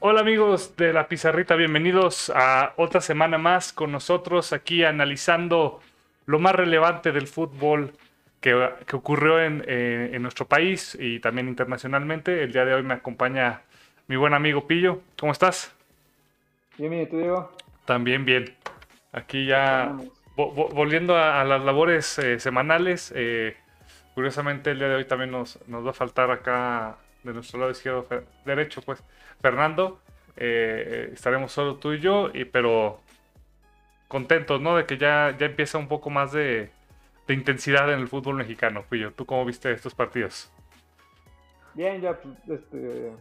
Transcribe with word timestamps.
Hola 0.00 0.20
amigos 0.20 0.76
de 0.76 0.92
la 0.92 1.08
Pizarrita, 1.08 1.56
bienvenidos 1.56 2.30
a 2.32 2.72
otra 2.76 3.00
semana 3.00 3.36
más 3.36 3.72
con 3.72 3.90
nosotros 3.90 4.52
aquí 4.52 4.84
analizando 4.84 5.80
lo 6.24 6.38
más 6.38 6.54
relevante 6.54 7.10
del 7.10 7.26
fútbol 7.26 7.90
que, 8.40 8.70
que 8.86 8.94
ocurrió 8.94 9.42
en, 9.42 9.64
eh, 9.66 10.10
en, 10.12 10.22
nuestro 10.22 10.46
país 10.46 10.96
y 11.00 11.18
también 11.18 11.48
internacionalmente. 11.48 12.44
El 12.44 12.52
día 12.52 12.64
de 12.64 12.74
hoy 12.74 12.84
me 12.84 12.94
acompaña 12.94 13.62
mi 14.06 14.14
buen 14.14 14.34
amigo 14.34 14.68
Pillo. 14.68 15.00
¿Cómo 15.18 15.32
estás? 15.32 15.74
Bien, 16.76 16.92
bien, 16.92 17.08
¿tú 17.08 17.18
Diego? 17.18 17.50
También 17.84 18.24
bien. 18.24 18.54
Aquí 19.10 19.46
ya 19.46 19.96
vo 20.36 20.52
volviendo 20.52 21.16
a, 21.16 21.40
a, 21.40 21.44
las 21.44 21.64
labores 21.64 22.20
eh, 22.20 22.38
semanales. 22.38 23.12
Eh, 23.16 23.56
curiosamente 24.14 24.70
el 24.70 24.78
día 24.78 24.90
de 24.90 24.94
hoy 24.94 25.06
también 25.06 25.32
nos, 25.32 25.58
nos 25.66 25.84
va 25.84 25.90
a 25.90 25.94
faltar 25.94 26.30
acá 26.30 26.98
de 27.22 27.32
nuestro 27.32 27.58
lado 27.58 27.70
izquierdo, 27.70 28.06
derecho, 28.44 28.82
pues, 28.82 29.02
Fernando. 29.40 30.00
Eh, 30.36 31.10
estaremos 31.12 31.50
solo 31.50 31.76
tú 31.76 31.92
y 31.92 32.00
yo, 32.00 32.30
y, 32.32 32.44
pero 32.44 33.00
contentos, 34.06 34.60
¿no? 34.60 34.76
De 34.76 34.86
que 34.86 34.96
ya, 34.96 35.36
ya 35.38 35.46
empieza 35.46 35.78
un 35.78 35.88
poco 35.88 36.10
más 36.10 36.32
de, 36.32 36.70
intensidad 37.28 37.92
en 37.92 38.00
el 38.00 38.08
fútbol 38.08 38.36
mexicano, 38.36 38.84
Pillo. 38.88 39.12
¿Tú 39.12 39.26
cómo 39.26 39.44
viste 39.44 39.70
estos 39.72 39.94
partidos? 39.94 40.50
Bien, 41.74 42.00
ya, 42.00 42.18
pues, 42.18 42.60
este, 42.60 43.12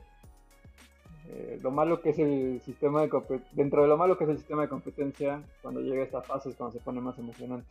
eh, 1.30 1.59
lo 1.62 1.72
malo 1.72 2.02
que 2.02 2.12
es 2.12 2.20
el 2.20 2.62
sistema 2.64 3.02
de 3.02 3.09
dentro 3.52 3.82
de 3.82 3.88
lo 3.88 3.98
malo 3.98 4.18
que 4.18 4.23
es 4.23 4.30
el 4.30 4.38
sistema 4.38 4.62
de 4.62 4.70
competencia, 4.70 5.42
cuando 5.62 5.82
llega 5.82 6.04
esta 6.04 6.22
fase 6.22 6.50
es 6.50 6.56
cuando 6.56 6.78
se 6.78 6.84
pone 6.84 7.02
más 7.02 7.18
emocionante. 7.18 7.68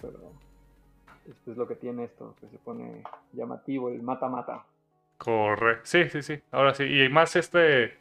Pero 0.00 0.32
esto 1.28 1.52
es 1.52 1.56
lo 1.56 1.68
que 1.68 1.76
tiene 1.76 2.04
esto, 2.04 2.34
que 2.40 2.48
se 2.48 2.58
pone 2.58 3.04
llamativo, 3.32 3.90
el 3.90 4.02
mata-mata. 4.02 4.64
Correcto. 5.18 5.82
Sí, 5.84 6.08
sí, 6.08 6.22
sí. 6.22 6.40
Ahora 6.50 6.74
sí. 6.74 6.84
Y 6.84 7.08
más 7.08 7.36
este. 7.36 7.98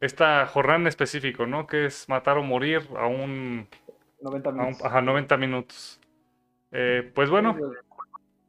Esta 0.00 0.46
jornada 0.46 0.78
en 0.78 0.86
específico, 0.86 1.44
¿no? 1.46 1.66
Que 1.66 1.86
es 1.86 2.08
matar 2.08 2.38
o 2.38 2.42
morir 2.42 2.82
a 2.96 3.06
un. 3.06 3.68
90 4.20 4.52
minutos. 4.52 4.80
A 4.80 4.86
un, 4.86 4.90
ajá, 4.90 5.00
90 5.02 5.36
minutos. 5.36 6.00
Eh, 6.70 7.10
pues 7.14 7.30
bueno, 7.30 7.56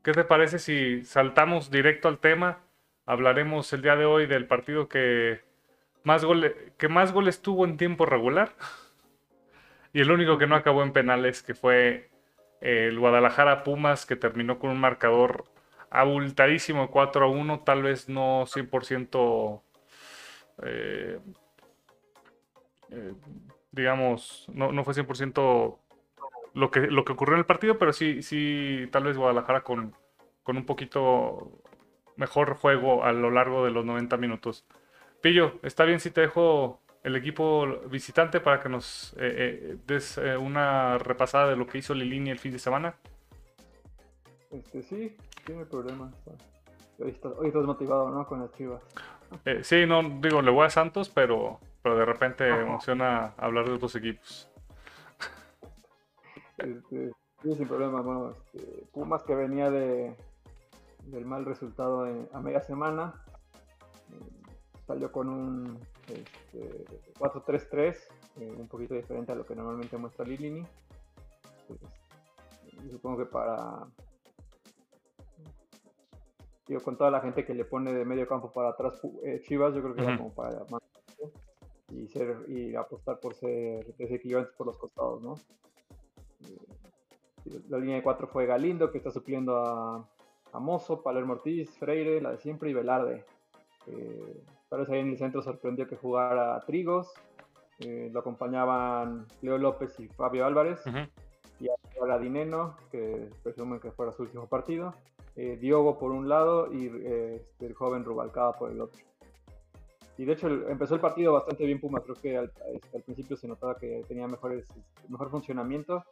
¿qué 0.04 0.12
te 0.12 0.24
parece 0.24 0.60
si 0.60 1.04
saltamos 1.04 1.72
directo 1.72 2.08
al 2.08 2.20
tema? 2.20 2.60
Hablaremos 3.06 3.74
el 3.74 3.82
día 3.82 3.96
de 3.96 4.06
hoy 4.06 4.28
del 4.28 4.46
partido 4.46 4.88
que 4.88 5.42
más, 6.04 6.24
goles, 6.24 6.54
que 6.78 6.88
más 6.88 7.12
goles 7.12 7.42
tuvo 7.42 7.66
en 7.66 7.78
tiempo 7.78 8.06
regular. 8.06 8.54
Y 9.92 10.02
el 10.02 10.12
único 10.12 10.38
que 10.38 10.46
no 10.46 10.56
acabó 10.56 10.84
en 10.84 10.94
penales, 10.94 11.42
que 11.42 11.56
fue 11.56 12.12
el 12.62 13.00
Guadalajara 13.00 13.64
Pumas, 13.64 14.06
que 14.06 14.16
terminó 14.16 14.60
con 14.60 14.70
un 14.70 14.80
marcador 14.80 15.46
abultadísimo 15.92 16.90
4 16.90 17.26
a 17.26 17.30
1, 17.30 17.60
tal 17.62 17.84
vez 17.84 18.10
no 18.10 18.46
100%, 18.46 19.62
eh, 20.64 21.20
eh, 22.92 23.14
digamos, 23.72 24.46
no, 24.54 24.72
no 24.72 24.84
fue 24.84 24.94
100% 24.94 25.78
lo 26.54 26.72
que, 26.72 26.82
lo 26.82 27.06
que 27.06 27.14
ocurrió 27.14 27.36
en 27.36 27.40
el 27.40 27.46
partido, 27.46 27.78
pero 27.78 27.94
sí, 27.94 28.22
sí 28.22 28.88
tal 28.92 29.04
vez 29.04 29.18
Guadalajara 29.18 29.62
con, 29.62 29.96
con 30.44 30.58
un 30.58 30.66
poquito 30.66 31.52
mejor 32.16 32.56
juego 32.56 33.04
a 33.04 33.12
lo 33.12 33.32
largo 33.32 33.66
de 33.66 33.72
los 33.72 33.86
90 33.86 34.18
minutos. 34.18 34.66
Pillo, 35.22 35.60
¿está 35.64 35.86
bien 35.86 36.00
si 36.00 36.12
te 36.12 36.22
dejo 36.22 36.82
el 37.04 37.16
equipo 37.16 37.66
visitante 37.90 38.40
para 38.40 38.60
que 38.60 38.70
nos 38.70 39.16
eh, 39.18 39.78
des 39.88 40.18
una 40.18 40.98
repasada 40.98 41.50
de 41.50 41.56
lo 41.56 41.66
que 41.68 41.78
hizo 41.78 41.94
Lilini 41.94 42.30
el 42.30 42.40
fin 42.40 42.52
de 42.52 42.60
semana? 42.60 42.96
Este, 44.52 44.82
sí, 44.82 45.16
tiene 45.50 45.66
problema. 45.66 46.12
Hoy 47.00 47.10
estás, 47.10 47.34
hoy 47.38 47.48
estás 47.48 47.66
motivado, 47.66 48.12
¿no? 48.12 48.28
Con 48.28 48.42
las 48.42 48.52
chivas. 48.52 48.84
Eh, 49.46 49.64
sí, 49.64 49.86
no, 49.88 50.04
digo, 50.22 50.44
le 50.44 50.52
voy 50.52 50.66
a 50.66 50.70
Santos, 50.70 51.10
pero, 51.10 51.60
pero 51.82 51.98
de 51.98 52.06
repente 52.06 52.52
Ajá. 52.52 52.62
emociona 52.62 53.34
hablar 53.36 53.66
de 53.66 53.74
otros 53.74 53.96
equipos. 53.96 54.48
Este, 56.60 57.12
sí, 57.42 57.56
sin 57.56 57.68
problema. 57.68 58.02
Bueno, 58.02 58.36
este, 58.54 58.86
Pumas 58.92 59.24
que 59.24 59.34
venía 59.34 59.72
de 59.72 60.16
del 61.06 61.26
mal 61.26 61.46
resultado 61.46 62.06
en, 62.06 62.30
a 62.32 62.40
media 62.42 62.62
semana. 62.62 63.16
Eh, 64.12 64.54
salió 64.86 65.12
con 65.12 65.30
un 65.30 65.80
este, 66.08 66.86
4-3-3, 67.18 67.98
eh, 68.42 68.56
un 68.56 68.68
poquito 68.68 68.94
diferente 68.94 69.32
a 69.32 69.36
lo 69.36 69.46
que 69.46 69.56
normalmente 69.56 69.98
muestra 69.98 70.26
Lilini. 70.26 70.64
Pues, 71.68 71.80
supongo 72.92 73.18
que 73.20 73.26
para 73.26 73.88
digo, 76.70 76.82
con 76.82 76.98
toda 76.98 77.12
la 77.12 77.20
gente 77.20 77.44
que 77.46 77.54
le 77.54 77.66
pone 77.66 77.92
de 77.92 78.06
medio 78.06 78.28
campo 78.28 78.52
para 78.52 78.70
atrás 78.70 79.02
eh, 79.24 79.42
Chivas, 79.42 79.74
yo 79.74 79.82
creo 79.82 79.96
que 79.96 80.02
uh 80.02 80.06
-huh. 80.06 80.10
era 80.10 80.18
como 80.18 80.34
para 80.34 80.64
más 80.70 80.82
y 81.92 82.08
ser 82.08 82.46
y 82.48 82.76
apostar 82.76 83.20
por 83.20 83.34
ser 83.34 83.96
desequilibrantes 83.98 84.54
por 84.56 84.68
los 84.68 84.78
costados, 84.78 85.22
¿no? 85.24 85.34
Eh, 86.46 87.60
la 87.70 87.80
línea 87.80 87.96
de 87.96 88.04
cuatro 88.04 88.28
fue 88.28 88.46
Galindo, 88.46 88.92
que 88.92 89.00
está 89.00 89.10
supliendo 89.10 89.58
a, 89.58 90.08
a 90.54 90.60
Mozo, 90.60 91.02
Palermo 91.02 91.34
Ortiz, 91.34 91.76
Freire, 91.80 92.22
la 92.22 92.32
de 92.32 92.38
siempre, 92.38 92.70
y 92.70 92.74
Velarde. 92.74 93.26
Eh, 93.88 94.44
tal 94.70 94.82
vez 94.82 94.90
ahí 94.90 95.00
en 95.00 95.10
el 95.10 95.18
centro 95.18 95.42
sorprendió 95.42 95.88
que 95.88 95.96
jugara 95.96 96.60
Trigos, 96.68 97.12
eh, 97.80 98.10
lo 98.14 98.20
acompañaban 98.20 99.26
Leo 99.42 99.58
López 99.58 100.00
y 100.00 100.08
Fabio 100.10 100.46
Álvarez, 100.46 100.86
uh 100.86 100.92
-huh. 100.92 101.10
y 101.60 101.68
ahora 102.00 102.20
Dineno, 102.20 102.78
que 102.92 103.32
presumen 103.42 103.80
que 103.80 103.92
fuera 103.92 104.12
su 104.12 104.22
último 104.22 104.48
partido, 104.48 104.94
eh, 105.42 105.56
Diogo 105.56 105.98
por 105.98 106.12
un 106.12 106.28
lado 106.28 106.68
y 106.70 106.92
eh, 106.94 107.42
el 107.62 107.74
joven 107.74 108.04
Rubalcaba 108.04 108.58
por 108.58 108.72
el 108.72 108.82
otro. 108.82 109.00
Y 110.18 110.26
de 110.26 110.34
hecho 110.34 110.50
empezó 110.68 110.96
el 110.96 111.00
partido 111.00 111.32
bastante 111.32 111.66
bien 111.66 111.80
Pumas, 111.80 112.04
creo 112.04 112.16
que 112.16 112.36
al, 112.36 112.52
este, 112.74 113.00
principio 113.00 113.38
se 113.38 113.48
notaba 113.48 113.78
que 113.78 114.04
tenía 114.06 114.28
mejores, 114.28 114.68
mejor 115.08 115.32
funcionamiento, 115.32 116.04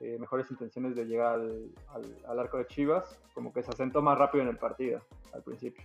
eh, 0.00 0.18
mejores 0.20 0.50
intenciones 0.50 0.94
de 0.94 1.06
llegar 1.06 1.40
al, 2.26 2.38
arco 2.38 2.58
de 2.58 2.66
Chivas, 2.66 3.18
como 3.32 3.54
que 3.54 3.62
se 3.62 3.70
asentó 3.70 4.02
más 4.02 4.18
rápido 4.18 4.42
en 4.42 4.50
el 4.50 4.58
partido 4.58 5.00
al 5.32 5.42
principio. 5.42 5.82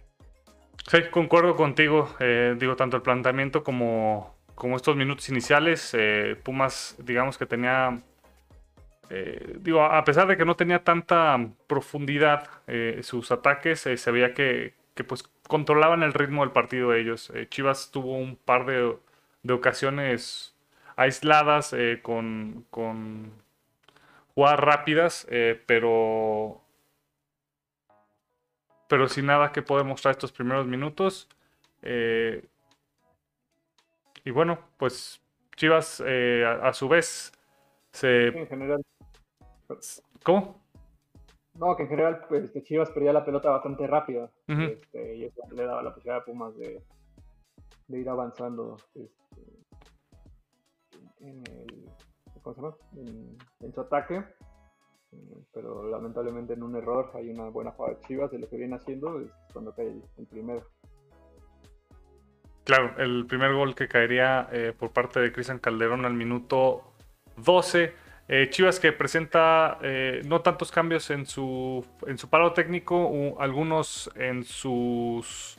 Sí, 0.85 0.97
concuerdo 1.09 1.55
contigo, 1.55 2.09
digo, 2.57 2.75
tanto 2.75 2.97
el 2.97 3.01
planteamiento 3.01 3.63
como, 3.63 4.35
como 4.55 4.75
estos 4.75 4.97
minutos 4.97 5.29
iniciales, 5.29 5.95
Pumas 6.43 6.97
digamos 7.01 7.37
que 7.37 7.45
tenía 7.45 7.97
eh, 9.09 9.57
digo, 9.59 9.83
a 9.83 10.03
pesar 10.03 10.27
de 10.27 10.37
que 10.37 10.45
no 10.45 10.55
tenía 10.55 10.83
tanta 10.83 11.37
profundidad 11.67 12.47
eh, 12.67 12.99
sus 13.03 13.31
ataques, 13.31 13.85
eh, 13.87 13.97
se 13.97 14.11
veía 14.11 14.33
que, 14.33 14.75
que, 14.93 15.03
pues 15.03 15.23
controlaban 15.47 16.03
el 16.03 16.13
ritmo 16.13 16.43
del 16.43 16.51
partido 16.51 16.91
de 16.91 17.01
ellos. 17.01 17.33
Chivas 17.49 17.91
tuvo 17.91 18.17
un 18.17 18.35
par 18.35 18.65
de, 18.65 18.97
de 19.43 19.53
ocasiones 19.53 20.55
aisladas 20.95 21.75
con, 22.03 22.65
con, 22.69 23.31
jugadas 24.35 24.59
rápidas, 24.59 25.27
pero 25.65 26.61
pero 28.87 29.07
sin 29.07 29.27
nada 29.27 29.51
que 29.51 29.61
poder 29.61 29.85
mostrar 29.85 30.13
estos 30.13 30.31
primeros 30.31 30.67
minutos. 30.67 31.27
y 34.23 34.31
bueno, 34.31 34.59
pues 34.77 35.21
Chivas 35.55 36.01
a, 36.01 36.67
a, 36.67 36.73
su 36.73 36.87
vez 36.87 37.31
se... 37.91 38.27
En 38.27 38.47
general 38.47 38.81
¿Cómo? 40.23 40.61
No, 41.55 41.75
que 41.75 41.83
en 41.83 41.89
general 41.89 42.25
pues, 42.27 42.51
Chivas 42.63 42.89
perdía 42.91 43.13
la 43.13 43.25
pelota 43.25 43.49
bastante 43.49 43.85
rápido. 43.85 44.31
Uh 44.47 44.53
-huh. 44.53 44.71
este, 44.71 45.15
y 45.17 45.25
eso 45.25 45.41
le 45.51 45.65
daba 45.65 45.83
la 45.83 45.93
posibilidad 45.93 46.21
a 46.21 46.25
Pumas 46.25 46.55
de, 46.57 46.81
de 47.87 47.99
ir 47.99 48.09
avanzando 48.09 48.77
este, 48.95 49.41
en, 51.19 51.43
el, 51.47 51.89
¿cómo 52.41 52.55
se 52.55 52.61
llama? 52.61 52.75
En, 52.95 53.37
en, 53.59 53.73
su 53.73 53.81
ataque. 53.81 54.23
Pero 55.53 55.89
lamentablemente 55.89 56.53
en 56.53 56.63
un 56.63 56.75
error 56.75 57.11
hay 57.15 57.29
una 57.29 57.49
buena 57.49 57.71
jugada 57.71 57.95
de 57.95 58.01
Chivas 58.01 58.31
de 58.31 58.39
lo 58.39 58.47
que 58.47 58.57
viene 58.57 58.75
haciendo 58.75 59.19
es 59.19 59.31
cuando 59.51 59.73
cae 59.73 59.87
el, 59.87 60.03
el 60.17 60.27
primero. 60.27 60.63
Claro, 62.63 62.95
el 62.99 63.25
primer 63.25 63.53
gol 63.53 63.73
que 63.73 63.87
caería 63.87 64.47
eh, 64.51 64.73
por 64.77 64.91
parte 64.91 65.19
de 65.19 65.31
Cristian 65.31 65.57
Calderón 65.57 66.05
al 66.05 66.13
minuto 66.13 66.93
12 67.37 67.93
eh, 68.31 68.47
Chivas 68.51 68.79
que 68.79 68.91
presenta 68.91 69.79
eh, 69.81 70.21
no 70.23 70.41
tantos 70.41 70.71
cambios 70.71 71.09
en 71.09 71.25
su, 71.25 71.83
en 72.05 72.19
su 72.19 72.29
paro 72.29 72.53
técnico, 72.53 73.09
u, 73.09 73.35
algunos 73.39 74.11
en 74.15 74.43
sus 74.43 75.57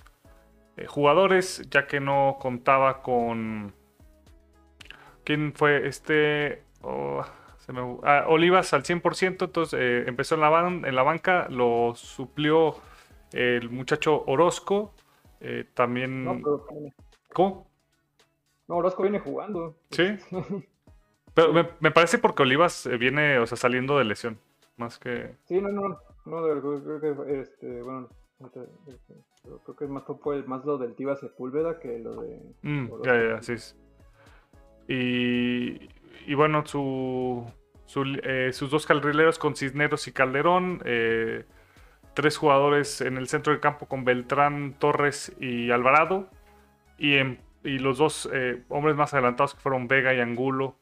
eh, 0.76 0.86
jugadores, 0.86 1.68
ya 1.68 1.88
que 1.88 1.98
no 1.98 2.36
contaba 2.40 3.02
con... 3.02 3.74
¿Quién 5.24 5.52
fue? 5.52 5.88
Este... 5.88 6.62
Oh, 6.82 7.24
se 7.58 7.72
me... 7.72 7.80
ah, 8.04 8.26
Olivas 8.28 8.72
al 8.72 8.84
100%, 8.84 9.46
entonces 9.46 10.06
empezó 10.06 10.36
en 10.36 10.40
la, 10.40 10.48
ban 10.48 10.84
en 10.84 10.94
la, 10.94 11.02
banca, 11.02 11.48
lo 11.50 11.94
suplió 11.96 12.76
el 13.32 13.68
muchacho 13.68 14.22
Orozco, 14.28 14.94
también... 15.74 16.24
No, 16.24 16.36
pero... 16.36 16.66
¿Cómo? 17.32 17.68
No, 18.68 18.76
Orozco 18.76 19.02
viene 19.02 19.18
jugando. 19.18 19.74
Sí. 19.90 20.16
Pero 21.40 21.52
me, 21.52 21.68
me, 21.80 21.90
parece 21.90 22.18
porque 22.18 22.42
Olivas 22.42 22.86
eh, 22.86 22.96
viene, 22.96 23.38
o 23.38 23.46
sea, 23.46 23.56
saliendo 23.56 23.98
de 23.98 24.04
lesión, 24.04 24.38
más 24.76 24.98
que... 24.98 25.36
Sí, 25.44 25.60
no, 25.60 25.68
no, 25.68 25.98
no, 26.26 26.44
de 26.44 26.54
verdad, 26.54 26.82
creo 26.82 27.00
que, 27.00 27.40
este, 27.40 27.82
bueno, 27.82 28.08
Creo 29.64 29.76
que 29.76 29.86
más 29.86 30.04
fue 30.22 30.42
más 30.44 30.64
lo 30.64 30.78
del 30.78 30.94
Tiva 30.94 31.16
Sepúlveda 31.16 31.78
que 31.78 31.98
lo 31.98 32.22
de. 32.22 32.40
Mm, 32.62 32.88
ya, 33.04 33.28
ya, 33.28 33.42
sí. 33.42 33.54
Y, 34.88 35.88
y 36.26 36.34
bueno, 36.34 36.64
su, 36.64 37.44
eh, 38.22 38.50
sus 38.52 38.70
dos 38.70 38.86
carrileros 38.86 39.38
con 39.38 39.56
Cisneros 39.56 40.08
y 40.08 40.12
Calderón. 40.12 40.80
Eh, 40.84 41.44
tres 42.14 42.38
jugadores 42.38 43.02
en 43.02 43.18
el 43.18 43.28
centro 43.28 43.52
del 43.52 43.60
campo 43.60 43.86
con 43.86 44.04
Beltrán, 44.04 44.74
Torres 44.78 45.34
y 45.38 45.70
Alvarado. 45.70 46.28
Y, 46.98 47.16
y 47.62 47.78
los 47.78 47.98
dos 47.98 48.28
eh, 48.32 48.62
hombres 48.68 48.96
más 48.96 49.12
adelantados 49.12 49.54
que 49.54 49.60
fueron 49.60 49.86
Vega 49.86 50.14
y 50.14 50.20
Angulo. 50.20 50.76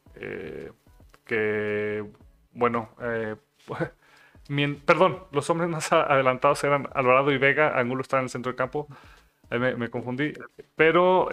Que, 1.25 2.05
bueno, 2.53 2.89
perdón, 4.85 5.23
los 5.31 5.49
hombres 5.49 5.69
más 5.69 5.91
adelantados 5.91 6.63
eran 6.63 6.87
Alvarado 6.93 7.31
y 7.31 7.37
Vega. 7.37 7.77
Angulo 7.77 8.01
está 8.01 8.17
en 8.17 8.23
el 8.23 8.29
centro 8.29 8.51
del 8.51 8.57
campo. 8.57 8.87
Me, 9.49 9.75
me, 9.75 9.89
confundí. 9.89 10.33
Pero, 10.75 11.29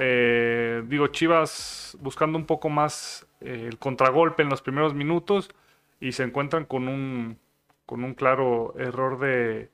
digo, 0.86 1.08
Chivas 1.08 1.96
buscando 2.00 2.38
un 2.38 2.46
poco 2.46 2.68
más 2.68 3.26
el 3.40 3.78
contragolpe 3.78 4.42
en 4.42 4.48
los 4.48 4.62
primeros 4.62 4.94
minutos 4.94 5.50
y 6.00 6.12
se 6.12 6.22
encuentran 6.22 6.64
con 6.64 6.88
un, 6.88 7.38
con 7.84 8.04
un 8.04 8.14
claro 8.14 8.74
error 8.78 9.18
de, 9.18 9.70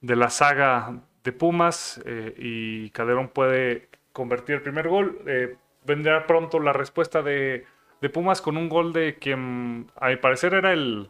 de 0.00 0.16
la 0.16 0.30
saga 0.30 1.00
de 1.24 1.32
Pumas 1.32 2.00
eh, 2.04 2.34
y 2.36 2.90
Calderón 2.90 3.28
puede 3.28 3.88
convertir 4.12 4.56
el 4.56 4.62
primer 4.62 4.88
gol. 4.88 5.20
Eh, 5.26 5.56
vendrá 5.84 6.26
pronto 6.26 6.60
la 6.60 6.72
respuesta 6.72 7.22
de, 7.22 7.64
de, 8.00 8.10
Pumas 8.10 8.40
con 8.40 8.56
un 8.56 8.68
gol 8.68 8.92
de 8.92 9.16
quien, 9.18 9.90
a 9.96 10.08
mi 10.08 10.16
parecer, 10.16 10.54
era 10.54 10.72
el... 10.72 11.08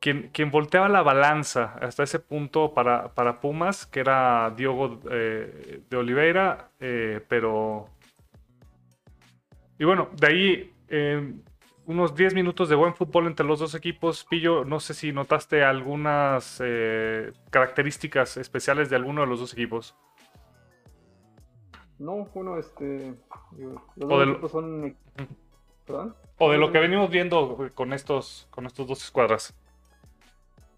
Quien, 0.00 0.30
quien 0.32 0.50
volteaba 0.50 0.88
la 0.88 1.02
balanza 1.02 1.76
hasta 1.82 2.02
ese 2.02 2.20
punto 2.20 2.72
para, 2.72 3.12
para 3.12 3.40
Pumas, 3.40 3.84
que 3.84 4.00
era 4.00 4.50
Diogo 4.56 4.98
eh, 5.10 5.82
de 5.90 5.96
Oliveira, 5.96 6.70
pero... 7.28 7.86
Y 9.78 9.84
bueno, 9.84 10.08
de 10.16 10.26
ahí 10.26 10.74
unos 11.90 12.14
10 12.14 12.34
minutos 12.34 12.68
de 12.68 12.76
buen 12.76 12.94
fútbol 12.94 13.26
entre 13.26 13.44
los 13.44 13.58
dos 13.58 13.74
equipos. 13.74 14.24
Pillo, 14.24 14.64
no 14.64 14.78
sé 14.78 14.94
si 14.94 15.12
notaste 15.12 15.64
algunas 15.64 16.62
eh, 16.64 17.32
características 17.50 18.36
especiales 18.36 18.90
de 18.90 18.96
alguno 18.96 19.22
de 19.22 19.26
los 19.26 19.40
dos 19.40 19.52
equipos. 19.52 19.96
No, 22.00 22.26
bueno, 22.34 22.56
este. 22.56 23.14
Los 23.96 24.08
dos 24.08 24.26
equipos 24.26 24.50
son. 24.50 24.96
¿Perdón? 25.86 26.14
O 26.38 26.50
de 26.50 26.56
lo 26.56 26.72
que 26.72 26.78
venimos 26.78 27.10
viendo 27.10 27.70
con 27.74 27.92
estos, 27.92 28.48
con 28.50 28.64
estos 28.64 28.86
dos 28.86 29.04
escuadras. 29.04 29.54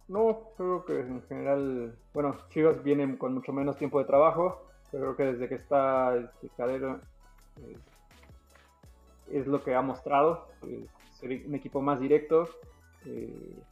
No, 0.08 0.48
creo 0.56 0.84
que 0.84 0.98
en 0.98 1.22
general, 1.28 1.96
bueno, 2.12 2.36
Chivas 2.50 2.82
vienen 2.82 3.16
con 3.16 3.34
mucho 3.34 3.52
menos 3.52 3.76
tiempo 3.76 4.00
de 4.00 4.04
trabajo, 4.04 4.66
pero 4.90 5.14
creo 5.14 5.16
que 5.16 5.24
desde 5.34 5.48
que 5.48 5.54
está 5.54 6.16
este 6.16 6.48
Cadero 6.56 6.98
eh, 7.58 7.76
es 9.30 9.46
lo 9.46 9.62
que 9.62 9.76
ha 9.76 9.80
mostrado. 9.80 10.48
Eh, 10.66 10.86
un 11.46 11.54
equipo 11.54 11.80
más 11.80 12.00
directo. 12.00 12.48
Eh, 13.06 13.62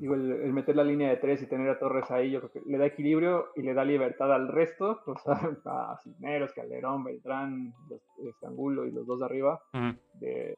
el, 0.00 0.52
meter 0.52 0.76
la 0.76 0.84
línea 0.84 1.08
de 1.08 1.16
tres 1.16 1.42
y 1.42 1.46
tener 1.46 1.68
a 1.68 1.78
Torres 1.78 2.10
ahí, 2.10 2.30
yo 2.30 2.40
creo 2.40 2.52
que 2.52 2.70
le 2.70 2.78
da 2.78 2.86
equilibrio 2.86 3.50
y 3.54 3.62
le 3.62 3.74
da 3.74 3.84
libertad 3.84 4.32
al 4.32 4.48
resto, 4.48 5.00
o 5.06 5.16
sea, 5.18 5.56
a 5.64 5.98
Cisneros, 6.02 6.52
Calderón, 6.52 7.04
Beltrán, 7.04 7.74
Estangulo 8.28 8.86
y 8.86 8.92
los 8.92 9.06
dos 9.06 9.20
de 9.20 9.24
arriba, 9.24 9.62
de, 10.14 10.56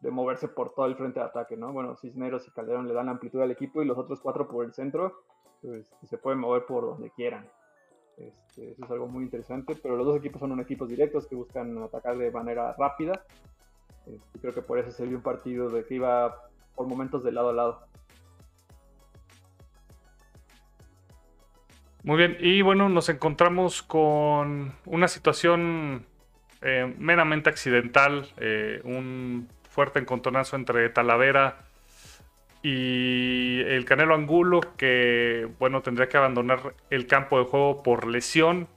de 0.00 0.10
moverse 0.10 0.48
por 0.48 0.74
todo 0.74 0.86
el 0.86 0.96
frente 0.96 1.20
de 1.20 1.26
ataque, 1.26 1.56
¿no? 1.56 1.72
Bueno, 1.72 1.96
Cisneros 1.96 2.46
y 2.48 2.50
Calderón 2.52 2.88
le 2.88 2.94
dan 2.94 3.08
amplitud 3.08 3.40
al 3.40 3.50
equipo 3.50 3.82
y 3.82 3.86
los 3.86 3.98
otros 3.98 4.20
cuatro 4.20 4.48
por 4.48 4.64
el 4.64 4.72
centro, 4.72 5.24
pues 5.62 5.90
se 6.02 6.18
pueden 6.18 6.40
mover 6.40 6.66
por 6.66 6.84
donde 6.84 7.10
quieran. 7.10 7.48
Este, 8.16 8.70
eso 8.70 8.84
es 8.84 8.90
algo 8.90 9.08
muy 9.08 9.24
interesante, 9.24 9.74
pero 9.82 9.96
los 9.96 10.06
dos 10.06 10.18
equipos 10.18 10.40
son 10.40 10.52
unos 10.52 10.64
equipos 10.64 10.88
directos 10.88 11.26
que 11.26 11.34
buscan 11.34 11.76
atacar 11.82 12.16
de 12.16 12.30
manera 12.30 12.72
rápida 12.78 13.24
este, 14.06 14.38
creo 14.38 14.52
que 14.52 14.62
por 14.62 14.78
eso 14.78 14.90
se 14.90 15.06
vio 15.06 15.16
un 15.16 15.22
partido 15.22 15.70
de 15.70 15.84
que 15.84 15.94
iba 15.94 16.36
por 16.74 16.86
momentos 16.86 17.24
de 17.24 17.32
lado 17.32 17.50
a 17.50 17.52
lado. 17.52 17.86
Muy 22.02 22.18
bien, 22.18 22.36
y 22.38 22.60
bueno, 22.60 22.90
nos 22.90 23.08
encontramos 23.08 23.82
con 23.82 24.74
una 24.84 25.08
situación 25.08 26.04
eh, 26.60 26.94
meramente 26.98 27.48
accidental, 27.48 28.26
eh, 28.36 28.82
un 28.84 29.48
fuerte 29.70 30.00
encontronazo 30.00 30.56
entre 30.56 30.88
Talavera 30.90 31.64
y 32.62 33.60
el 33.60 33.84
Canelo 33.84 34.14
Angulo, 34.14 34.60
que 34.76 35.48
bueno, 35.58 35.82
tendría 35.82 36.08
que 36.08 36.16
abandonar 36.16 36.74
el 36.90 37.06
campo 37.06 37.38
de 37.38 37.44
juego 37.46 37.82
por 37.82 38.06
lesión. 38.06 38.68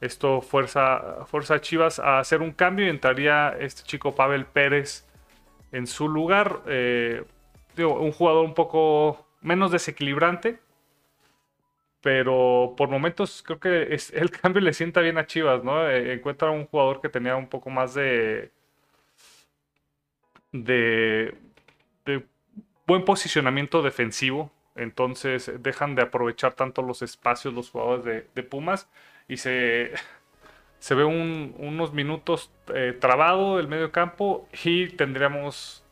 Esto 0.00 0.42
fuerza, 0.42 1.24
fuerza 1.26 1.54
a 1.54 1.60
Chivas 1.60 1.98
a 1.98 2.18
hacer 2.18 2.42
un 2.42 2.52
cambio 2.52 2.86
y 2.86 2.90
entraría 2.90 3.56
este 3.58 3.82
chico 3.82 4.14
Pavel 4.14 4.44
Pérez 4.44 5.06
en 5.72 5.86
su 5.86 6.08
lugar. 6.08 6.60
Eh, 6.66 7.24
un 7.78 8.12
jugador 8.12 8.44
un 8.44 8.54
poco 8.54 9.26
menos 9.40 9.70
desequilibrante, 9.70 10.58
pero 12.00 12.74
por 12.76 12.88
momentos 12.88 13.42
creo 13.42 13.60
que 13.60 13.96
el 14.12 14.30
cambio 14.30 14.60
le 14.60 14.72
sienta 14.72 15.00
bien 15.00 15.18
a 15.18 15.26
Chivas, 15.26 15.64
¿no? 15.64 15.88
Eh, 15.88 16.14
encuentra 16.14 16.50
un 16.50 16.66
jugador 16.66 17.00
que 17.00 17.08
tenía 17.08 17.36
un 17.36 17.48
poco 17.48 17.70
más 17.70 17.94
de, 17.94 18.50
de, 20.52 21.34
buen 22.86 23.04
posicionamiento 23.04 23.82
defensivo, 23.82 24.52
entonces 24.76 25.50
dejan 25.60 25.94
de 25.94 26.02
aprovechar 26.02 26.54
tanto 26.54 26.82
los 26.82 27.00
espacios 27.02 27.54
los 27.54 27.70
jugadores 27.70 28.26
de 28.34 28.42
Pumas 28.42 28.88
y 29.28 29.38
se, 29.38 29.92
se 30.78 30.94
ve 30.94 31.04
unos 31.04 31.92
minutos 31.92 32.50
eh, 32.74 32.96
trabado 33.00 33.58
el 33.58 33.68
medio 33.68 33.90
campo 33.90 34.48
y 34.64 34.88
tendríamos 34.88 35.83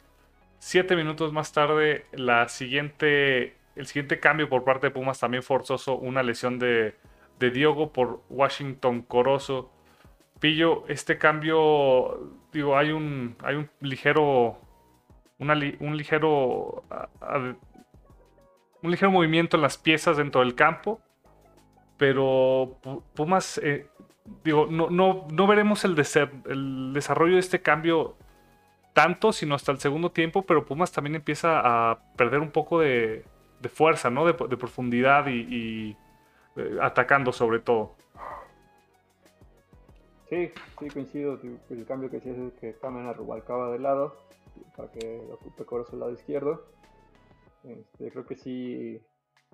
siete 0.64 0.94
minutos 0.94 1.32
más 1.32 1.50
tarde 1.50 2.06
la 2.12 2.48
siguiente, 2.48 3.56
el 3.74 3.86
siguiente 3.86 4.20
cambio 4.20 4.48
por 4.48 4.62
parte 4.62 4.86
de 4.86 4.90
Pumas 4.92 5.18
también 5.18 5.42
forzoso, 5.42 5.96
una 5.96 6.22
lesión 6.22 6.60
de, 6.60 6.94
de 7.40 7.50
Diogo 7.50 7.92
por 7.92 8.22
Washington 8.30 9.02
Corozo. 9.02 9.72
Pillo, 10.38 10.84
este 10.86 11.18
cambio, 11.18 12.32
digo, 12.52 12.78
hay 12.78 12.92
un, 12.92 13.34
hay 13.42 13.56
un 13.56 13.68
ligero, 13.80 14.56
un 15.38 15.96
ligero, 15.96 16.84
un 18.82 18.90
ligero 18.90 19.10
movimiento 19.10 19.56
en 19.56 19.62
las 19.62 19.78
piezas 19.78 20.16
dentro 20.16 20.42
del 20.42 20.54
campo 20.54 21.00
pero 21.96 22.78
Pumas, 23.14 23.58
eh, 23.58 23.86
digo, 24.42 24.66
no, 24.70 24.90
no, 24.90 25.26
no 25.30 25.46
veremos 25.46 25.84
el, 25.84 25.96
el 26.46 26.92
desarrollo 26.92 27.34
de 27.34 27.40
este 27.40 27.62
cambio 27.62 28.16
tanto, 28.92 29.32
sino 29.32 29.54
hasta 29.54 29.72
el 29.72 29.78
segundo 29.78 30.10
tiempo, 30.10 30.42
pero 30.42 30.64
Pumas 30.64 30.92
también 30.92 31.16
empieza 31.16 31.60
a 31.64 31.98
perder 32.16 32.40
un 32.40 32.50
poco 32.50 32.80
de, 32.80 33.24
fuerza, 33.72 34.10
¿no? 34.10 34.26
De, 34.26 34.34
profundidad 34.34 35.26
y, 35.28 35.96
eh, 36.56 36.78
atacando 36.80 37.32
sobre 37.32 37.60
todo. 37.60 37.94
Sí, 40.28 40.50
sí, 40.78 40.88
coincido. 40.88 41.38
El 41.70 41.86
cambio 41.86 42.10
que 42.10 42.20
sí 42.20 42.30
es 42.30 42.52
que 42.60 42.78
cambian 42.78 43.06
a 43.06 43.12
Rubalcaba 43.12 43.70
de 43.70 43.78
lado 43.78 44.16
para 44.76 44.90
que 44.90 45.20
ocupe 45.32 45.64
Corazón 45.64 45.94
al 45.94 46.00
lado 46.00 46.12
izquierdo. 46.12 46.64
Este, 47.64 48.10
creo 48.10 48.26
que 48.26 48.36
sí 48.36 49.00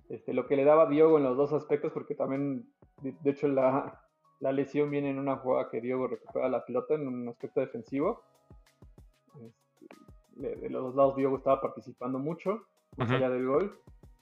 este, 0.08 0.32
lo 0.32 0.46
que 0.46 0.56
le 0.56 0.64
daba 0.64 0.88
Diogo 0.88 1.18
en 1.18 1.24
los 1.24 1.36
dos 1.36 1.52
aspectos, 1.52 1.92
porque 1.92 2.14
también, 2.14 2.66
de, 3.02 3.30
hecho, 3.30 3.48
la, 3.48 4.00
lesión 4.40 4.90
viene 4.90 5.10
en 5.10 5.18
una 5.18 5.36
jugada 5.36 5.68
que 5.70 5.80
Diogo 5.80 6.08
recupera 6.08 6.48
la 6.48 6.64
pelota 6.64 6.94
en 6.94 7.06
un 7.06 7.28
aspecto 7.28 7.60
defensivo. 7.60 8.22
Este, 9.42 10.56
de, 10.60 10.70
los 10.70 10.84
dos 10.84 10.94
lados 10.94 11.16
Diogo 11.16 11.38
estaba 11.38 11.60
participando 11.60 12.18
mucho, 12.18 12.62
más 12.96 13.10
allá 13.10 13.30
del 13.30 13.46
gol, 13.46 13.78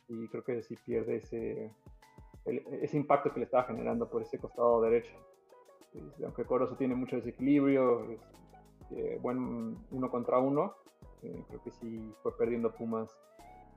y 0.08 0.28
creo 0.28 0.44
que 0.44 0.62
sí 0.62 0.76
pierde 0.84 1.16
ese, 1.16 1.72
ese 2.44 2.96
impacto 2.96 3.32
que 3.32 3.40
le 3.40 3.44
estaba 3.46 3.64
generando 3.64 4.08
por 4.08 4.22
ese 4.22 4.38
costado 4.38 4.80
derecho. 4.82 5.12
Este, 5.94 6.24
aunque 6.24 6.44
Corozo 6.44 6.76
tiene 6.76 6.94
mucho 6.94 7.16
desequilibrio, 7.16 8.18
eh, 8.90 9.18
buen 9.20 9.76
uno 9.90 10.10
contra 10.10 10.38
uno, 10.38 10.74
eh, 11.22 11.44
creo 11.48 11.62
que 11.62 11.70
sí 11.70 12.12
fue 12.22 12.36
perdiendo 12.36 12.72
Pumas 12.74 13.16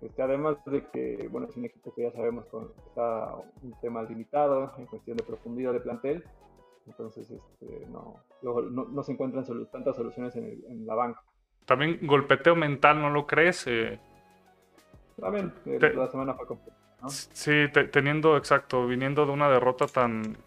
este, 0.01 0.21
además 0.21 0.57
de 0.65 0.85
que, 0.87 1.27
bueno, 1.29 1.47
es 1.47 1.57
un 1.57 1.65
equipo 1.65 1.93
que 1.93 2.03
ya 2.03 2.11
sabemos 2.11 2.45
con, 2.45 2.71
está 2.87 3.35
un 3.61 3.73
tema 3.81 4.01
limitado 4.03 4.71
en 4.77 4.85
cuestión 4.85 5.17
de 5.17 5.23
profundidad 5.23 5.73
de 5.73 5.81
plantel, 5.81 6.23
entonces 6.87 7.29
este, 7.29 7.85
no, 7.87 8.15
no, 8.41 9.03
se 9.03 9.11
encuentran 9.11 9.45
tantas 9.71 9.95
soluciones 9.95 10.35
en, 10.35 10.85
la 10.85 10.95
banca. 10.95 11.21
También 11.69 11.99
golpeteo 12.01 12.55
mental, 12.55 12.99
¿no 13.01 13.09
lo 13.09 13.25
crees? 13.27 13.65
Eh, 13.67 13.99
También, 15.21 15.53
eh, 15.65 15.93
la 15.95 16.07
semana 16.07 16.33
fue 16.33 16.47
completa. 16.47 16.75
¿no? 17.01 17.09
Sí, 17.09 17.67
teniendo, 17.91 18.35
exacto, 18.35 18.87
viniendo 18.87 19.25
de 19.25 19.31
una 19.31 19.49
derrota 19.49 19.85
tan 19.87 20.37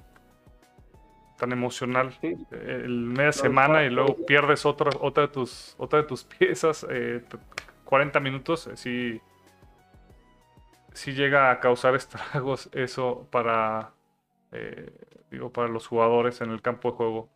tan 1.38 1.50
emocional 1.50 2.12
sí. 2.20 2.36
el 2.52 3.00
media 3.00 3.32
semana 3.32 3.82
y 3.82 3.90
luego 3.90 4.14
pierdes 4.26 4.64
otra 4.64 4.90
otra 5.00 5.24
de 5.24 5.28
tus 5.28 5.74
otra 5.76 6.02
de 6.02 6.06
tus 6.06 6.22
piezas 6.38 6.86
40 7.84 8.20
minutos 8.20 8.70
sí 8.74 9.20
si 10.94 11.12
llega 11.12 11.50
a 11.50 11.60
causar 11.60 11.94
estragos 11.96 12.68
eso 12.72 13.26
para, 13.30 13.92
eh, 14.52 14.92
digo, 15.30 15.50
para 15.50 15.68
los 15.68 15.86
jugadores 15.86 16.40
en 16.40 16.50
el 16.50 16.62
campo 16.62 16.90
de 16.90 16.96
juego. 16.96 17.28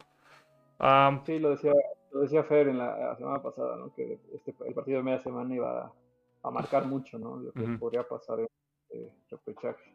sí, 1.25 1.38
lo 1.38 1.50
decía, 1.50 1.73
lo 2.13 2.21
decía 2.21 2.43
Fer 2.45 2.69
en 2.69 2.79
la, 2.79 3.17
semana 3.17 3.43
pasada, 3.43 3.77
¿no? 3.77 3.95
que 3.95 4.19
este, 4.35 4.55
el 4.67 4.75
partido 4.75 4.99
de 4.99 5.05
media 5.05 5.21
semana 5.21 5.55
iba 5.55 5.93
a, 6.43 6.51
marcar 6.51 6.87
mucho 6.87 7.19
¿no? 7.19 7.39
lo 7.39 7.53
que 7.53 7.67
podría 7.79 8.07
pasar 8.07 8.41
en 8.41 8.47
este 8.89 9.13
repechaje. 9.31 9.93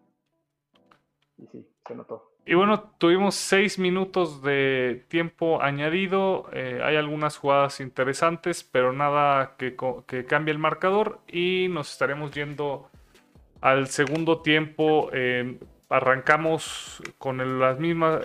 Y 1.38 1.48
sí, 1.48 1.68
se 1.88 1.96
notó. 1.96 2.32
Y 2.46 2.56
bueno, 2.56 2.92
tuvimos 2.98 3.36
seis 3.36 3.78
minutos 3.78 4.42
de 4.42 5.06
tiempo 5.08 5.62
añadido. 5.62 6.50
Eh, 6.54 6.82
hay 6.84 6.96
algunas 6.96 7.38
jugadas 7.38 7.80
interesantes, 7.80 8.64
pero 8.64 8.94
nada 8.94 9.56
que, 9.58 9.76
que, 10.08 10.26
cambie 10.26 10.52
el 10.52 10.58
marcador. 10.58 11.20
Y 11.28 11.68
nos 11.70 11.92
estaremos 11.92 12.32
yendo 12.32 12.90
al 13.62 13.88
segundo 13.88 14.42
tiempo. 14.42 15.10
Eh, 15.14 15.60
arrancamos 15.90 17.04
con 17.18 17.60
las, 17.60 17.78
mismas, 17.80 18.22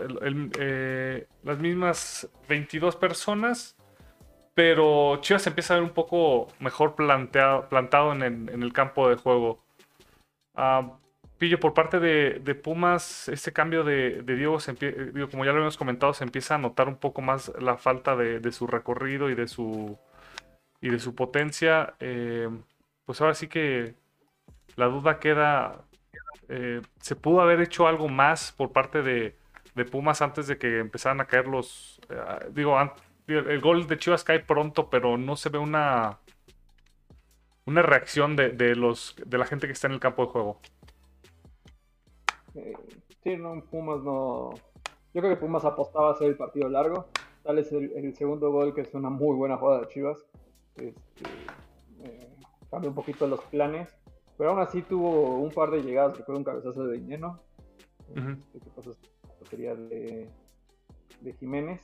eh, 0.58 1.26
las 1.42 1.58
mismas 1.58 2.30
22 2.48 2.96
personas. 2.96 3.75
Pero 4.56 5.18
Chivas 5.20 5.46
empieza 5.46 5.74
a 5.74 5.76
ver 5.76 5.84
un 5.84 5.92
poco 5.94 6.48
mejor 6.60 6.94
planteado, 6.96 7.68
plantado 7.68 8.12
en 8.14 8.22
el, 8.22 8.72
campo 8.72 9.10
de 9.10 9.16
juego. 9.16 9.62
Ah, 10.54 10.98
Pillo, 11.38 11.60
por 11.60 11.74
parte 11.74 12.00
de, 12.00 12.54
Pumas, 12.54 13.28
este 13.28 13.52
cambio 13.52 13.84
de, 13.84 14.22
Diego, 14.22 14.58
digo, 15.12 15.28
como 15.28 15.44
ya 15.44 15.52
lo 15.52 15.60
hemos 15.60 15.76
comentado, 15.76 16.14
se 16.14 16.24
empieza 16.24 16.54
a 16.54 16.58
notar 16.58 16.88
un 16.88 16.96
poco 16.96 17.20
más 17.20 17.52
la 17.60 17.76
falta 17.76 18.16
de, 18.16 18.50
su 18.52 18.66
recorrido 18.66 19.28
y 19.28 19.34
de 19.34 19.46
su, 19.46 19.98
y 20.80 20.88
de 20.88 20.98
su 21.00 21.14
potencia. 21.14 21.94
Eh, 22.00 22.48
pues 23.04 23.20
ahora 23.20 23.34
sí 23.34 23.48
que 23.48 23.94
la 24.76 24.86
duda 24.86 25.18
queda, 25.20 25.84
eh, 26.48 26.80
¿se 27.02 27.16
pudo 27.16 27.42
haber 27.42 27.60
hecho 27.60 27.86
algo 27.88 28.08
más 28.08 28.52
por 28.52 28.72
parte 28.72 29.02
de, 29.02 29.36
Pumas 29.90 30.22
antes 30.22 30.46
de 30.46 30.56
que 30.56 30.78
empezaran 30.78 31.20
a 31.20 31.26
caer 31.26 31.46
los... 31.46 32.00
Eh, 32.08 32.46
digo, 32.52 32.78
el 33.26 33.60
gol 33.60 33.86
de 33.86 33.98
Chivas 33.98 34.24
cae 34.24 34.40
pronto, 34.40 34.88
pero 34.88 35.18
no 35.18 35.36
se 35.36 35.48
ve 35.48 35.58
una, 35.58 36.18
una 37.66 37.82
reacción 37.82 38.36
de, 38.36 38.76
los, 38.76 39.16
de 39.24 39.38
la 39.38 39.44
gente 39.44 39.66
que 39.66 39.72
está 39.72 39.88
en 39.88 39.94
el 39.94 40.00
campo 40.00 40.24
de 40.24 40.28
juego. 40.28 40.60
Sí, 43.22 43.36
no, 43.36 43.60
Pumas 43.64 44.02
no. 44.02 44.50
Yo 45.12 45.20
creo 45.20 45.30
que 45.30 45.40
Pumas 45.40 45.64
apostaba 45.64 46.10
a 46.10 46.12
hacer 46.12 46.28
el 46.28 46.36
partido 46.36 46.68
largo. 46.68 47.08
Tal 47.42 47.58
es 47.58 47.70
el, 47.72 48.14
segundo 48.16 48.50
gol, 48.50 48.74
que 48.74 48.82
es 48.82 48.94
una 48.94 49.10
muy 49.10 49.36
buena 49.36 49.56
jugada 49.56 49.80
de 49.80 49.88
Chivas. 49.88 50.24
Este, 50.76 50.94
eh, 52.04 52.28
cambió 52.70 52.90
un 52.90 52.94
poquito 52.94 53.26
los 53.26 53.40
planes. 53.42 53.88
Pero 54.38 54.50
aún 54.50 54.60
así 54.60 54.82
tuvo 54.82 55.38
un 55.38 55.50
par 55.50 55.70
de 55.70 55.82
llegadas. 55.82 56.16
Recuerdo 56.16 56.38
un 56.38 56.44
cabezazo 56.44 56.86
de 56.86 56.98
Dinero. 56.98 57.40
Este, 58.14 58.60
que 58.60 58.70
pasó 58.70 58.96
la 59.50 59.74
de, 59.74 60.28
de 61.20 61.32
Jiménez. 61.34 61.80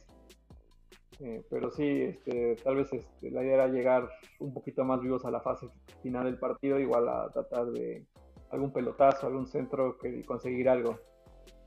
Eh, 1.25 1.45
pero 1.49 1.71
sí, 1.71 2.03
este, 2.03 2.57
tal 2.65 2.77
vez 2.77 2.93
este, 2.93 3.31
la 3.31 3.43
idea 3.45 3.55
era 3.55 3.69
llegar 3.69 4.09
un 4.41 4.53
poquito 4.53 4.85
más 4.85 5.01
vivos 5.01 5.25
a 5.25 5.31
la 5.31 5.41
fase 5.41 5.69
final 6.03 6.25
del 6.25 6.39
partido, 6.39 6.81
igual 6.81 7.09
a 7.09 7.31
tratar 7.33 7.67
de 7.67 8.05
algún 8.51 8.73
pelotazo, 8.73 9.29
algún 9.29 9.47
centro 9.47 9.97
que 9.99 10.25
conseguir 10.25 10.69
algo. 10.69 10.99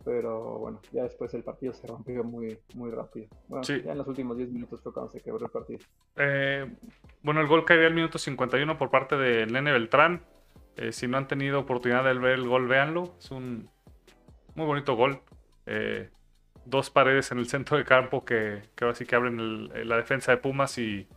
Pero 0.04 0.60
bueno, 0.60 0.82
ya 0.92 1.04
después 1.04 1.34
el 1.34 1.44
partido 1.44 1.74
se 1.74 1.88
rompió 1.88 2.24
muy, 2.24 2.60
muy 2.76 2.92
rápido. 2.92 3.28
Bueno, 3.48 3.64
ya 3.64 3.92
en 3.92 3.98
los 3.98 4.08
últimos 4.08 4.38
10 4.38 4.52
minutos 4.52 4.82
fue 4.82 4.94
cuando 4.94 5.12
se 5.12 5.20
quebró 5.22 5.46
el 5.46 5.52
partido. 5.52 5.80
Eh, 6.18 6.70
bueno, 7.24 7.42
el 7.42 7.48
gol 7.48 7.66
caería 7.66 7.88
al 7.88 7.96
minuto 7.96 8.20
51 8.20 8.78
por 8.78 8.92
parte 8.92 9.16
de 9.16 9.48
Nene 9.48 9.72
Beltrán. 9.72 10.22
Eh, 10.76 10.92
si 10.92 11.08
no 11.08 11.18
han 11.18 11.28
tenido 11.28 11.62
oportunidad 11.62 12.04
de 12.04 12.14
ver 12.14 12.34
el 12.34 12.48
gol, 12.48 12.68
véanlo. 12.68 13.16
Es 13.18 13.32
un 13.32 13.68
muy 14.54 14.66
bonito 14.66 14.96
gol. 14.96 15.22
Eh, 15.66 16.12
dos 16.66 16.90
paredes 16.90 17.32
en 17.32 17.40
el 17.40 17.48
centro 17.48 17.78
del 17.78 17.86
campo 17.86 18.26
que, 18.26 18.62
que 18.76 18.84
ahora 18.86 18.96
sí 18.96 19.06
que 19.06 19.16
abren 19.16 19.70
la 19.88 19.98
defensa 19.98 20.32
de 20.32 20.38
Pumas 20.38 20.78
y, 20.78 21.08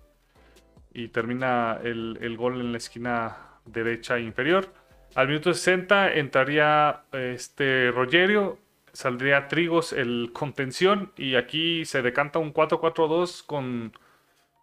y 0.93 1.09
termina 1.09 1.81
el, 1.83 2.19
el, 2.21 2.37
gol 2.37 2.61
en 2.61 2.73
la 2.73 2.79
esquina 2.79 3.37
derecha 3.65 4.19
inferior. 4.19 4.69
Al 5.15 5.29
minuto 5.29 5.53
60 5.53 6.15
entraría 6.15 7.05
este 7.13 7.91
Rogerio, 7.91 8.59
saldría 8.93 9.49
Trigos 9.49 9.93
el 9.93 10.31
contención 10.33 11.13
y 11.17 11.37
aquí 11.37 11.85
se 11.85 12.03
decanta 12.03 12.39
un 12.39 12.53
4-4-2 12.53 13.45
con 13.47 13.93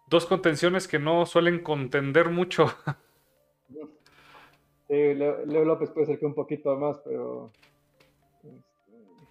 dos 0.08 0.26
contenciones 0.26 0.86
que 0.88 0.98
no 0.98 1.26
suelen 1.26 1.62
contender 1.62 2.30
mucho. 2.30 2.72
Leo, 4.88 5.64
López 5.64 5.90
puede 5.90 6.06
ser 6.06 6.18
que 6.18 6.26
un 6.26 6.34
poquito 6.34 6.76
más, 6.76 6.98
pero... 7.04 7.50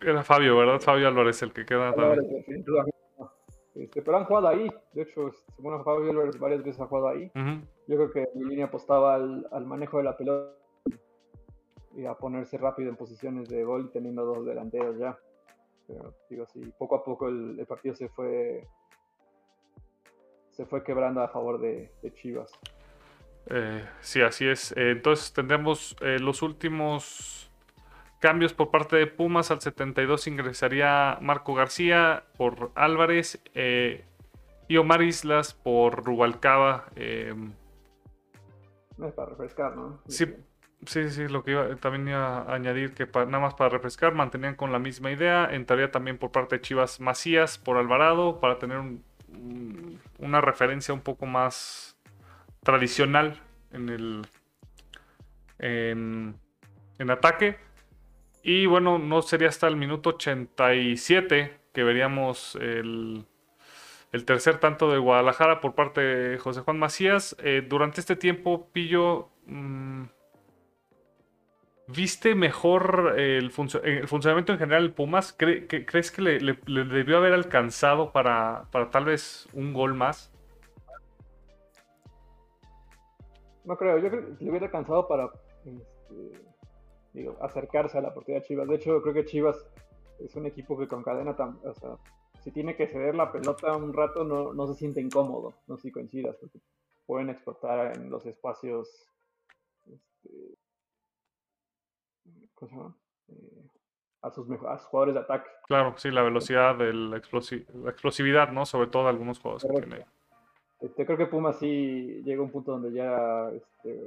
Este, 0.06 0.12
Era 0.12 0.24
Fabio, 0.24 0.58
¿verdad? 0.58 0.80
Fabio 0.80 1.08
Álvarez 1.08 1.42
el 1.42 1.52
que 1.52 1.66
queda 1.66 1.94
este, 3.76 4.02
pero 4.02 4.18
han 4.18 4.24
jugado 4.24 4.48
ahí, 4.48 4.70
de 4.94 5.02
hecho, 5.02 5.32
bueno, 5.58 5.84
Fabio 5.84 6.12
Álvarez 6.12 6.40
varias 6.40 6.64
veces 6.64 6.80
ha 6.80 6.86
jugado 6.86 7.10
ahí. 7.10 7.30
Yo 7.88 7.98
creo 7.98 8.12
que 8.12 8.30
mi 8.34 8.46
línea 8.46 8.68
apostaba 8.68 9.16
al, 9.16 9.46
al 9.52 9.66
manejo 9.66 9.98
de 9.98 10.04
la 10.06 10.16
pelota 10.16 10.54
y 11.94 12.06
a 12.06 12.14
ponerse 12.14 12.58
rápido 12.58 12.90
en 12.90 12.96
posiciones 12.96 13.50
de 13.50 13.66
gol 13.66 13.92
teniendo 13.92 14.24
dos 14.24 14.46
delanteros 14.46 14.98
ya. 14.98 15.18
Pero 15.88 16.14
digo, 16.30 16.44
así, 16.44 16.62
poco 16.78 16.96
a 16.96 17.04
poco 17.04 17.28
el, 17.28 17.66
partido 17.68 17.96
se 17.96 18.08
fue 18.08 18.66
se 20.52 20.66
fue 20.66 20.82
quebrando 20.82 21.22
a 21.22 21.28
favor 21.28 21.60
de, 21.60 21.92
Chivas. 22.14 22.52
Eh, 23.48 23.86
sí, 24.00 24.22
así 24.22 24.48
es. 24.48 24.72
Eh, 24.72 24.92
entonces 24.92 25.34
tendremos 25.34 25.98
eh, 26.00 26.18
los 26.20 26.42
últimos 26.42 27.45
cambios 28.20 28.54
por 28.54 28.72
parte 28.72 28.96
de 28.96 29.08
Pumas. 29.08 29.52
Al 29.52 29.62
72 29.62 30.28
ingresaría 30.28 31.18
Marco 31.22 31.54
García 31.54 32.24
por 32.38 32.72
Álvarez 32.76 33.42
y 34.68 34.78
Omar 34.78 35.02
Islas 35.02 35.54
por 35.54 36.04
Rubalcaba. 36.04 36.86
No 38.98 39.08
es 39.08 39.14
para 39.14 39.30
refrescar, 39.30 39.76
¿no? 39.76 40.02
Sí, 40.08 40.26
Sí, 40.86 41.10
sí, 41.10 41.28
lo 41.28 41.44
que 41.44 41.52
iba, 41.52 41.76
también 41.78 42.08
iba 42.10 42.42
a 42.42 42.54
añadir 42.54 42.94
que 42.94 43.08
nada 43.08 43.40
más 43.40 43.56
para 43.56 43.70
refrescar, 43.70 44.14
mantenían 44.14 44.56
con 44.56 44.72
la 44.72 44.80
misma 44.80 45.12
idea. 45.12 45.46
Entraría 45.52 45.92
también 45.92 46.18
por 46.18 46.32
parte 46.32 46.58
de 46.58 46.62
Chivas 46.62 47.00
Macías 47.00 47.58
por 47.58 47.78
Alvarado 47.78 48.40
para 48.40 48.60
tener 48.60 48.80
una 50.20 50.42
referencia 50.42 50.94
un 50.94 51.02
poco 51.02 51.26
más 51.26 51.98
tradicional 52.62 53.42
en 53.72 53.90
el 53.90 54.28
en, 55.58 56.40
ataque. 57.10 57.58
Y 58.48 58.68
bueno, 58.68 59.00
no 59.00 59.24
sería 59.24 59.48
hasta 59.48 59.68
el 59.68 59.76
minuto 59.76 60.12
87 60.12 61.58
que 61.74 61.84
veríamos 61.84 62.56
el, 62.58 63.26
el 64.12 64.26
tercer 64.26 64.60
tanto 64.60 64.92
de 64.92 65.00
Guadalajara 65.00 65.62
por 65.62 65.74
parte 65.74 66.02
de 66.02 66.38
José 66.38 66.62
Juan 66.62 66.78
Macías. 66.78 67.36
Eh, 67.40 67.66
durante 67.68 68.02
este 68.02 68.16
tiempo, 68.16 68.70
Pillo. 68.72 69.30
Mm, 69.48 70.04
¿Viste 71.88 72.36
mejor 72.36 73.16
el, 73.18 73.50
funcionamiento 73.50 74.54
en 74.54 74.60
general 74.60 74.84
del 74.84 74.94
Pumas? 74.94 75.34
¿Crees 75.34 76.12
que 76.12 76.22
le, 76.22 76.40
debió 76.40 77.18
haber 77.18 77.34
alcanzado 77.34 78.12
para, 78.12 78.68
tal 78.92 79.06
vez 79.06 79.48
un 79.54 79.74
gol 79.74 79.96
más? 79.96 80.32
No 83.64 83.76
creo, 83.76 83.98
yo 83.98 84.10
creo 84.10 84.38
que 84.38 84.44
le 84.44 84.50
hubiera 84.52 84.68
alcanzado 84.68 85.08
para 85.08 85.30
este, 85.66 86.45
acercarse 87.42 87.98
a 87.98 88.02
la 88.02 88.14
portería 88.14 88.42
de 88.42 88.48
Chivas. 88.48 88.68
De 88.68 88.76
hecho, 88.76 89.02
creo 89.02 89.14
que 89.14 89.26
Chivas 89.26 89.68
es 90.20 90.36
un 90.36 90.46
equipo 90.46 90.78
que 90.78 90.88
con 90.88 91.04
cadena, 91.04 91.36
tan, 91.36 91.60
o 91.64 91.74
sea, 91.74 91.98
si 92.42 92.52
tiene 92.52 92.76
que 92.76 92.88
ceder 92.88 93.16
la 93.16 93.32
pelota 93.32 93.76
un 93.76 93.94
rato, 93.94 94.24
no, 94.24 94.54
no 94.54 94.68
se 94.68 94.76
siente 94.76 95.02
incómodo, 95.02 95.56
no 95.68 95.78
sé 95.78 95.84
si 95.84 95.92
coincidas, 95.92 96.36
porque 96.38 96.60
pueden 97.06 97.30
explotar 97.30 97.98
en 97.98 98.10
los 98.10 98.26
espacios 98.26 99.08
este, 99.86 100.58
eh, 103.28 103.70
a, 104.22 104.32
sus 104.32 104.50
a, 104.52 104.78
jugadores 104.78 105.16
de 105.16 105.22
ataque. 105.22 105.50
Claro, 105.68 105.94
sí, 105.98 106.12
la 106.12 106.24
velocidad, 106.24 106.76
de 106.78 106.94
la, 106.94 107.18
explosividad, 107.18 108.52
¿no? 108.52 108.66
Sobre 108.66 108.88
todo 108.88 109.08
algunos 109.08 109.40
juegos 109.40 109.64
que 109.64 109.70
tiene. 109.70 110.06
Este, 110.80 111.06
creo 111.06 111.18
que 111.18 111.28
Puma 111.28 111.54
sí 111.54 112.22
llega 112.24 112.42
a 112.42 112.44
un 112.44 112.52
punto 112.52 112.74
donde 112.74 112.92
ya 112.92 113.50
este, 113.52 114.00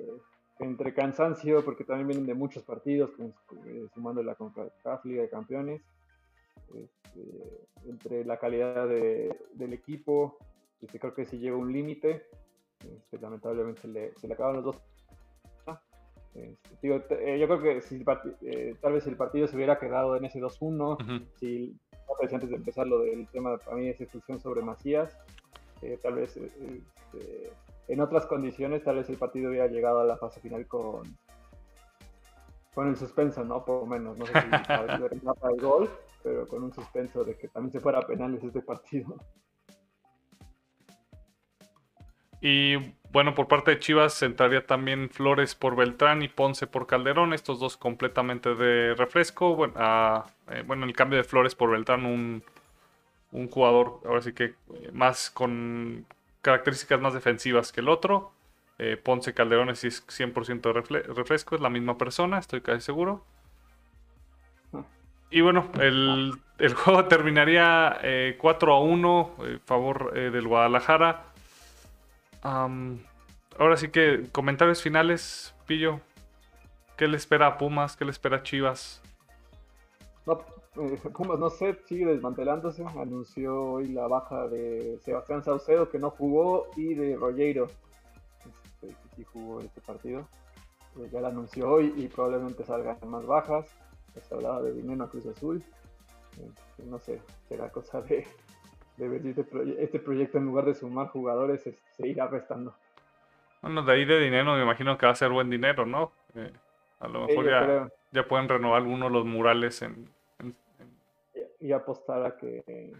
entre 0.60 0.94
cansancio, 0.94 1.64
porque 1.64 1.84
también 1.84 2.08
vienen 2.08 2.26
de 2.26 2.34
muchos 2.34 2.62
partidos, 2.62 3.10
eh, 3.66 3.86
sumando 3.94 4.22
la 4.22 4.34
CONCACAF 4.34 5.04
Liga 5.04 5.22
de 5.22 5.30
Campeones, 5.30 5.82
este, 6.74 7.66
entre 7.86 8.24
la 8.24 8.38
calidad 8.38 8.88
del 8.88 9.72
equipo, 9.72 10.38
este, 10.80 10.98
creo 10.98 11.14
que 11.14 11.26
sí 11.26 11.38
llega 11.38 11.56
un 11.56 11.72
límite. 11.72 12.26
Este, 12.80 13.18
lamentablemente 13.18 14.12
se 14.16 14.28
le 14.28 14.34
acaban 14.34 14.56
los 14.56 14.64
dos 14.64 14.82
este, 16.82 17.34
eh, 17.34 17.38
yo 17.38 17.46
creo 17.46 17.62
que 17.62 17.80
si 17.80 18.04
eh, 18.42 18.74
tal 18.80 18.92
vez 18.92 19.06
el 19.06 19.16
partido 19.16 19.46
se 19.46 19.56
hubiera 19.56 19.78
quedado 19.78 20.16
en 20.16 20.24
ese 20.24 20.40
2-1, 20.40 21.26
si 21.38 21.76
antes 22.20 22.50
de 22.50 22.56
empezar 22.56 22.86
lo 22.86 23.00
del 23.00 23.26
tema 23.28 23.56
para 23.58 23.76
mí 23.76 23.88
esa 23.88 24.02
expulsión 24.04 24.40
sobre 24.40 24.60
Macías, 24.60 25.16
eh, 25.82 25.98
tal 26.02 26.14
vez 26.14 26.36
este, 26.36 27.52
en 27.88 28.00
otras 28.00 28.26
condiciones 28.26 28.84
tal 28.84 28.96
vez 28.96 29.08
el 29.08 29.16
partido 29.16 29.50
hubiera 29.50 29.66
llegado 29.66 30.00
a 30.00 30.04
la 30.04 30.16
fase 30.16 30.40
final 30.40 30.66
con 30.66 31.16
con 32.74 32.86
el 32.86 32.96
suspenso, 32.96 33.42
¿no? 33.44 33.64
Por 33.64 33.80
lo 33.80 33.86
menos, 33.86 34.16
no 34.16 34.24
sé 34.24 34.32
si 34.34 34.48
para 34.68 35.52
el 35.52 35.60
gol, 35.60 35.90
pero 36.22 36.46
con 36.46 36.62
un 36.62 36.72
suspenso 36.72 37.24
de 37.24 37.36
que 37.36 37.48
también 37.48 37.72
se 37.72 37.80
fuera 37.80 37.98
a 37.98 38.06
penales 38.06 38.44
este 38.44 38.60
partido. 38.60 39.16
Y 42.40 42.76
bueno, 43.10 43.34
por 43.34 43.48
parte 43.48 43.72
de 43.72 43.80
Chivas 43.80 44.22
entraría 44.22 44.64
también 44.64 45.10
Flores 45.10 45.56
por 45.56 45.74
Beltrán 45.74 46.22
y 46.22 46.28
Ponce 46.28 46.68
por 46.68 46.86
Calderón, 46.86 47.32
estos 47.32 47.58
dos 47.58 47.76
completamente 47.76 48.54
de 48.54 48.94
refresco. 48.94 49.56
Bueno, 49.56 49.74
eh, 50.48 50.62
bueno 50.64 50.86
el 50.86 50.92
cambio 50.92 51.16
de 51.16 51.24
Flores 51.24 51.56
por 51.56 51.72
Beltrán, 51.72 52.06
un, 52.06 52.44
un 53.32 53.48
jugador 53.48 54.00
ahora 54.04 54.22
sí 54.22 54.32
que 54.32 54.44
eh, 54.44 54.54
más 54.92 55.30
con 55.30 56.06
características 56.48 57.00
más 57.00 57.14
defensivas 57.14 57.72
que 57.72 57.80
el 57.80 57.88
otro. 57.88 58.32
Eh, 58.78 58.96
Ponce 58.96 59.34
Calderón 59.34 59.70
es 59.70 59.84
100% 59.84 61.04
refresco, 61.14 61.54
es 61.54 61.60
la 61.60 61.68
misma 61.70 61.98
persona, 61.98 62.38
estoy 62.38 62.60
casi 62.60 62.80
seguro. 62.80 63.24
Y 65.30 65.40
bueno, 65.40 65.70
el, 65.80 66.32
juego 66.74 67.04
terminaría 67.06 67.98
4 68.38 68.74
a 68.74 68.80
1 68.80 69.34
en 69.40 69.60
favor 69.60 70.12
del 70.14 70.46
Guadalajara 70.46 71.24
ahora 73.58 73.76
sí 73.76 73.88
que 73.88 74.28
comentarios 74.32 74.82
finales, 74.82 75.54
Pillo. 75.66 76.00
¿Qué 76.96 77.06
le 77.06 77.16
espera 77.16 77.46
a 77.46 77.58
Pumas? 77.58 77.96
¿Qué 77.96 78.04
le 78.04 78.10
espera 78.10 78.38
a 78.38 78.42
Chivas? 78.42 79.02
Eh, 80.80 81.00
Pumas, 81.12 81.38
no 81.38 81.50
sé, 81.50 81.78
sigue 81.86 82.06
desmantelándose. 82.06 82.84
Anunció 82.84 83.72
hoy 83.72 83.88
la 83.88 84.06
baja 84.06 84.48
de 84.48 84.98
Sebastián 85.02 85.42
Saucedo, 85.42 85.88
que 85.88 85.98
no 85.98 86.10
jugó, 86.10 86.68
y 86.76 86.94
de 86.94 87.16
Rollero, 87.16 87.66
este, 88.46 88.88
que 88.88 89.16
sí 89.16 89.24
jugó 89.24 89.60
este 89.60 89.80
partido. 89.80 90.28
Eh, 90.98 91.08
ya 91.12 91.20
la 91.20 91.28
anunció 91.28 91.70
hoy 91.70 91.92
y 91.96 92.08
probablemente 92.08 92.64
salgan 92.64 92.98
más 93.06 93.26
bajas. 93.26 93.66
Se 94.20 94.34
hablaba 94.34 94.62
de 94.62 94.72
dinero 94.72 95.04
a 95.04 95.10
Cruz 95.10 95.26
Azul. 95.26 95.62
Este, 96.32 96.84
no 96.84 96.98
sé, 96.98 97.20
será 97.48 97.70
cosa 97.70 98.00
de, 98.02 98.26
de 98.96 99.08
ver 99.08 99.26
este, 99.26 99.44
este, 99.78 99.98
proyecto 99.98 100.38
en 100.38 100.44
lugar 100.44 100.64
de 100.64 100.74
sumar 100.74 101.08
jugadores 101.08 101.62
se 101.62 102.08
irá 102.08 102.26
restando. 102.26 102.74
Bueno, 103.62 103.82
de 103.82 103.92
ahí 103.92 104.04
de 104.04 104.20
dinero 104.20 104.54
me 104.54 104.62
imagino 104.62 104.96
que 104.96 105.06
va 105.06 105.12
a 105.12 105.16
ser 105.16 105.30
buen 105.30 105.50
dinero, 105.50 105.84
¿no? 105.84 106.12
Eh, 106.34 106.52
a 107.00 107.08
lo 107.08 107.26
mejor 107.26 107.90
ya, 108.12 108.28
pueden 108.28 108.48
renovar 108.48 108.82
algunos 108.82 109.08
de 109.10 109.18
los 109.18 109.26
murales 109.26 109.82
en, 109.82 110.08
Y, 111.60 111.72
apostar 111.72 112.24
a 112.24 112.36
que, 112.36 112.58
este, 112.58 112.92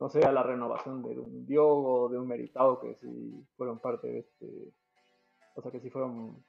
no 0.00 0.08
sé, 0.08 0.24
a 0.24 0.32
la 0.32 0.42
renovación 0.42 1.02
de 1.02 1.18
un 1.18 1.46
Diogo 1.46 2.02
o 2.02 2.08
de 2.08 2.18
un 2.18 2.28
Meritado 2.28 2.80
que 2.80 2.94
sí 2.94 3.46
fueron 3.56 3.78
parte 3.78 4.08
de 4.08 4.18
este, 4.20 4.72
o 5.54 5.62
sea, 5.62 5.70
que 5.70 5.80
sí 5.80 5.90
fueron, 5.90 6.44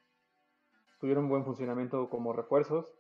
tuvieron 1.00 1.30
buen 1.30 1.46
funcionamiento 1.46 2.10
como 2.10 2.34
refuerzos 2.34 3.00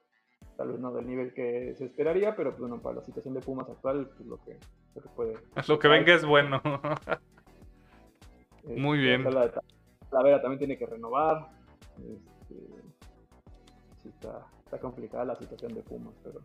tal 0.57 0.69
vez 0.69 0.79
no 0.79 0.91
del 0.91 1.07
nivel 1.07 1.33
que 1.33 1.73
se 1.75 1.85
esperaría, 1.85 2.35
pero 2.35 2.51
pues, 2.51 2.61
bueno, 2.61 2.81
para 2.81 2.97
la 2.97 3.03
situación 3.03 3.33
de 3.33 3.41
Pumas 3.41 3.69
actual, 3.69 4.09
pues 4.15 4.27
lo 4.27 4.37
que, 4.43 4.57
lo 4.95 5.01
que 5.01 5.09
puede. 5.09 5.37
Lo 5.67 5.79
que 5.79 5.87
venga 5.87 6.13
es 6.13 6.25
bueno. 6.25 6.61
Muy 8.63 8.99
este, 8.99 9.17
bien. 9.17 9.33
La, 9.33 10.23
Vera 10.23 10.41
también 10.41 10.59
tiene 10.59 10.77
que 10.77 10.85
renovar. 10.85 11.49
Este, 11.97 12.55
sí, 14.03 14.09
está, 14.09 14.45
está, 14.65 14.79
complicada 14.79 15.25
la 15.25 15.35
situación 15.35 15.73
de 15.73 15.81
Pumas, 15.81 16.13
pero. 16.23 16.41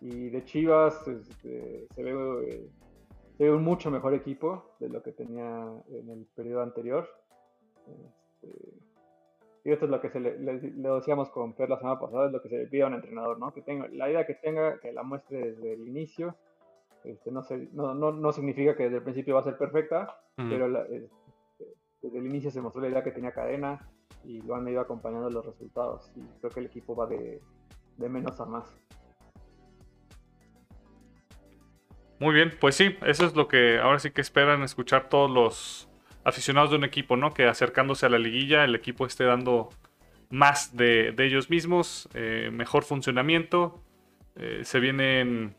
Y 0.00 0.30
de 0.30 0.44
Chivas 0.44 1.06
este, 1.08 1.88
se, 1.94 2.02
ve, 2.02 2.70
se 3.36 3.44
ve 3.44 3.52
un 3.52 3.64
mucho 3.64 3.90
mejor 3.90 4.14
equipo 4.14 4.76
de 4.78 4.88
lo 4.88 5.02
que 5.02 5.12
tenía 5.12 5.72
en 5.90 6.10
el 6.10 6.26
periodo 6.34 6.62
anterior. 6.62 7.08
Este, 7.86 8.78
y 9.64 9.72
esto 9.72 9.84
es 9.84 9.90
lo 9.90 10.00
que 10.00 10.08
se 10.08 10.20
le, 10.20 10.32
decíamos 10.38 11.30
con 11.30 11.52
Per 11.52 11.68
la 11.68 11.78
semana 11.78 11.98
pasada, 11.98 12.26
es 12.26 12.32
lo 12.32 12.40
que 12.40 12.48
se 12.48 12.58
le 12.58 12.66
pide 12.68 12.84
a 12.84 12.86
un 12.86 12.94
entrenador, 12.94 13.38
¿no? 13.38 13.52
Que 13.52 13.62
tenga 13.62 13.88
la 13.88 14.08
idea 14.08 14.26
que 14.26 14.34
tenga, 14.34 14.78
que 14.80 14.92
la 14.92 15.02
muestre 15.02 15.52
desde 15.52 15.74
el 15.74 15.86
inicio. 15.86 16.36
Este, 17.04 17.30
no, 17.30 17.42
no, 17.94 18.12
no, 18.12 18.32
significa 18.32 18.76
que 18.76 18.84
desde 18.84 18.96
el 18.96 19.02
principio 19.02 19.34
va 19.34 19.40
a 19.40 19.44
ser 19.44 19.56
perfecta, 19.56 20.20
pero 20.36 20.66
este, 20.84 21.10
desde 22.02 22.18
el 22.18 22.26
inicio 22.26 22.50
se 22.50 22.60
mostró 22.60 22.80
la 22.82 22.88
idea 22.88 23.04
que 23.04 23.12
tenía 23.12 23.32
cadena 23.32 23.88
y 24.24 24.40
lo 24.42 24.54
han 24.54 24.66
ido 24.68 24.80
acompañando 24.80 25.28
los 25.30 25.44
resultados. 25.44 26.10
Y 26.16 26.22
creo 26.40 26.50
que 26.50 26.60
el 26.60 26.66
equipo 26.66 26.96
va 26.96 27.06
de, 27.06 27.40
de 27.98 28.08
menos 28.08 28.40
a 28.40 28.46
más. 28.46 28.74
Muy 32.20 32.34
bien, 32.34 32.52
pues 32.58 32.74
sí, 32.74 32.96
eso 33.06 33.26
es 33.26 33.36
lo 33.36 33.46
que 33.46 33.78
ahora 33.78 34.00
sí 34.00 34.10
que 34.10 34.20
esperan 34.20 34.62
escuchar 34.62 35.08
todos 35.08 35.30
los 35.30 35.88
aficionados 36.24 36.70
de 36.70 36.76
un 36.76 36.84
equipo, 36.84 37.16
¿no? 37.16 37.32
Que 37.32 37.46
acercándose 37.46 38.06
a 38.06 38.08
la 38.08 38.18
liguilla 38.18 38.64
el 38.64 38.74
equipo 38.74 39.06
esté 39.06 39.24
dando 39.24 39.70
más 40.30 40.76
de, 40.76 41.14
ellos 41.18 41.48
mismos, 41.48 42.08
eh, 42.14 42.50
mejor 42.52 42.84
funcionamiento. 42.84 43.82
Eh, 44.36 44.60
se 44.64 44.80
vienen. 44.80 45.56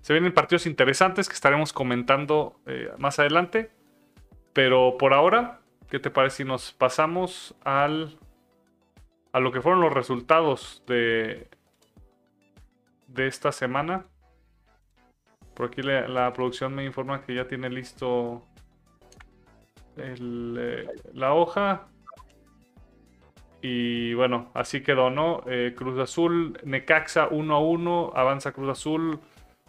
Se 0.00 0.12
vienen 0.12 0.34
partidos 0.34 0.66
interesantes 0.66 1.28
que 1.28 1.34
estaremos 1.34 1.72
comentando 1.72 2.60
eh, 2.66 2.90
más 2.98 3.18
adelante. 3.18 3.70
Pero 4.52 4.96
por 4.98 5.14
ahora, 5.14 5.60
¿qué 5.88 5.98
te 5.98 6.10
parece 6.10 6.38
si 6.38 6.44
nos 6.44 6.72
pasamos 6.72 7.54
al. 7.64 8.18
a 9.32 9.40
lo 9.40 9.52
que 9.52 9.60
fueron 9.60 9.80
los 9.80 9.92
resultados 9.92 10.82
de. 10.86 11.48
de 13.08 13.26
esta 13.26 13.52
semana? 13.52 14.06
Por 15.54 15.66
aquí 15.66 15.82
la 15.82 16.32
producción 16.32 16.74
me 16.74 16.84
informa 16.84 17.22
que 17.22 17.34
ya 17.34 17.46
tiene 17.46 17.70
listo 17.70 18.42
eh, 19.96 20.86
la 21.12 21.34
hoja. 21.34 21.88
Y 23.62 24.12
bueno, 24.14 24.50
así 24.54 24.82
quedó, 24.82 25.08
¿no? 25.10 25.42
Eh, 25.46 25.74
Cruz 25.76 25.98
Azul, 25.98 26.58
Necaxa 26.64 27.28
1 27.28 27.54
a 27.54 27.60
1, 27.60 28.12
avanza 28.14 28.52
Cruz 28.52 28.70
Azul 28.70 29.20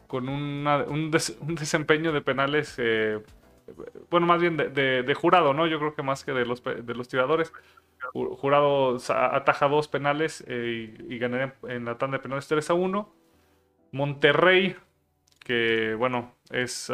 con 0.07 0.27
un, 0.27 1.11
desempeño 1.11 2.11
de 2.11 2.21
penales, 2.21 2.75
eh, 2.77 3.23
bueno, 4.11 4.27
más 4.27 4.39
bien 4.39 4.57
de, 4.57 5.13
jurado, 5.15 5.53
¿no? 5.53 5.65
Yo 5.65 5.79
creo 5.79 5.95
que 5.95 6.03
más 6.03 6.23
que 6.25 6.33
de 6.33 6.45
los, 6.45 6.63
de 6.63 6.93
los 6.93 7.07
tiradores. 7.07 7.53
Jurado 8.13 8.97
ataja 9.09 9.67
dos 9.67 9.87
penales 9.87 10.45
y, 10.47 11.17
ganaría 11.17 11.55
en 11.67 11.85
la 11.85 11.97
tanda 11.97 12.17
de 12.17 12.23
penales 12.23 12.47
3 12.47 12.69
a 12.69 12.73
1. 12.73 13.15
Monterrey, 13.93 14.75
que 15.45 15.95
bueno, 15.95 16.33
es 16.49 16.91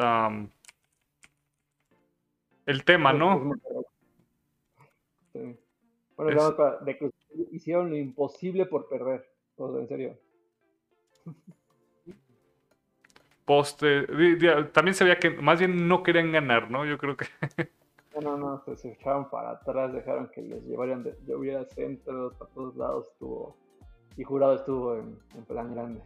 el 2.65 2.83
tema, 2.83 3.13
¿no? 3.13 3.53
Sí. 5.31 5.57
Bueno, 6.17 6.51
de 6.81 6.97
que 6.97 7.09
hicieron 7.51 7.89
lo 7.89 7.97
imposible 7.97 8.65
por 8.65 8.87
perder, 8.89 9.25
en 9.57 9.87
serio. 9.87 10.17
Poste, 13.45 14.05
también 14.73 14.93
se 14.93 15.03
veía 15.03 15.17
que 15.17 15.29
más 15.31 15.59
bien 15.59 15.87
no 15.87 16.03
querían 16.03 16.31
ganar, 16.31 16.69
¿no? 16.69 16.85
Yo 16.85 16.97
creo 16.97 17.17
que. 17.17 17.25
No, 18.19 18.37
no, 18.37 18.61
no, 18.67 18.75
se 18.75 18.91
echaron 18.91 19.29
para 19.29 19.51
atrás, 19.51 19.93
dejaron 19.93 20.27
que 20.27 20.41
les 20.41 20.61
llevaran, 20.65 21.01
de, 21.01 21.15
hubiera 21.33 21.63
centros 21.63 22.33
a 22.41 22.45
todos 22.47 22.75
lados, 22.75 23.07
estuvo. 23.13 23.55
Y 24.17 24.23
jurado 24.23 24.55
estuvo 24.55 24.97
en, 24.97 25.17
plan 25.47 25.73
grande. 25.73 26.01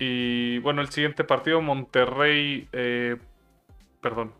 Y 0.00 0.58
bueno, 0.60 0.80
el 0.80 0.88
siguiente 0.88 1.24
partido, 1.24 1.60
Monterrey 1.60 2.66
eh, 2.72 3.16
perdón, 4.00 4.32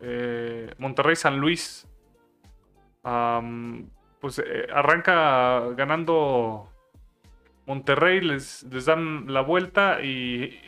eh, 0.00 0.72
Monterrey 0.78 1.14
San 1.14 1.38
Luis, 1.38 1.86
pues 3.02 4.38
eh, 4.38 4.66
arranca 4.72 5.60
ganando 5.76 6.70
Monterrey, 7.66 8.22
les, 8.22 8.62
les, 8.64 8.86
dan 8.86 9.32
la 9.32 9.42
vuelta 9.42 10.02
y 10.02 10.58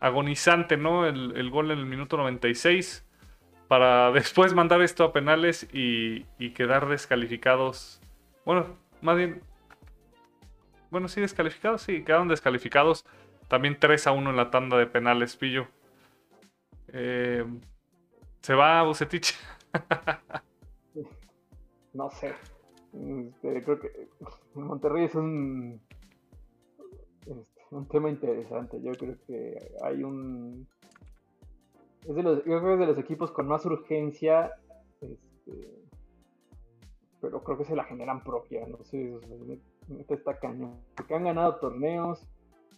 agonizante, 0.00 0.76
¿no? 0.76 1.06
El, 1.06 1.50
gol 1.50 1.72
en 1.72 1.78
el 1.78 1.86
minuto 1.86 2.16
96 2.16 3.04
para 3.68 4.10
después 4.12 4.54
mandar 4.54 4.80
esto 4.82 5.04
a 5.04 5.12
penales 5.12 5.68
y, 5.72 6.26
y 6.38 6.50
quedar 6.50 6.88
descalificados. 6.88 8.00
Bueno, 8.44 8.76
más 9.00 9.16
bien, 9.16 9.42
bueno, 10.90 11.08
sí, 11.08 11.20
descalificados, 11.20 11.82
sí, 11.82 12.04
quedaron 12.04 12.28
descalificados. 12.28 13.04
También 13.52 13.76
3 13.78 14.06
a 14.06 14.12
1 14.12 14.30
en 14.30 14.36
la 14.36 14.50
tanda 14.50 14.78
de 14.78 14.86
penales, 14.86 15.36
Pillo. 15.36 15.66
Eh, 16.88 17.44
¿Se 18.40 18.54
va 18.54 18.82
Bucetich? 18.82 19.34
no 21.92 22.08
sé. 22.12 22.32
Este, 22.94 23.62
creo 23.62 23.78
que 23.78 24.08
Monterrey 24.54 25.04
es 25.04 25.14
un, 25.16 25.82
este, 27.26 27.62
un 27.72 27.86
tema 27.88 28.08
interesante. 28.08 28.80
Yo 28.80 28.92
creo 28.92 29.16
que 29.26 29.58
hay 29.82 30.02
un. 30.02 30.66
Es 32.08 32.14
de 32.14 32.22
los, 32.22 32.38
yo 32.38 32.58
creo 32.58 32.62
que 32.62 32.72
es 32.72 32.80
de 32.80 32.86
los 32.86 32.98
equipos 32.98 33.32
con 33.32 33.48
más 33.48 33.66
urgencia. 33.66 34.50
Este, 35.02 35.68
pero 37.20 37.44
creo 37.44 37.58
que 37.58 37.66
se 37.66 37.76
la 37.76 37.84
generan 37.84 38.24
propia. 38.24 38.66
No 38.66 38.82
sé, 38.82 39.14
está 40.08 40.38
cañón. 40.38 40.80
Porque 40.96 41.14
han 41.14 41.24
ganado 41.24 41.56
torneos. 41.56 42.26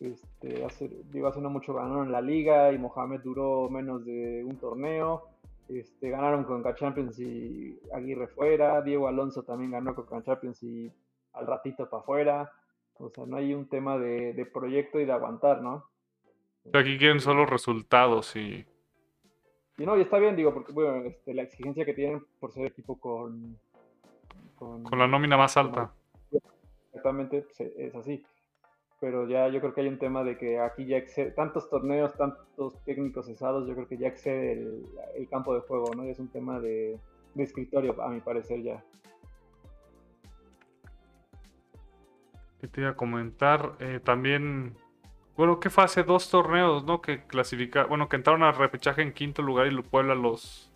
Este, 0.00 0.64
hace, 0.64 0.90
digo, 1.10 1.28
hace 1.28 1.40
no 1.40 1.50
mucho 1.50 1.74
ganaron 1.74 2.12
la 2.12 2.20
liga 2.20 2.72
y 2.72 2.78
Mohamed 2.78 3.20
duró 3.20 3.68
menos 3.70 4.04
de 4.04 4.44
un 4.44 4.56
torneo 4.56 5.28
Este, 5.68 6.10
ganaron 6.10 6.44
con 6.44 6.62
Champions 6.74 7.18
y 7.18 7.78
Aguirre 7.92 8.28
fuera. 8.28 8.82
Diego 8.82 9.08
Alonso 9.08 9.42
también 9.42 9.70
ganó 9.70 9.94
con 9.94 10.22
Champions 10.22 10.62
y 10.62 10.90
al 11.32 11.46
ratito 11.46 11.88
para 11.88 12.02
afuera. 12.02 12.52
O 12.98 13.10
sea, 13.10 13.26
no 13.26 13.36
hay 13.36 13.54
un 13.54 13.68
tema 13.68 13.98
de, 13.98 14.48
proyecto 14.52 15.00
y 15.00 15.04
de 15.04 15.12
aguantar, 15.12 15.62
¿no? 15.62 15.84
Aquí 16.72 16.96
quieren 16.96 17.20
solo 17.20 17.46
resultados 17.46 18.36
y. 18.36 18.64
Y 19.76 19.84
no, 19.84 19.98
y 19.98 20.02
está 20.02 20.18
bien, 20.18 20.36
digo, 20.36 20.54
porque 20.54 20.72
bueno, 20.72 21.04
este, 21.04 21.34
la 21.34 21.42
exigencia 21.42 21.84
que 21.84 21.94
tienen 21.94 22.24
por 22.38 22.52
ser 22.52 22.66
equipo 22.66 22.98
con. 23.00 23.58
Con, 24.54 24.84
la 24.96 25.08
nómina 25.08 25.36
más 25.36 25.56
alta. 25.56 25.92
Exactamente, 26.92 27.42
pues, 27.42 27.60
es 27.60 27.94
así 27.96 28.24
pero 29.04 29.28
ya 29.28 29.48
yo 29.48 29.60
creo 29.60 29.74
que 29.74 29.82
hay 29.82 29.88
un 29.88 29.98
tema 29.98 30.24
de 30.24 30.38
que 30.38 30.58
aquí 30.58 30.86
ya 30.86 30.96
excede, 30.96 31.30
tantos 31.32 31.68
torneos, 31.68 32.14
tantos 32.14 32.82
técnicos 32.86 33.26
cesados, 33.26 33.68
yo 33.68 33.74
creo 33.74 33.86
que 33.86 33.98
ya 33.98 34.08
excede 34.08 34.52
el, 35.14 35.28
campo 35.28 35.54
de 35.54 35.60
juego, 35.60 35.90
¿no? 35.94 36.04
Es 36.04 36.18
un 36.18 36.28
tema 36.28 36.58
de, 36.58 36.98
escritorio, 37.36 38.02
a 38.02 38.08
mi 38.08 38.20
parecer 38.20 38.62
ya. 38.62 38.82
¿Qué 42.62 42.66
te 42.66 42.80
iba 42.80 42.88
a 42.88 42.96
comentar? 42.96 43.74
Eh, 43.78 44.00
también, 44.02 44.74
bueno, 45.36 45.60
que 45.60 45.68
fue 45.68 45.84
hace 45.84 46.02
dos 46.02 46.30
torneos, 46.30 46.84
¿no? 46.84 47.02
Que 47.02 47.26
clasifica, 47.26 47.84
bueno, 47.84 48.08
que 48.08 48.16
entraron 48.16 48.42
al 48.42 48.56
repechaje 48.56 49.02
en 49.02 49.12
quinto 49.12 49.42
lugar 49.42 49.70
y 49.70 49.82
Puebla 49.82 50.14
los, 50.14 50.72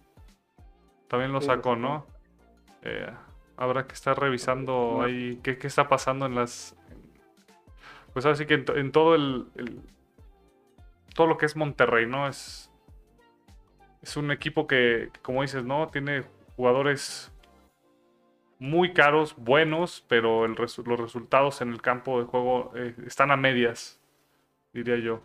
también 1.09 1.33
lo 1.33 1.41
sacó, 1.41 1.77
¿no? 1.77 2.05
Eh, 2.83 3.11
habrá 3.57 3.87
que 3.87 3.95
estar 3.95 4.21
revisando 4.21 5.01
ahí 5.01 5.41
qué, 5.43 5.57
qué 5.57 5.67
está 5.67 5.89
pasando 5.89 6.27
en 6.27 6.35
las 6.35 6.78
pues 8.19 8.27
así 8.27 8.47
que 8.47 8.65
en, 8.75 8.91
todo 8.91 9.15
el, 9.15 9.47
todo 11.15 11.29
lo 11.29 11.39
que 11.39 11.47
es 11.47 11.55
Monterrey, 11.55 12.05
¿no? 12.05 12.27
Es, 12.27 12.69
es 14.03 14.17
un 14.17 14.33
equipo 14.33 14.67
que, 14.67 15.11
como 15.23 15.43
dices, 15.43 15.63
¿no? 15.63 15.87
Tiene 15.87 16.25
jugadores 16.57 17.33
muy 18.59 18.93
caros, 18.93 19.37
buenos, 19.37 20.05
pero 20.09 20.49
los 20.49 20.77
resultados 20.99 21.61
en 21.61 21.71
el 21.71 21.81
campo 21.81 22.19
de 22.19 22.27
juego 22.27 22.73
eh, 22.75 22.93
están 23.07 23.31
a 23.31 23.37
medias, 23.37 24.01
diría 24.73 24.97
yo. 24.97 25.23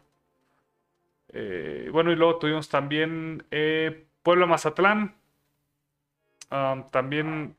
Eh, 1.30 1.90
bueno, 1.92 2.12
y 2.12 2.16
luego 2.16 2.38
tuvimos 2.38 2.70
también 2.70 3.44
eh, 3.50 4.06
Puebla 4.22 4.46
Mazatlán. 4.46 5.16
Ah, 6.52 6.86
también 6.92 7.56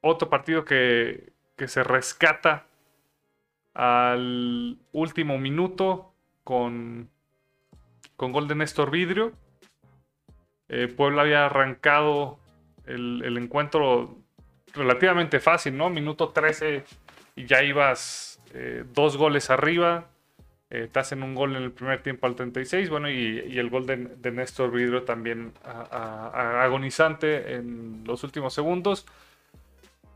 otro 0.00 0.28
partido 0.28 0.64
que, 0.64 1.32
que 1.54 1.68
se 1.68 1.84
rescata 1.84 2.66
al 3.74 4.78
último 4.92 5.38
minuto 5.38 6.12
con, 6.44 7.08
con 8.16 8.32
gol 8.32 8.48
de 8.48 8.54
Néstor 8.54 8.90
Vidrio. 8.90 9.32
Eh, 10.68 10.88
Puebla 10.88 11.22
había 11.22 11.46
arrancado 11.46 12.38
el, 12.86 13.36
encuentro 13.36 14.16
relativamente 14.74 15.40
fácil, 15.40 15.76
¿no? 15.76 15.90
Minuto 15.90 16.30
13 16.30 16.84
y 17.36 17.46
ya 17.46 17.62
ibas 17.62 18.40
eh, 18.54 18.84
dos 18.92 19.16
goles 19.16 19.50
arriba. 19.50 20.06
Eh, 20.70 20.88
te 20.90 21.00
hacen 21.00 21.22
un 21.22 21.34
gol 21.34 21.54
en 21.56 21.64
el 21.64 21.72
primer 21.72 22.02
tiempo 22.02 22.26
al 22.26 22.34
36, 22.34 22.88
bueno, 22.88 23.10
y, 23.10 23.58
el 23.58 23.68
gol 23.68 23.84
de, 23.84 24.30
Néstor 24.30 24.70
Vidrio 24.70 25.02
también 25.02 25.52
agonizante 25.62 27.56
en 27.56 28.04
los 28.06 28.24
últimos 28.24 28.54
segundos. 28.54 29.04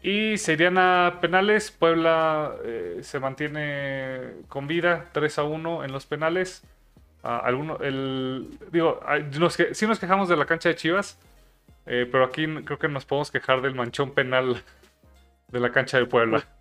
Y 0.06 0.38
serían 0.38 0.78
a 0.78 1.18
penales. 1.20 1.72
Puebla 1.72 2.54
eh, 2.64 2.98
se 3.02 3.18
mantiene 3.18 4.34
con 4.46 4.68
vida 4.68 5.06
3 5.10 5.40
a 5.40 5.42
1 5.42 5.82
en 5.82 5.90
los 5.90 6.06
penales. 6.06 6.62
Uh, 7.24 7.42
alguno, 7.42 7.78
el, 7.78 8.56
digo, 8.70 9.00
nos 9.40 9.56
que, 9.56 9.74
sí 9.74 9.84
nos 9.84 9.98
quejamos 9.98 10.28
de 10.28 10.36
la 10.36 10.46
cancha 10.46 10.68
de 10.68 10.76
Chivas, 10.76 11.18
eh, 11.86 12.08
pero 12.08 12.22
aquí 12.22 12.46
creo 12.64 12.78
que 12.78 12.86
nos 12.86 13.04
podemos 13.04 13.32
quejar 13.32 13.62
del 13.62 13.74
manchón 13.74 14.12
penal 14.12 14.62
de 15.48 15.58
la 15.58 15.72
cancha 15.72 15.98
de 15.98 16.06
Puebla. 16.06 16.46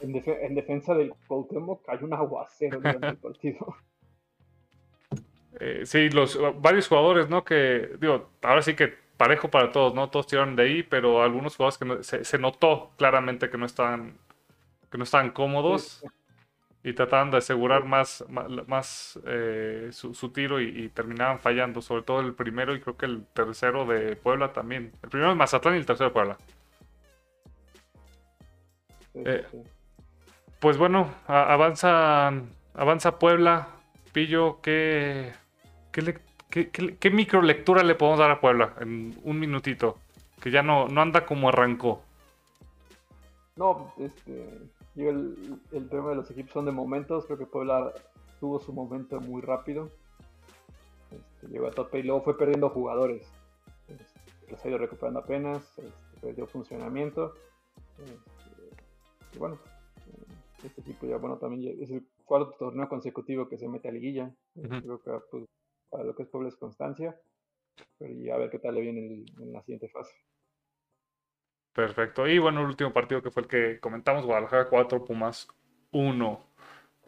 En, 0.00 0.54
defensa 0.54 0.92
del 0.92 1.14
Cuauhtémoc 1.26 1.88
hay 1.88 1.98
un 2.02 2.12
aguacero 2.12 2.78
durante 2.78 3.06
el 3.06 3.16
partido. 3.16 3.76
Eh, 5.58 5.86
sí, 5.86 6.10
los 6.10 6.38
varios 6.60 6.86
jugadores, 6.86 7.30
¿no? 7.30 7.42
Que, 7.42 7.92
digo, 7.98 8.28
ahora 8.42 8.60
sí 8.60 8.76
que 8.76 9.05
parejo 9.16 9.50
para 9.50 9.72
todos, 9.72 9.94
¿no? 9.94 10.08
Todos 10.10 10.26
tiraron 10.26 10.56
de 10.56 10.64
ahí, 10.64 10.82
pero 10.82 11.22
algunos 11.22 11.56
jugadores 11.56 12.02
que 12.02 12.24
se, 12.24 12.38
notó 12.38 12.90
claramente 12.96 13.50
que 13.50 13.58
no 13.58 13.66
estaban, 13.66 14.16
que 14.90 14.98
no 14.98 15.04
estaban 15.04 15.30
cómodos 15.30 16.04
y 16.82 16.92
trataban 16.92 17.30
de 17.30 17.38
asegurar 17.38 17.84
más, 17.84 18.24
más, 18.28 19.18
eh, 19.26 19.88
su, 19.90 20.30
tiro 20.30 20.60
y, 20.60 20.88
terminaban 20.90 21.40
fallando, 21.40 21.82
sobre 21.82 22.02
todo 22.02 22.20
el 22.20 22.34
primero 22.34 22.76
y 22.76 22.80
creo 22.80 22.96
que 22.96 23.06
el 23.06 23.26
tercero 23.32 23.86
de 23.86 24.14
Puebla 24.16 24.52
también. 24.52 24.92
El 25.02 25.08
primero 25.08 25.30
de 25.30 25.36
Mazatlán 25.36 25.74
y 25.74 25.78
el 25.78 25.86
tercero 25.86 26.10
de 26.10 26.14
Puebla. 26.14 26.38
Eh, 29.14 29.46
pues 30.60 30.76
bueno, 30.76 31.12
avanza, 31.26 32.32
avanza 32.74 33.18
Puebla. 33.18 33.68
Pillo, 34.12 34.60
¿qué, 34.62 35.32
qué, 35.90 36.02
le, 36.02 36.18
¿Qué, 36.64 37.10
micro 37.10 37.42
lectura 37.42 37.82
le 37.82 37.94
podemos 37.94 38.18
dar 38.18 38.30
a 38.30 38.40
Puebla 38.40 38.74
en 38.80 39.14
un 39.24 39.38
minutito? 39.38 39.98
Que 40.40 40.50
ya 40.50 40.62
no, 40.62 40.88
no 40.88 41.02
anda 41.02 41.26
como 41.26 41.50
arrancó. 41.50 42.00
No, 43.56 43.92
este, 43.98 44.48
yo 44.94 45.10
el, 45.10 45.88
tema 45.90 46.10
de 46.10 46.16
los 46.16 46.30
equipos 46.30 46.52
son 46.52 46.64
de 46.64 46.72
momentos. 46.72 47.26
Creo 47.26 47.36
que 47.36 47.44
Puebla 47.44 47.92
tuvo 48.40 48.58
su 48.58 48.72
momento 48.72 49.20
muy 49.20 49.42
rápido. 49.42 49.90
Este, 51.10 51.48
llegó 51.48 51.66
a 51.66 51.72
tope 51.72 51.98
y 51.98 52.04
luego 52.04 52.22
fue 52.22 52.38
perdiendo 52.38 52.70
jugadores. 52.70 53.30
Este, 53.88 54.50
los 54.50 54.64
ha 54.64 54.68
ido 54.68 54.78
recuperando 54.78 55.20
apenas. 55.20 55.78
Este, 55.78 56.20
perdió 56.22 56.46
funcionamiento. 56.46 57.34
y 59.34 59.38
bueno, 59.38 59.58
este 60.64 60.80
equipo 60.80 61.04
ya, 61.06 61.18
bueno, 61.18 61.36
también 61.36 61.76
es 61.82 61.90
el 61.90 62.02
cuarto 62.24 62.54
torneo 62.58 62.88
consecutivo 62.88 63.46
que 63.46 63.58
se 63.58 63.68
mete 63.68 63.88
a 63.88 63.92
liguilla. 63.92 64.34
Creo 64.54 65.02
que 65.02 65.10
pues, 65.30 65.44
para 65.90 66.04
lo 66.04 66.14
que 66.14 66.22
es 66.22 66.28
Puebla 66.28 66.48
es 66.48 66.56
constancia. 66.56 67.18
y 68.00 68.30
a 68.30 68.36
ver 68.36 68.50
qué 68.50 68.58
tal 68.58 68.74
le 68.74 68.80
viene 68.80 69.24
en, 69.38 69.52
la 69.52 69.62
siguiente 69.62 69.88
fase. 69.88 70.14
Perfecto. 71.72 72.26
Y 72.26 72.38
bueno, 72.38 72.60
el 72.60 72.66
último 72.66 72.92
partido 72.92 73.22
que 73.22 73.30
fue 73.30 73.42
el 73.42 73.48
que 73.48 73.80
comentamos, 73.80 74.24
Guadalajara 74.24 74.68
4, 74.68 75.04
Pumas 75.04 75.48
1. 75.92 76.40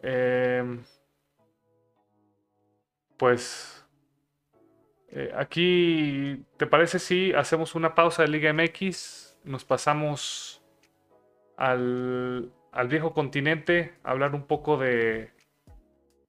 Em, 0.01 0.83
pues 3.17 3.85
eh, 5.09 5.31
aquí, 5.35 6.45
¿te 6.57 6.67
parece 6.67 6.99
si 6.99 7.33
hacemos 7.33 7.73
una 7.75 7.95
pausa 7.95 8.21
de 8.21 8.29
Liga 8.29 8.53
MX? 8.53 9.39
Nos 9.43 9.65
pasamos 9.65 10.63
al, 11.57 12.53
al 12.71 12.87
viejo 12.87 13.13
continente, 13.13 13.95
a 14.03 14.11
hablar 14.11 14.35
un 14.35 14.45
poco 14.45 14.77
de, 14.77 15.31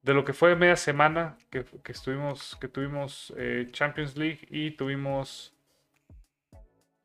de 0.03 0.15
lo 0.15 0.25
que 0.25 0.33
fue 0.33 0.57
media 0.57 0.77
semana 0.77 1.37
que, 1.51 1.65
estuvimos, 1.87 2.57
que 2.61 2.69
tuvimos 2.69 3.35
eh, 3.37 3.67
Champions 3.71 4.17
League 4.17 4.41
y 4.49 4.73
tuvimos 4.73 5.55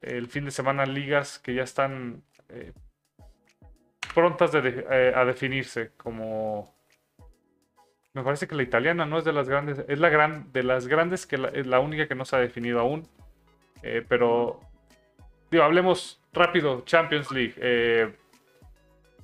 el 0.01 0.27
fin 0.27 0.45
de 0.45 0.51
semana 0.51 0.85
ligas 0.85 1.39
que 1.39 1.53
ya 1.55 1.63
están 1.63 2.23
eh, 2.49 2.71
prontas 4.13 4.51
eh, 4.53 5.13
a 5.15 5.25
definirse 5.25 5.91
como 5.97 6.73
me 8.13 8.23
parece 8.23 8.47
que 8.47 8.55
la 8.55 8.63
italiana 8.63 9.05
no 9.05 9.17
es 9.17 9.25
de 9.25 9.33
las 9.33 9.49
grandes 9.49 9.83
es 9.87 9.99
la 9.99 10.09
gran 10.09 10.51
de 10.53 10.63
las 10.63 10.87
grandes 10.87 11.25
que 11.25 11.35
es 11.53 11.67
la 11.67 11.79
única 11.79 12.07
que 12.07 12.15
no 12.15 12.23
se 12.23 12.35
ha 12.35 12.39
definido 12.39 12.79
aún 12.79 13.07
pero 14.07 14.61
digo 15.51 15.63
hablemos 15.63 16.23
rápido 16.31 16.81
Champions 16.85 17.29
League 17.31 18.15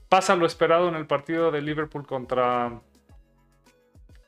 pasa 0.10 0.36
lo 0.36 0.46
esperado 0.46 0.90
en 0.90 0.96
el 0.96 1.08
partido 1.08 1.52
de 1.52 1.62
Liverpool 1.62 2.06
contra 2.06 2.82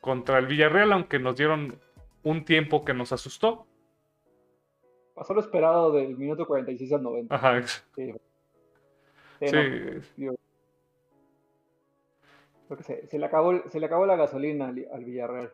contra 0.04 0.38
el 0.38 0.46
Villarreal, 0.46 0.92
aunque 0.92 1.18
nos 1.18 1.34
dieron 1.34 1.80
un 2.24 2.44
tiempo 2.44 2.84
que 2.84 2.92
nos 2.92 3.10
asustó. 3.10 3.66
Pasó 5.14 5.32
lo 5.32 5.40
esperado 5.40 5.92
del 5.92 6.18
minuto 6.18 6.46
46 6.46 6.92
al 6.92 7.02
90. 7.02 7.34
Ajá. 7.34 7.62
Sí. 7.62 8.12
se, 9.40 10.02
le 13.18 13.24
acabó, 13.24 13.62
se 13.70 13.80
le 13.80 13.86
acabó 13.86 14.04
la 14.04 14.16
gasolina 14.16 14.66
al, 14.66 15.04
Villarreal. 15.06 15.50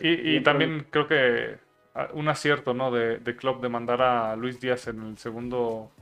y, 0.00 0.42
también 0.42 0.88
creo 0.90 1.06
que 1.06 1.58
ah, 1.94 2.08
un 2.14 2.26
acierto 2.26 2.74
¿no? 2.74 2.90
de, 2.90 3.18
de 3.18 3.36
Klopp 3.36 3.62
de 3.62 3.68
mandar 3.68 4.02
a 4.02 4.34
Luis 4.34 4.58
Díaz 4.58 4.88
en 4.88 5.00
el 5.02 5.18
segundo, 5.18 5.92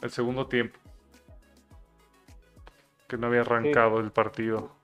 el 0.00 0.10
segundo 0.10 0.46
tiempo. 0.46 0.78
Que 3.08 3.16
no 3.16 3.26
había 3.26 3.40
arrancado 3.40 3.98
el 3.98 4.12
partido. 4.12 4.78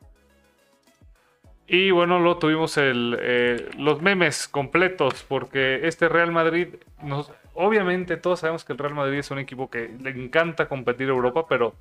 Y 1.68 1.90
bueno, 1.90 2.20
lo 2.20 2.38
tuvimos 2.38 2.76
eh, 2.78 3.68
los 3.76 4.00
memes 4.00 4.46
completos, 4.46 5.24
porque 5.28 5.86
este 5.88 6.08
Real 6.08 6.30
Madrid, 6.30 6.76
nos, 7.02 7.32
obviamente 7.54 8.16
todos 8.16 8.40
sabemos 8.40 8.64
que 8.64 8.72
el 8.72 8.78
Real 8.78 8.94
Madrid 8.94 9.18
es 9.18 9.30
un 9.32 9.40
equipo 9.40 9.68
que 9.68 9.88
le 10.00 10.10
encanta 10.10 10.68
competir 10.68 11.08
en 11.08 11.14
Europa, 11.14 11.46
pero 11.48 11.74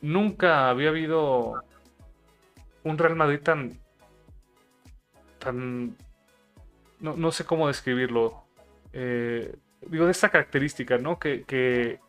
nunca 0.00 0.68
había 0.68 0.88
habido 0.88 1.62
un 2.82 2.98
Real 2.98 3.14
Madrid 3.14 3.40
tan, 3.40 3.78
tan 5.38 5.96
no, 6.98 7.32
sé 7.32 7.44
cómo 7.44 7.68
describirlo. 7.68 8.42
Eh, 8.92 9.54
digo, 9.86 10.06
de 10.06 10.10
esta 10.10 10.28
característica, 10.28 10.98
¿no? 10.98 11.18
Que, 11.18 12.00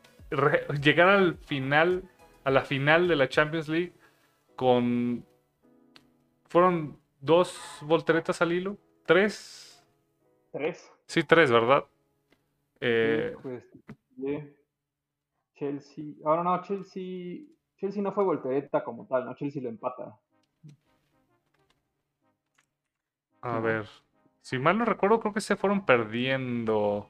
llegar 0.81 1.09
al 1.09 1.35
final, 1.37 2.03
a 2.43 2.51
la 2.51 2.61
final 2.61 3.07
de 3.07 3.15
la 3.15 3.29
Champions 3.29 3.67
League 3.67 3.93
con... 4.55 5.23
Fueron 6.51 6.99
dos 7.21 7.79
volteretas 7.81 8.41
al 8.41 8.51
hilo, 8.51 8.77
tres. 9.05 9.81
Tres. 10.51 10.91
Sí, 11.05 11.23
tres, 11.23 11.49
¿verdad? 11.49 11.85
Eh, 12.81 13.37
pues, 13.41 13.63
Chelsea. 15.55 16.05
Ahora 16.25 16.43
no, 16.43 16.61
Chelsea. 16.61 17.45
Chelsea 17.77 18.03
no 18.03 18.11
fue 18.11 18.25
voltereta 18.25 18.83
como 18.83 19.07
tal, 19.07 19.23
¿no? 19.23 19.33
Chelsea 19.35 19.61
lo 19.61 19.69
empata. 19.69 20.19
A 23.39 23.59
ver. 23.59 23.87
Si 24.41 24.59
mal 24.59 24.77
no 24.77 24.83
recuerdo, 24.83 25.21
creo 25.21 25.33
que 25.33 25.39
se 25.39 25.55
fueron 25.55 25.85
perdiendo. 25.85 27.09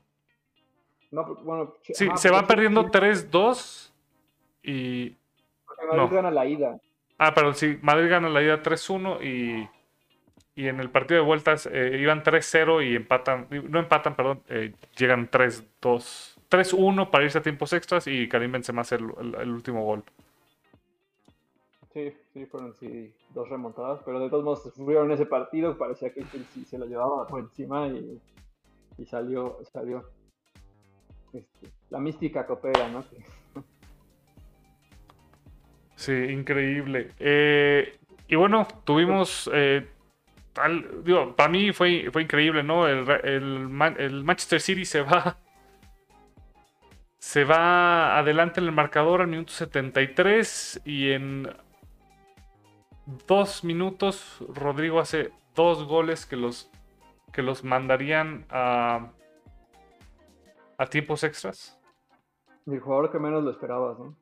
No, 1.10 1.26
pues, 1.26 1.44
bueno. 1.44 1.74
Sí, 1.82 2.08
se 2.16 2.30
van 2.30 2.46
perdiendo 2.46 2.92
3-2 2.92 3.92
y. 4.62 5.18
Madrid 5.92 6.16
gana 6.16 6.30
la 6.30 6.46
ida. 6.46 6.80
Ah, 7.24 7.36
perdón, 7.36 7.54
sí, 7.54 7.78
Madrid 7.84 8.10
gana 8.10 8.30
la 8.30 8.42
ida 8.42 8.64
3-1 8.64 9.24
y. 9.24 9.70
Y 10.54 10.68
en 10.68 10.80
el 10.80 10.90
partido 10.90 11.22
de 11.22 11.26
vueltas 11.26 11.70
eh, 11.72 11.98
iban 12.00 12.24
3-0 12.24 12.84
y 12.86 12.96
empatan. 12.96 13.48
No 13.70 13.78
empatan, 13.78 14.16
perdón, 14.16 14.42
eh, 14.50 14.74
llegan 14.98 15.30
3-2. 15.30 16.36
3-1 16.50 17.10
para 17.12 17.24
irse 17.24 17.38
a 17.38 17.42
tiempos 17.44 17.74
extras 17.74 18.08
y 18.08 18.28
Karim 18.28 18.52
Benzema 18.52 18.82
hace 18.82 18.96
el, 18.96 19.06
el 19.40 19.50
último 19.52 19.86
gol. 19.86 20.04
Sí, 21.94 22.12
sí, 22.34 22.46
fueron 22.48 22.74
sí, 22.74 23.14
dos 23.36 23.48
remontadas, 23.50 24.02
pero 24.04 24.20
de 24.20 24.30
todos 24.30 24.44
modos 24.44 24.64
sufrieron 24.74 25.12
ese 25.12 25.28
partido, 25.28 25.78
parecía 25.78 26.12
que 26.12 26.24
sí 26.24 26.66
se 26.66 26.80
lo 26.80 26.88
llevaba 26.88 27.28
por 27.28 27.42
encima 27.42 27.88
y, 27.88 28.20
y 28.98 29.06
salió, 29.06 29.60
salió. 29.72 30.10
Este, 31.34 31.68
la 31.92 32.00
mística 32.00 32.48
coopera, 32.48 32.90
¿no? 32.90 33.04
Sí, 36.02 36.14
increíble. 36.14 37.12
Eh, 37.20 37.96
y 38.28 38.36
bueno, 38.36 38.68
tuvimos, 38.86 39.48
eh, 39.54 39.88
digo, 41.04 41.36
para 41.36 41.48
mí 41.48 41.72
fue, 41.74 42.10
fue 42.12 42.24
increíble, 42.24 42.64
¿no? 42.64 42.88
El, 42.88 43.08
el, 43.24 43.70
Manchester 43.70 44.60
City 44.60 44.84
se 44.84 45.02
va 45.02 45.38
se 47.20 47.44
va 47.44 48.18
adelante 48.18 48.60
en 48.60 48.66
el 48.66 48.72
marcador 48.72 49.22
al 49.22 49.28
minuto 49.28 49.52
73 49.54 50.82
y 50.86 51.12
en 51.12 51.56
dos 53.28 53.64
minutos, 53.64 54.44
Rodrigo 54.56 55.00
hace 55.00 55.32
dos 55.54 55.86
goles 55.86 56.26
que 56.26 56.36
los, 56.36 56.72
que 57.32 57.44
los 57.44 57.64
mandarían 57.64 58.48
a, 58.50 59.12
a 60.80 60.86
tiempos 60.88 61.24
extras. 61.24 61.80
El 62.66 62.80
jugador 62.80 63.12
que 63.12 63.20
menos 63.20 63.44
lo 63.44 63.52
esperabas, 63.52 64.00
¿no? 64.00 64.16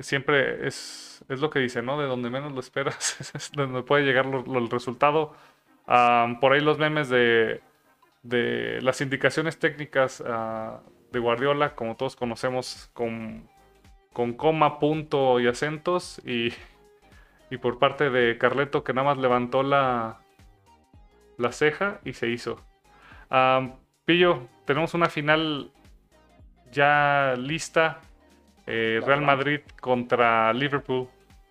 Siempre 0.00 0.66
es, 0.66 1.24
es 1.28 1.40
lo 1.40 1.50
que 1.50 1.58
dice, 1.58 1.82
¿no? 1.82 2.00
De 2.00 2.06
donde 2.06 2.30
menos 2.30 2.52
lo 2.52 2.60
esperas 2.60 3.32
es 3.34 3.52
donde 3.52 3.82
puede 3.82 4.04
llegar 4.04 4.26
el 4.26 4.70
resultado. 4.70 5.34
por 5.86 6.52
ahí 6.52 6.60
los 6.60 6.78
memes 6.78 7.08
de, 7.08 7.60
de 8.22 8.80
las 8.82 9.00
indicaciones 9.00 9.58
técnicas 9.58 10.22
ah, 10.26 10.80
de 11.10 11.18
Guardiola, 11.18 11.74
como 11.74 11.96
todos 11.96 12.16
conocemos, 12.16 12.90
con 12.92 13.48
con 14.12 14.34
coma, 14.34 14.78
punto 14.78 15.40
y 15.40 15.46
acentos. 15.46 16.20
Y, 16.24 16.52
y 17.50 17.58
por 17.58 17.78
parte 17.78 18.10
de 18.10 18.38
Carleto 18.38 18.84
que 18.84 18.92
nada 18.92 19.08
más 19.08 19.18
levantó 19.18 19.62
la, 19.62 20.20
la 21.38 21.52
ceja 21.52 22.00
y 22.04 22.12
se 22.12 22.28
hizo. 22.28 22.60
Pillo, 24.04 24.48
tenemos 24.64 24.94
una 24.94 25.08
final 25.08 25.70
ya 26.70 27.34
lista. 27.38 28.00
Eh, 28.66 29.00
Real 29.04 29.22
Madrid 29.22 29.60
contra 29.80 30.52
Liverpool. 30.52 31.08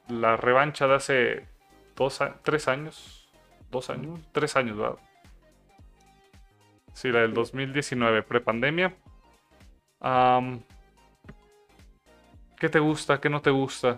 La 0.07 0.37
revancha 0.37 0.87
de 0.87 0.95
hace 0.95 1.47
dos, 1.95 2.19
tres 2.43 2.67
años. 2.67 3.29
Dos 3.69 3.89
años. 3.89 4.19
Tres 4.31 4.55
años, 4.55 4.77
¿verdad? 4.77 4.97
Sí, 6.93 7.09
la 7.09 7.21
del 7.21 7.33
2019, 7.33 8.23
prepandemia. 8.23 8.95
Um, 10.01 10.61
¿Qué 12.59 12.69
te 12.69 12.79
gusta? 12.79 13.19
¿Qué 13.19 13.29
no 13.29 13.41
te 13.41 13.49
gusta? 13.49 13.97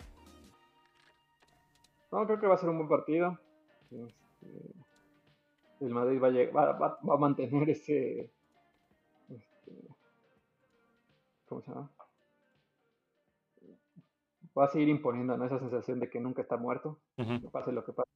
No, 2.11 2.25
creo 2.25 2.39
que 2.39 2.47
va 2.47 2.55
a 2.55 2.57
ser 2.57 2.69
un 2.69 2.77
buen 2.77 2.89
partido. 2.89 3.39
Este, 3.91 4.73
el 5.81 5.89
Madrid 5.89 6.21
va 6.21 6.27
a, 6.27 6.71
va, 6.73 6.99
a 7.01 7.17
mantener 7.17 7.69
ese. 7.69 8.31
Este, 9.29 9.71
¿Cómo 11.49 11.61
se 11.61 11.71
llama? 11.71 11.89
Va 14.57 14.65
a 14.65 14.67
seguir 14.67 14.89
imponiendo 14.89 15.33
esa 15.43 15.59
sensación 15.59 15.99
de 15.99 16.09
que 16.09 16.19
nunca 16.19 16.41
está 16.41 16.57
muerto, 16.57 16.99
pase 17.51 17.71
lo 17.71 17.83
que 17.83 17.93
pase. 17.93 18.09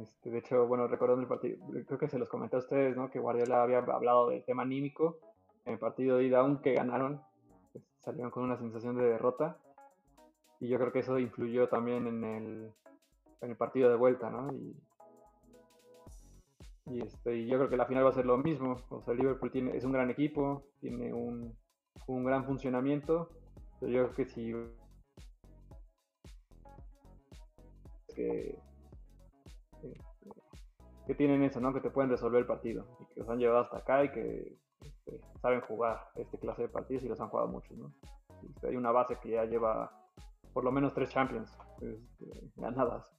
Este, 0.00 0.30
de 0.30 0.38
hecho, 0.38 0.66
bueno, 0.66 0.86
recordando 0.86 1.22
el 1.22 1.28
partido, 1.28 1.58
creo 1.86 1.98
que 1.98 2.08
se 2.08 2.18
los 2.18 2.28
comenté 2.28 2.56
a 2.56 2.60
ustedes, 2.60 2.96
¿no? 2.96 3.10
Que 3.10 3.18
Guardiola 3.18 3.62
había 3.62 3.78
hablado 3.78 4.30
del 4.30 4.44
tema 4.44 4.62
anímico 4.62 5.18
en 5.66 5.74
el 5.74 5.78
partido 5.78 6.16
de 6.16 6.24
ida, 6.24 6.40
aunque 6.40 6.72
ganaron, 6.72 7.20
salieron 7.98 8.30
con 8.30 8.44
una 8.44 8.56
sensación 8.56 8.96
de 8.96 9.04
derrota. 9.04 9.58
Y 10.60 10.68
yo 10.68 10.78
creo 10.78 10.92
que 10.92 11.00
eso 11.00 11.18
influyó 11.18 11.68
también 11.68 12.06
en 12.06 12.24
el, 12.24 12.72
en 13.40 13.50
el 13.50 13.56
partido 13.56 13.90
de 13.90 13.96
vuelta, 13.96 14.30
¿no? 14.30 14.52
Y, 16.86 17.00
este, 17.00 17.46
yo 17.46 17.56
creo 17.56 17.70
que 17.70 17.76
la 17.78 17.86
final 17.86 18.04
va 18.04 18.10
a 18.10 18.14
ser 18.14 18.26
lo 18.26 18.36
mismo. 18.36 18.76
O 18.90 19.02
sea, 19.02 19.14
Liverpool 19.14 19.50
tiene, 19.50 19.76
es 19.76 19.84
un 19.84 19.92
gran 19.92 20.10
equipo, 20.10 20.66
tiene 20.80 21.12
un, 21.12 21.56
un 22.06 22.24
gran 22.24 22.44
funcionamiento. 22.44 23.30
Pero 23.80 23.92
yo 23.92 24.02
creo 24.04 24.14
que 24.14 24.26
si 24.26 24.52
que, 28.14 28.58
este, 29.82 30.00
que 31.06 31.14
tienen 31.14 31.42
eso, 31.42 31.60
¿no? 31.60 31.72
Que 31.74 31.80
te 31.80 31.90
pueden 31.90 32.10
resolver 32.10 32.40
el 32.40 32.46
partido 32.46 32.86
y 33.00 33.06
que 33.06 33.20
los 33.20 33.28
han 33.28 33.38
llevado 33.38 33.64
hasta 33.64 33.78
acá 33.78 34.04
y 34.04 34.12
que 34.12 34.56
este, 34.80 35.20
saben 35.40 35.60
jugar 35.62 36.08
este 36.16 36.38
clase 36.38 36.62
de 36.62 36.68
partidos 36.68 37.04
y 37.04 37.08
los 37.08 37.20
han 37.20 37.28
jugado 37.28 37.48
muchos, 37.48 37.76
¿no? 37.76 37.92
Este, 38.48 38.68
hay 38.68 38.76
una 38.76 38.90
base 38.90 39.18
que 39.22 39.30
ya 39.30 39.44
lleva 39.44 39.90
por 40.52 40.64
lo 40.64 40.72
menos 40.72 40.94
tres 40.94 41.10
Champions 41.10 41.56
este, 41.80 42.50
ganadas. 42.56 43.12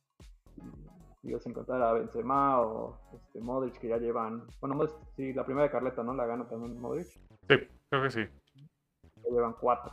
Y, 1.22 1.38
sin 1.40 1.54
contar 1.54 1.82
a 1.82 1.94
Benzema 1.94 2.62
o 2.62 3.00
este, 3.14 3.42
Modric 3.42 3.80
que 3.80 3.90
ya 3.90 3.98
llevan, 3.98 4.48
bueno, 4.62 4.76
Modric, 4.76 4.96
sí, 5.16 5.34
la 5.34 5.44
primera 5.44 5.66
de 5.66 5.72
Carleta, 5.72 6.04
¿no? 6.04 6.14
La 6.14 6.26
gana 6.26 6.48
también 6.48 6.80
Modric. 6.80 7.08
Sí, 7.08 7.20
creo 7.90 8.04
que 8.04 8.10
sí. 8.10 8.22
Ya 9.18 9.30
llevan 9.32 9.56
cuatro. 9.60 9.92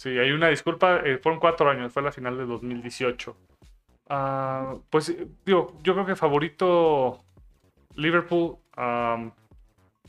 Sí, 0.00 0.08
hay 0.18 0.30
una 0.32 0.48
disculpa, 0.48 1.00
eh, 1.04 1.18
fueron 1.18 1.38
cuatro 1.38 1.68
años, 1.68 1.92
fue 1.92 2.00
la 2.00 2.10
final 2.10 2.38
de 2.38 2.46
2018. 2.46 3.36
Ah, 4.08 4.76
pues 4.88 5.14
digo, 5.44 5.76
yo 5.82 5.92
creo 5.92 6.06
que 6.06 6.16
favorito 6.16 7.22
Liverpool 7.96 8.56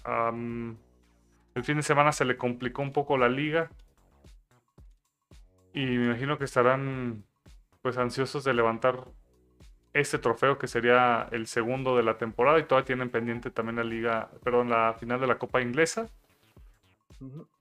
el 0.06 1.64
fin 1.64 1.76
de 1.76 1.84
semana 1.84 2.14
se 2.14 2.24
le 2.24 2.38
complicó 2.38 2.82
un 2.82 2.94
poco 2.94 3.18
la 3.18 3.28
liga. 3.28 3.70
Y 5.74 5.86
me 5.86 6.06
imagino 6.06 6.38
que 6.38 6.46
estarán 6.46 7.26
pues 7.82 7.98
ansiosos 7.98 8.46
de 8.46 8.54
levantar 8.54 9.04
este 9.92 10.20
trofeo 10.20 10.58
que 10.58 10.68
sería 10.68 11.28
el 11.34 11.48
segundo 11.48 11.98
de 11.98 12.04
la 12.04 12.18
temporada 12.18 12.60
y 12.60 12.64
todavía 12.64 12.86
tienen 12.86 13.10
pendiente 13.10 13.52
también 13.52 13.76
la 13.76 13.84
liga, 13.84 14.30
perdón, 14.42 14.70
la 14.70 14.96
final 14.98 15.20
de 15.20 15.28
la 15.28 15.38
Copa 15.38 15.62
Inglesa. 15.62 16.08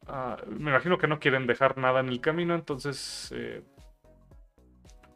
Ah, 0.06 0.36
me 0.48 0.70
imagino 0.70 0.98
que 0.98 1.06
no 1.06 1.20
quieren 1.20 1.46
dejar 1.46 1.78
nada 1.78 2.00
en 2.00 2.08
el 2.08 2.20
camino, 2.20 2.54
entonces 2.54 3.32
eh, 3.36 3.62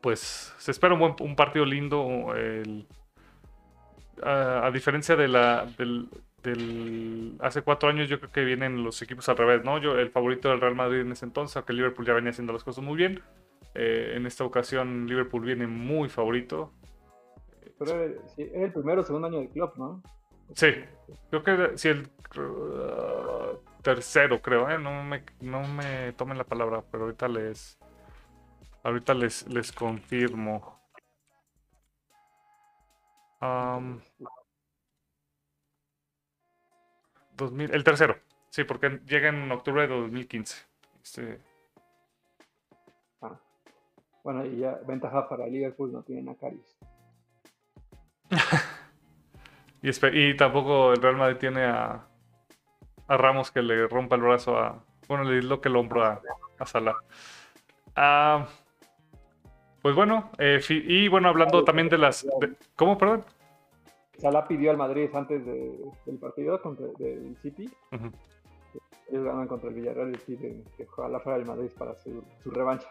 pues 0.00 0.54
se 0.59 0.70
espera 0.70 0.94
un, 0.94 1.00
buen, 1.00 1.14
un 1.20 1.37
partido 1.37 1.64
lindo. 1.64 2.35
El, 2.35 2.87
a, 4.22 4.70
diferencia 4.72 5.16
de 5.16 5.28
la, 5.28 5.66
del, 5.76 7.37
hace 7.40 7.62
cuatro 7.62 7.88
años, 7.88 8.09
yo 8.09 8.18
creo 8.20 8.30
que 8.30 8.44
vienen 8.44 8.85
los 8.85 9.00
equipos 9.02 9.28
al 9.28 9.37
revés, 9.37 9.64
¿no? 9.64 9.78
Yo, 9.78 9.98
el 9.98 10.11
favorito 10.11 10.50
del 10.50 10.61
Real 10.61 10.74
Madrid 10.74 11.00
en 11.00 11.12
ese 11.12 11.24
entonces, 11.24 11.57
aunque 11.57 11.72
Liverpool 11.72 12.07
ya 12.07 12.12
venía 12.12 12.30
haciendo 12.30 12.52
las 12.52 12.64
cosas 12.64 12.85
muy 12.85 12.96
bien. 12.96 13.22
Eh, 13.74 14.12
en 14.14 14.26
esta 14.26 14.44
ocasión, 14.44 15.07
Liverpool 15.07 15.44
viene 15.44 15.66
muy 15.66 16.09
favorito. 16.09 16.72
Pero 17.78 18.04
es 18.04 18.38
el 18.38 18.72
primero 18.72 19.00
o 19.00 19.04
segundo 19.04 19.26
año 19.26 19.38
del 19.38 19.48
club, 19.48 19.72
¿no? 19.76 20.02
Sí, 20.54 20.68
creo 21.30 21.42
que 21.42 21.78
sí, 21.78 21.88
el 21.88 22.09
uh, 22.37 23.59
tercero, 23.85 24.42
creo, 24.42 24.68
¿eh? 24.68 24.79
No 24.79 25.05
me, 25.05 25.23
no 25.40 25.62
me 25.62 26.12
tomen 26.14 26.38
la 26.38 26.44
palabra, 26.44 26.83
pero 26.90 27.05
ahorita 27.05 27.29
les. 27.29 27.79
Ahorita 28.83 29.14
les, 29.14 29.47
les 29.49 29.73
confirmo 29.73 30.75
el 37.59 37.85
tercero, 37.85 38.16
sí, 38.51 38.64
porque 38.64 39.01
llega 39.07 39.29
en 39.29 39.51
octubre 39.53 39.83
de 39.83 39.88
2015. 39.88 40.66
Este... 41.03 41.40
Ah. 43.20 43.38
Bueno, 44.23 44.47
y 44.47 44.59
ya 44.59 44.79
ventaja 44.87 45.29
para 45.29 45.47
Liverpool 45.47 45.92
no 45.92 46.03
tienen 46.03 46.29
a 46.29 46.35
Carius. 46.37 46.77
Y, 49.87 50.35
tampoco 50.35 50.94
el 50.94 51.03
Real 51.03 51.16
Madrid 51.16 51.37
tiene 51.37 51.64
a, 51.64 52.09
a 53.09 53.17
Ramos 53.17 53.51
que 53.51 53.62
le 53.62 53.87
rompa 53.88 54.17
el 54.17 54.23
brazo 54.23 54.59
a. 54.59 54.83
Bueno, 55.09 55.25
le 55.25 55.43
lo 55.43 55.61
que 55.61 55.69
el 55.69 55.77
hombro 55.77 56.05
a, 56.05 56.21
a 56.59 56.67
Salah. 56.67 56.97
Ah, 57.97 58.47
pues 59.83 59.95
bueno, 59.95 60.31
eh, 60.38 60.61
y 60.69 61.09
bueno, 61.09 61.29
hablando 61.29 61.62
también 61.64 61.88
de 61.88 61.99
las. 61.99 62.27
¿Cómo, 62.77 62.97
perdón? 62.97 63.25
Salah 64.19 64.47
pidió 64.47 64.71
al 64.71 64.77
Madrid 64.77 65.11
antes 65.14 65.45
del 65.45 66.19
partido 66.19 66.61
contra 66.62 66.87
el 67.01 67.37
City. 67.43 67.71
Ellos 69.11 69.25
ganan 69.25 69.47
contra 69.47 69.69
el 69.69 69.75
Villarreal 69.75 70.14
y 70.14 70.19
piden 70.19 70.64
que 70.77 70.85
ojalá 70.85 71.21
fuera 71.21 71.38
el 71.38 71.45
Madrid 71.45 71.71
para 71.79 71.95
su, 71.97 72.25
su 72.43 72.51
revancha. 72.51 72.88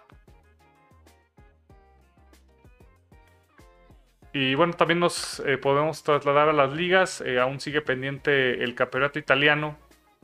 Y 4.36 4.56
bueno, 4.56 4.74
también 4.74 5.00
nos 5.00 5.40
eh, 5.42 5.58
podemos 5.58 6.02
trasladar 6.04 6.50
a 6.50 6.54
las 6.54 6.74
ligas. 6.74 7.22
Eh, 7.22 7.40
aún 7.40 7.60
sigue 7.60 7.82
pendiente 7.82 8.64
el 8.64 8.74
campeonato 8.74 9.20
italiano. 9.20 9.78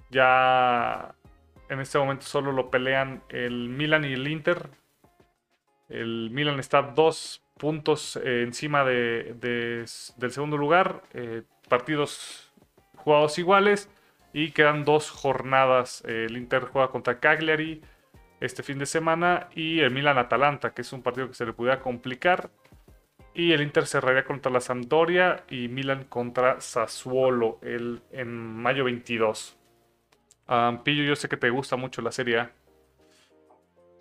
Ya 0.09 1.15
en 1.69 1.79
este 1.79 1.99
momento 1.99 2.25
solo 2.25 2.51
lo 2.51 2.69
pelean 2.69 3.21
el 3.29 3.69
Milan 3.69 4.05
y 4.05 4.13
el 4.13 4.27
Inter. 4.27 4.69
El 5.87 6.29
Milan 6.31 6.59
está 6.59 6.81
dos 6.81 7.43
puntos 7.57 8.15
eh, 8.17 8.43
encima 8.43 8.83
de, 8.83 9.35
del 10.17 10.31
segundo 10.31 10.57
lugar. 10.57 11.03
partidos 11.67 12.51
jugados 12.95 13.37
iguales. 13.37 13.89
Y 14.33 14.51
quedan 14.51 14.85
dos 14.85 15.09
jornadas. 15.09 16.03
el 16.05 16.37
Inter 16.37 16.65
juega 16.65 16.89
contra 16.89 17.19
Cagliari 17.19 17.81
este 18.39 18.63
fin 18.63 18.79
de 18.79 18.85
semana. 18.85 19.49
Y 19.55 19.79
el 19.79 19.91
Milan-Atalanta, 19.91 20.73
que 20.73 20.81
es 20.81 20.93
un 20.93 21.03
partido 21.03 21.27
que 21.27 21.35
se 21.35 21.45
le 21.45 21.53
pudiera 21.53 21.81
complicar. 21.81 22.49
Y 23.33 23.53
el 23.53 23.61
Inter 23.61 23.85
cerraría 23.85 24.25
contra 24.25 24.51
la 24.51 24.59
Sampdoria 24.59 25.43
y 25.49 25.67
Milan 25.67 26.05
contra 26.05 26.59
Sassuolo 26.61 27.59
el, 27.61 28.01
en 28.11 28.35
mayo 28.35 28.83
22. 28.83 29.58
Pillo, 30.83 31.03
yo 31.03 31.15
sé 31.15 31.29
que 31.29 31.37
te 31.37 31.49
gusta 31.49 31.75
mucho 31.75 32.01
la 32.01 32.11
serie 32.11 32.39
A. 32.39 32.51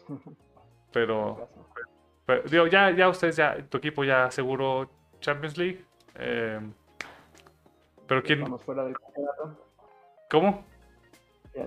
Pero, 0.92 1.48
digo, 2.50 2.66
ya, 2.66 2.90
ya 2.90 3.08
ustedes, 3.08 3.37
ya, 3.37 3.62
tu 3.68 3.76
equipo 3.76 4.04
ya 4.04 4.24
aseguró 4.24 4.90
Champions 5.20 5.58
League. 5.58 5.84
Eh, 6.14 6.61
pero 8.06 8.22
quién. 8.22 8.38
Estamos 8.38 8.64
fuera 8.64 8.84
del 8.84 8.98
campeonato. 8.98 9.68
¿Cómo? 10.30 10.64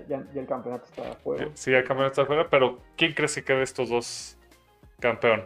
Ya, 0.07 0.25
el 0.33 0.47
campeonato 0.47 0.85
está 0.85 1.13
fuera. 1.15 1.49
Sí, 1.53 1.71
el 1.71 1.83
campeonato 1.83 2.13
está 2.13 2.25
fuera, 2.25 2.49
pero 2.49 2.79
¿quién 2.97 3.13
crees 3.13 3.35
que 3.35 3.43
quede 3.43 3.61
estos 3.61 3.89
dos 3.89 4.37
campeón? 4.99 5.43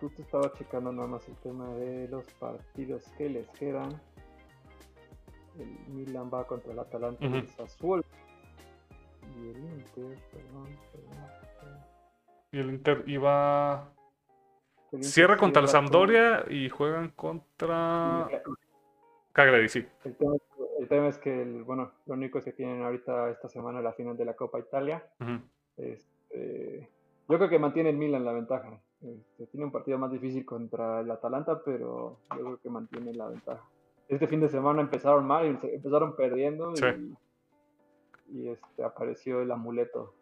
justo 0.00 0.22
estaba 0.22 0.50
checando 0.54 0.92
nada 0.92 1.08
más 1.08 1.28
el 1.28 1.36
tema 1.36 1.68
de 1.74 2.08
los 2.08 2.24
partidos 2.34 3.04
que 3.18 3.28
les 3.28 3.48
quedan. 3.50 4.00
El 5.58 5.94
Milan 5.94 6.30
va 6.32 6.46
contra 6.46 6.72
el 6.72 6.78
Atalanta 6.78 7.24
y 7.24 7.34
el 7.34 7.48
Sassuolo. 7.48 8.02
Y 9.36 9.48
el 9.48 9.58
Inter, 9.58 10.18
perdón, 10.32 10.68
perdón, 10.92 11.80
Y 12.52 12.58
el 12.58 12.70
Inter 12.70 13.04
iba. 13.06 13.88
Cierra 15.00 15.36
contra 15.36 15.62
el 15.62 15.68
Sampdoria 15.68 16.44
y 16.50 16.68
juegan 16.68 17.10
contra. 17.10 18.28
Cagliari, 19.32 19.68
sí. 19.68 19.86
El 20.04 20.14
tema, 20.16 20.34
el 20.78 20.88
tema, 20.88 21.08
es 21.08 21.18
que, 21.18 21.42
el, 21.42 21.62
bueno, 21.62 21.92
lo 22.06 22.14
único 22.14 22.38
es 22.38 22.44
que 22.44 22.52
tienen 22.52 22.82
ahorita 22.82 23.30
esta 23.30 23.48
semana 23.48 23.80
la 23.80 23.94
final 23.94 24.16
de 24.16 24.26
la 24.26 24.36
Copa 24.36 24.58
Italia. 24.58 25.02
este, 25.78 26.88
yo 27.28 27.38
creo 27.38 27.48
que 27.48 27.58
mantiene 27.58 27.90
el 27.90 27.96
Milan 27.96 28.24
la 28.24 28.32
ventaja. 28.32 28.78
Este, 29.00 29.46
tiene 29.46 29.64
un 29.64 29.72
partido 29.72 29.98
más 29.98 30.12
difícil 30.12 30.44
contra 30.44 31.00
el 31.00 31.10
Atalanta, 31.10 31.62
pero 31.64 32.18
yo 32.36 32.44
creo 32.44 32.60
que 32.60 32.68
mantiene 32.68 33.14
la 33.14 33.28
ventaja. 33.28 33.64
Este 34.12 34.26
fin 34.26 34.40
de 34.40 34.48
semana 34.50 34.82
empezaron 34.82 35.26
mal, 35.26 35.46
empezaron 35.46 36.14
perdiendo 36.14 36.74
y, 38.30 38.48
este, 38.48 38.84
apareció 38.84 39.40
el 39.40 39.50
amuleto 39.50 40.14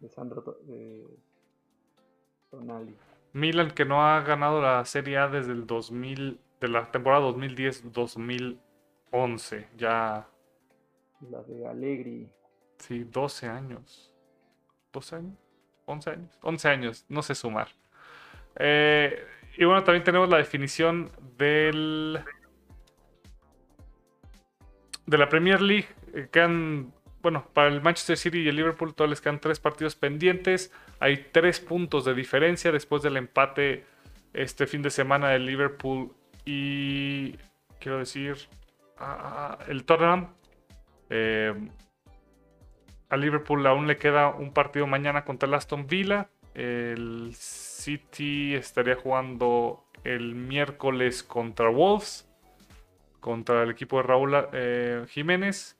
de 0.00 0.08
Sandro 0.08 0.56
Tonali. 2.50 2.96
Milan 3.34 3.72
que 3.72 3.84
no 3.84 4.06
ha 4.06 4.22
ganado 4.22 4.62
la 4.62 4.82
Serie 4.86 5.18
A 5.18 5.28
desde 5.28 5.52
el 5.52 5.66
2000, 5.66 6.40
de 6.62 6.68
la 6.68 6.90
temporada 6.90 7.28
2010-2011, 7.28 9.66
ya... 9.76 10.26
La 11.28 11.42
de 11.42 11.66
Allegri. 11.66 12.30
Sí, 12.78 13.04
12 13.04 13.48
años. 13.48 14.14
¿12 14.94 15.16
años? 15.16 15.36
11 15.84 16.10
años. 16.10 16.38
11 16.40 16.68
años, 16.68 17.04
no 17.10 17.20
sé 17.20 17.34
sumar. 17.34 17.68
Eh, 18.58 19.26
y 19.56 19.64
bueno, 19.64 19.82
también 19.84 20.04
tenemos 20.04 20.28
la 20.28 20.36
definición 20.36 21.10
del. 21.38 22.20
De 25.06 25.18
la 25.18 25.28
Premier 25.28 25.60
League. 25.60 25.88
Eh, 26.14 26.28
quedan. 26.30 26.92
Bueno, 27.22 27.48
para 27.52 27.68
el 27.68 27.80
Manchester 27.80 28.16
City 28.16 28.40
y 28.40 28.48
el 28.48 28.56
Liverpool 28.56 28.94
todos 28.94 29.10
les 29.10 29.20
quedan 29.20 29.40
tres 29.40 29.58
partidos 29.58 29.96
pendientes. 29.96 30.72
Hay 31.00 31.28
tres 31.32 31.60
puntos 31.60 32.04
de 32.04 32.14
diferencia 32.14 32.70
después 32.70 33.02
del 33.02 33.16
empate 33.16 33.84
este 34.32 34.66
fin 34.66 34.82
de 34.82 34.90
semana 34.90 35.30
del 35.30 35.46
Liverpool 35.46 36.12
y. 36.44 37.36
Quiero 37.80 37.98
decir. 37.98 38.36
Ah, 38.98 39.58
el 39.68 39.84
Tottenham. 39.84 40.34
Eh, 41.08 41.54
a 43.08 43.16
Liverpool 43.16 43.66
aún 43.66 43.86
le 43.86 43.96
queda 43.96 44.28
un 44.30 44.52
partido 44.52 44.86
mañana 44.86 45.24
contra 45.24 45.48
el 45.48 45.54
Aston 45.54 45.86
Villa. 45.86 46.28
El 46.54 47.34
City 47.86 48.56
estaría 48.56 48.96
jugando 48.96 49.84
el 50.02 50.34
miércoles 50.34 51.22
contra 51.22 51.68
Wolves, 51.68 52.28
contra 53.20 53.62
el 53.62 53.70
equipo 53.70 53.98
de 53.98 54.02
Raúl 54.02 54.34
eh, 54.52 55.04
Jiménez. 55.08 55.76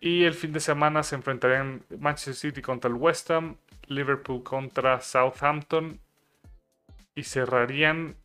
Y 0.00 0.24
el 0.24 0.34
fin 0.34 0.52
de 0.52 0.60
semana 0.60 1.02
se 1.02 1.14
enfrentarían 1.14 1.82
Manchester 1.98 2.34
City 2.34 2.60
contra 2.60 2.90
el 2.90 2.96
West 2.96 3.30
Ham, 3.30 3.56
Liverpool 3.86 4.42
contra 4.42 5.00
Southampton 5.00 5.98
y 7.14 7.22
cerrarían 7.22 8.16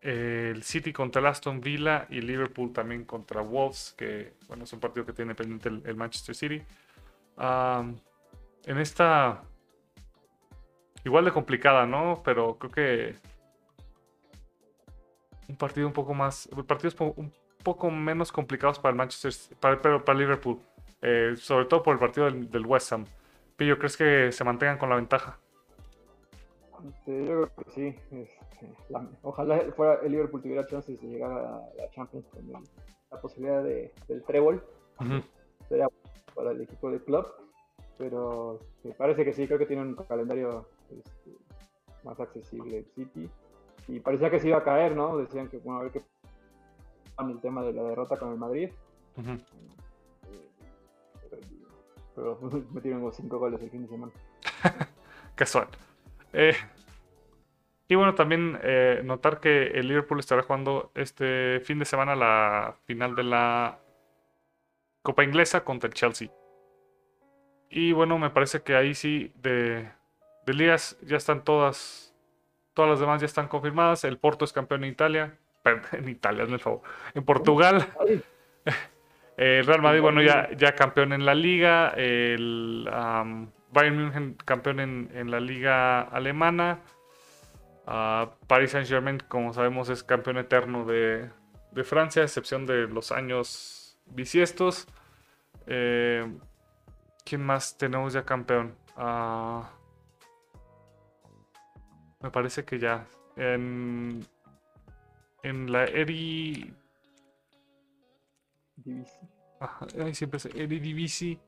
eh, 0.00 0.52
el 0.54 0.62
City 0.62 0.92
contra 0.92 1.18
el 1.18 1.26
Aston 1.26 1.60
Villa 1.60 2.06
y 2.08 2.20
Liverpool 2.20 2.72
también 2.72 3.04
contra 3.04 3.40
Wolves, 3.40 3.96
que 3.98 4.34
bueno, 4.46 4.62
es 4.62 4.72
un 4.72 4.78
partido 4.78 5.04
que 5.04 5.12
tiene 5.12 5.34
pendiente 5.34 5.68
el 5.68 5.96
Manchester 5.96 6.36
City 6.36 6.62
en 8.66 8.78
esta 8.78 9.42
igual 11.04 11.24
de 11.24 11.32
complicada, 11.32 11.86
¿no? 11.86 12.22
Pero 12.24 12.58
creo 12.58 12.70
que 12.70 13.16
un 15.48 15.56
partido 15.56 15.86
un 15.86 15.92
poco 15.92 16.14
más, 16.14 16.48
partidos 16.66 16.96
un 17.00 17.32
poco 17.62 17.90
menos 17.90 18.32
complicados 18.32 18.78
para 18.78 18.90
el 18.90 18.96
Manchester, 18.96 19.32
para, 19.58 19.80
pero 19.80 20.04
para 20.04 20.18
Liverpool, 20.18 20.58
eh, 21.00 21.34
sobre 21.36 21.66
todo 21.66 21.82
por 21.82 21.94
el 21.94 21.98
partido 21.98 22.30
del, 22.30 22.66
West 22.66 22.92
Ham. 22.92 23.04
Pillo, 23.56 23.78
¿crees 23.78 23.96
que 23.96 24.32
se 24.32 24.44
mantengan 24.44 24.78
con 24.78 24.88
la 24.88 24.96
ventaja? 24.96 25.38
Este, 26.88 27.26
yo 27.26 27.42
creo 27.42 27.64
que 27.64 27.70
sí. 27.70 27.96
Este, 28.10 28.42
ojalá 29.22 29.60
fuera 29.76 30.00
el 30.02 30.12
Liverpool 30.12 30.42
tuviera 30.42 30.66
chances 30.66 31.00
de 31.00 31.08
llegar 31.08 31.30
a 31.32 31.62
la 31.76 31.90
Champions 31.90 32.26
con 32.28 32.50
la 33.10 33.20
posibilidad 33.20 33.62
de, 33.62 33.92
del 34.08 34.22
trébol. 34.24 34.64
Sería 35.68 35.88
para 36.34 36.52
el 36.52 36.62
equipo 36.62 36.90
de 36.90 37.02
club, 37.02 37.26
pero 37.98 38.60
parece 38.96 39.24
que 39.24 39.32
sí, 39.32 39.46
creo 39.46 39.58
que 39.58 39.66
tiene 39.66 39.82
un 39.82 39.94
calendario 39.94 40.68
este, 40.98 41.30
más 42.04 42.18
accesible 42.20 42.78
el 42.78 42.86
City. 42.94 43.28
Y 43.88 44.00
parecía 44.00 44.30
que 44.30 44.40
se 44.40 44.48
iba 44.48 44.58
a 44.58 44.64
caer, 44.64 44.94
¿no? 44.94 45.16
Decían 45.16 45.48
que, 45.48 45.58
bueno, 45.58 45.80
a 45.80 45.82
ver 45.84 45.92
qué 45.92 46.02
el 47.30 47.40
tema 47.40 47.62
de 47.62 47.72
la 47.72 47.82
derrota 47.82 48.16
con 48.16 48.32
el 48.32 48.38
Madrid. 48.38 48.70
pero, 52.14 52.38
metieron 52.72 53.12
cinco 53.12 53.38
goles 53.38 53.60
el 53.62 53.70
fin 53.70 53.82
de 53.82 53.88
semana. 53.88 54.12
Casual. 55.34 55.68
Eh, 56.32 56.56
y 57.88 57.94
bueno, 57.94 58.14
también 58.14 58.58
eh, 58.62 59.02
notar 59.04 59.40
que 59.40 59.66
el 59.66 59.88
Liverpool 59.88 60.18
estará 60.18 60.42
jugando 60.42 60.90
este 60.94 61.60
fin 61.60 61.78
de 61.78 61.84
semana 61.84 62.16
la 62.16 62.76
final 62.84 63.14
de 63.14 63.22
la 63.24 63.78
Copa 65.02 65.24
Inglesa 65.24 65.64
contra 65.64 65.88
el 65.88 65.94
Chelsea. 65.94 66.30
Y 67.68 67.92
bueno, 67.92 68.18
me 68.18 68.30
parece 68.30 68.62
que 68.62 68.76
ahí 68.76 68.94
sí, 68.94 69.32
de, 69.36 69.90
de 70.46 70.54
ligas 70.54 70.98
ya 71.02 71.16
están 71.16 71.44
todas, 71.44 72.14
todas 72.74 72.90
las 72.90 73.00
demás 73.00 73.20
ya 73.20 73.26
están 73.26 73.48
confirmadas. 73.48 74.04
El 74.04 74.18
Porto 74.18 74.44
es 74.44 74.52
campeón 74.52 74.84
en 74.84 74.90
Italia, 74.90 75.38
en 75.92 76.08
Italia, 76.08 76.44
en 76.44 76.52
el 76.52 76.60
favor, 76.60 76.82
en 77.14 77.24
Portugal. 77.24 77.86
El 79.34 79.64
Real 79.64 79.80
Madrid, 79.80 80.02
bueno, 80.02 80.20
ya, 80.22 80.50
ya 80.56 80.74
campeón 80.74 81.14
en 81.14 81.24
la 81.24 81.34
liga. 81.34 81.88
El 81.96 82.86
Bayern 83.72 83.96
München 83.96 84.36
campeón 84.44 84.78
en, 84.78 85.30
la 85.30 85.40
liga 85.40 86.02
alemana. 86.02 86.80
Uh, 87.86 88.30
Paris 88.46 88.70
Saint 88.72 88.86
Germain, 88.86 89.18
como 89.26 89.52
sabemos, 89.52 89.88
es 89.88 90.04
campeón 90.04 90.36
eterno 90.36 90.84
de, 90.84 91.30
de 91.72 91.84
Francia, 91.84 92.22
a 92.22 92.26
excepción 92.26 92.66
de 92.66 92.86
los 92.86 93.10
años 93.10 93.98
bisiestos. 94.06 94.86
Eh, 95.66 96.30
¿Quién 97.24 97.44
más 97.44 97.76
tenemos 97.78 98.12
ya 98.12 98.24
campeón? 98.24 98.76
Ah, 98.96 99.70
me 102.22 102.30
parece 102.30 102.64
que 102.64 102.78
ya. 102.78 103.06
En... 103.36 104.24
en 105.42 105.72
la 105.72 105.84
Eri... 105.84 106.74
Ay, 110.00 110.14
siempre 110.14 110.38
es 110.38 110.46
Eredivisie. 110.46 111.38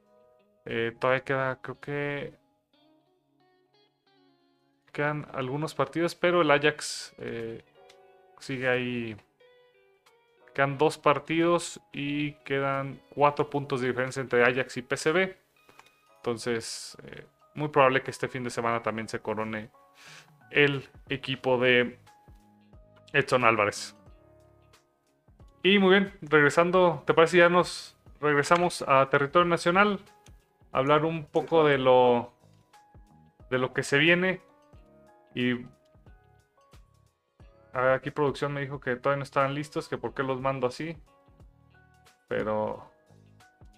Eh, 0.67 0.97
todavía 0.99 1.25
queda, 1.25 1.61
creo 1.61 1.81
que 1.81 2.35
quedan 4.93 5.27
algunos 5.33 5.75
partidos, 5.75 6.15
pero 6.15 6.41
el 6.43 6.51
Ajax 6.51 7.15
eh, 7.19 7.63
sigue 8.39 8.69
ahí. 8.69 9.17
Quedan 10.55 10.79
dos 10.79 10.97
partidos 10.97 11.81
y 11.93 12.33
quedan 12.45 13.01
cuatro 13.13 13.51
puntos 13.51 13.81
de 13.81 13.89
diferencia 13.89 14.23
entre 14.23 14.45
Ajax 14.45 14.77
y 14.77 14.83
PCB. 14.83 15.37
Entonces, 16.19 16.97
eh, 17.03 17.27
muy 17.55 17.69
probable 17.69 18.03
que 18.03 18.13
este 18.13 18.29
fin 18.29 18.45
de 18.45 18.51
semana 18.51 18.83
también 18.83 19.09
se 19.09 19.19
corone 19.19 19.71
el 20.55 20.89
equipo 21.09 21.59
de 21.59 21.99
Edson 23.13 23.45
Álvarez. 23.45 23.97
Y 25.63 25.79
muy 25.79 25.91
bien, 25.91 26.13
regresando, 26.23 27.03
¿te 27.07 27.13
parece 27.13 27.39
ya 27.39 27.49
nos 27.49 27.97
regresamos 28.21 28.85
a 28.87 29.09
territorio 29.11 29.49
nacional? 29.49 30.01
Hablar 30.73 31.05
un 31.05 31.27
poco 31.27 31.65
de 31.65 31.79
lo 31.79 32.33
de 33.51 33.59
lo 33.59 33.73
que 33.73 33.83
se 33.83 33.99
viene 33.99 34.41
y 35.35 35.67
aquí 37.73 38.11
producción 38.11 38.53
me 38.53 38.61
dijo 38.61 38.81
que 38.81 38.97
todavía 38.97 39.19
no 39.19 39.25
estaban 39.25 39.55
listos, 39.55 39.89
que 39.89 39.99
por 39.99 40.15
qué 40.15 40.23
los 40.23 40.41
mando 40.41 40.67
así. 40.67 40.97
Pero 42.29 42.91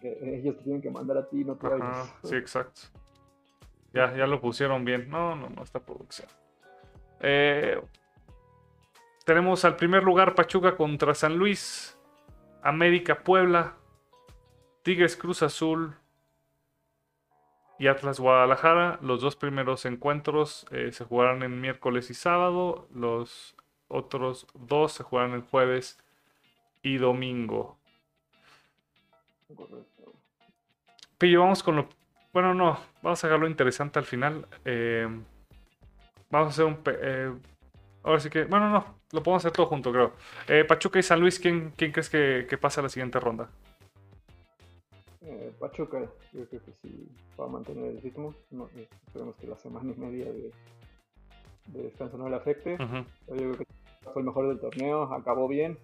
ellos 0.03 0.57
te 0.59 0.64
tienen 0.64 0.83
que 0.83 0.91
mandar 0.91 1.18
a 1.18 1.29
ti, 1.29 1.45
no 1.45 1.57
te 1.57 1.68
Sí, 2.22 2.37
exacto. 2.37 2.83
Ya, 3.93 4.14
ya 4.14 4.27
lo 4.27 4.41
pusieron 4.41 4.85
bien. 4.85 5.09
No, 5.09 5.35
no, 5.35 5.49
no, 5.49 5.62
esta 5.62 5.81
producción. 5.81 6.29
Eh, 7.21 7.81
tenemos 9.25 9.64
al 9.64 9.77
primer 9.77 10.05
lugar 10.05 10.35
Pachuca 10.35 10.77
contra 10.77 11.14
San 11.14 11.37
Luis, 11.37 11.99
América 12.62 13.23
Puebla, 13.25 13.75
Tigres 14.83 15.17
Cruz 15.17 15.43
Azul 15.43 15.97
y 17.79 17.89
Atlas 17.89 18.21
Guadalajara. 18.21 18.99
Los 19.03 19.21
dos 19.21 19.37
primeros 19.37 19.85
encuentros 19.85 20.67
eh, 20.71 20.93
se 20.93 21.05
jugarán 21.05 21.43
en 21.43 21.61
miércoles 21.61 22.11
y 22.11 22.14
sábado. 22.14 22.89
Los 22.95 23.57
otros 23.89 24.47
dos 24.55 24.93
se 24.93 25.03
jugarán 25.03 25.33
el 25.33 25.43
jueves 25.43 25.99
y 26.83 26.99
domingo. 26.99 27.79
Pillo, 31.19 31.41
vamos 31.41 31.62
con 31.62 31.77
lo. 31.77 31.89
Bueno, 32.33 32.55
no, 32.55 32.79
vamos 33.03 33.25
a 33.25 33.29
lo 33.29 33.49
interesante 33.49 33.99
al 33.99 34.05
final. 34.05 34.47
Eh, 34.64 35.09
vamos 36.31 36.49
a 36.49 36.51
hacer 36.51 36.64
un. 36.64 36.79
Eh, 36.87 37.33
ahora 38.03 38.20
sí 38.20 38.31
que. 38.31 38.45
Bueno, 38.45 38.70
no, 38.70 38.99
lo 39.12 39.22
podemos 39.22 39.43
hacer 39.45 39.53
todo 39.53 39.66
junto, 39.66 39.93
creo. 39.93 40.12
Eh, 40.49 40.64
Pachuca 40.64 40.99
y 40.99 41.03
San 41.03 41.20
Luis, 41.20 41.39
¿quién, 41.39 41.72
quién 41.77 41.93
crees 41.93 42.11
que, 42.11 42.47
que 42.49 42.59
pasa 42.59 42.81
a 42.81 42.85
la 42.85 42.89
siguiente 42.89 43.20
ronda? 43.20 43.49
Pachuca, 45.59 46.01
yo 46.33 46.47
creo 46.47 46.62
que 46.62 46.72
sí 46.83 47.09
va 47.39 47.47
a 47.47 47.49
mantener 47.49 47.87
el 47.87 48.01
ritmo. 48.01 48.35
esperemos 49.07 49.37
que 49.37 49.47
la 49.47 49.57
semana 49.57 49.93
y 49.93 49.99
media 49.99 50.27
de, 50.27 50.53
descanso 51.66 52.18
no 52.18 52.29
le 52.29 52.37
afecte. 52.37 52.77
Yo 52.79 53.07
creo 53.27 53.57
que 53.57 53.66
fue 54.12 54.22
el 54.22 54.27
mejor 54.27 54.49
del 54.49 54.61
torneo, 54.61 55.03
acabó 55.14 55.49
bien. 55.49 55.79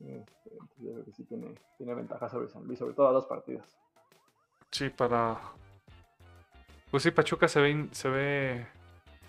Este, 0.00 0.50
yo 0.78 0.92
creo 0.92 1.04
que 1.04 1.12
sí 1.12 1.24
tiene, 1.24 1.54
tiene 1.76 1.94
ventaja 1.94 2.28
sobre 2.28 2.48
San 2.48 2.64
Luis, 2.64 2.78
sobre 2.78 2.94
todo 2.94 3.08
a 3.08 3.12
dos 3.12 3.26
partidos. 3.26 3.66
Sí, 4.70 4.88
para. 4.88 5.38
Pues 6.90 7.02
sí, 7.02 7.10
Pachuca 7.10 7.48
se 7.48 7.60
ve, 7.60 7.88
se 7.92 8.08
ve 8.08 8.66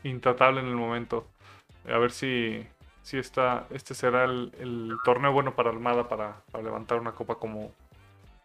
intratable 0.03 0.61
en 0.61 0.67
el 0.67 0.75
momento. 0.75 1.27
A 1.87 1.97
ver 1.97 2.11
si, 2.11 2.65
si 3.01 3.17
está, 3.17 3.67
este 3.69 3.93
será 3.93 4.25
el, 4.25 4.97
torneo 5.03 5.31
bueno 5.31 5.55
para 5.55 5.69
Armada 5.69 6.07
para, 6.07 6.41
levantar 6.61 6.99
una 6.99 7.13
copa 7.13 7.35
como, 7.35 7.71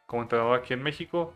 como 0.06 0.22
entrenador 0.22 0.58
aquí 0.58 0.74
en 0.74 0.82
México. 0.82 1.34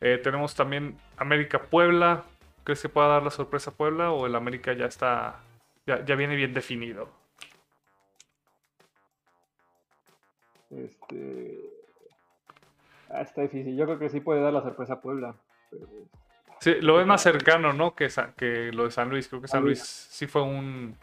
Eh, 0.00 0.18
tenemos 0.22 0.54
también 0.54 0.98
América 1.16 1.62
Puebla. 1.62 2.24
¿Crees 2.64 2.82
que 2.82 2.88
pueda 2.88 3.08
dar 3.08 3.22
la 3.22 3.30
sorpresa 3.30 3.70
Puebla 3.70 4.12
o 4.12 4.26
el 4.26 4.34
América 4.34 4.72
ya 4.72 4.86
está, 4.86 5.40
ya, 5.86 6.04
ya 6.04 6.14
viene 6.14 6.36
bien 6.36 6.52
definido? 6.52 7.08
Este, 10.70 11.80
Ah, 13.10 13.22
está 13.22 13.42
difícil. 13.42 13.76
Yo 13.76 13.84
creo 13.86 13.98
que 13.98 14.08
sí 14.08 14.20
puede 14.20 14.40
dar 14.40 14.52
la 14.52 14.62
sorpresa 14.62 14.94
a 14.94 15.00
Puebla. 15.00 15.34
Sí, 16.60 16.74
lo 16.82 16.96
ves 16.96 17.06
más 17.06 17.22
cercano, 17.22 17.72
¿no? 17.72 17.94
Que, 17.94 18.08
que 18.36 18.70
lo 18.72 18.84
de 18.84 18.90
San 18.90 19.08
Luis. 19.08 19.28
Creo 19.28 19.40
que 19.40 19.48
San 19.48 19.62
Luis 19.62 19.82
sí 19.82 20.26
fue 20.26 20.42
un, 20.42 20.94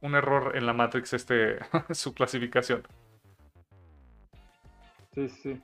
un 0.00 0.14
error 0.16 0.56
en 0.56 0.66
la 0.66 0.72
Matrix 0.72 1.12
este 1.12 1.58
su 1.90 2.12
clasificación. 2.12 2.82
Sí, 5.14 5.28
sí. 5.28 5.62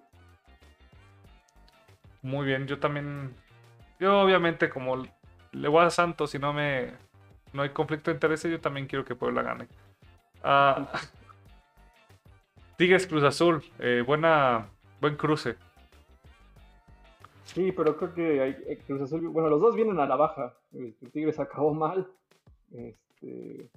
Muy 2.23 2.47
bien, 2.47 2.67
yo 2.67 2.79
también. 2.79 3.35
Yo 3.99 4.21
obviamente 4.21 4.69
como 4.69 5.05
le 5.53 5.69
voy 5.69 5.85
a 5.85 5.91
Santos 5.91 6.35
y 6.35 6.39
no 6.39 6.53
me. 6.53 6.93
No 7.53 7.63
hay 7.63 7.71
conflicto 7.71 8.11
de 8.11 8.17
intereses, 8.17 8.51
yo 8.51 8.61
también 8.61 8.87
quiero 8.87 9.05
que 9.05 9.17
Puebla 9.17 9.43
gane. 9.43 9.67
Ah, 10.45 10.87
Tigres 12.77 13.07
Cruz 13.07 13.25
Azul, 13.25 13.65
eh, 13.79 14.05
buena, 14.07 14.69
buen 15.01 15.17
cruce. 15.17 15.57
Sí, 17.47 17.73
pero 17.73 17.97
creo 17.97 18.13
que 18.13 18.41
hay, 18.41 18.57
eh, 18.67 18.79
Cruz 18.87 19.03
Azul, 19.03 19.29
bueno, 19.29 19.49
los 19.49 19.61
dos 19.61 19.77
vienen 19.77 19.99
a 20.01 20.07
la 20.07 20.17
baja. 20.17 20.55
El, 20.73 20.95
Tigres 21.13 21.39
acabó 21.39 21.73
mal. 21.73 22.07
Este, 22.73 23.71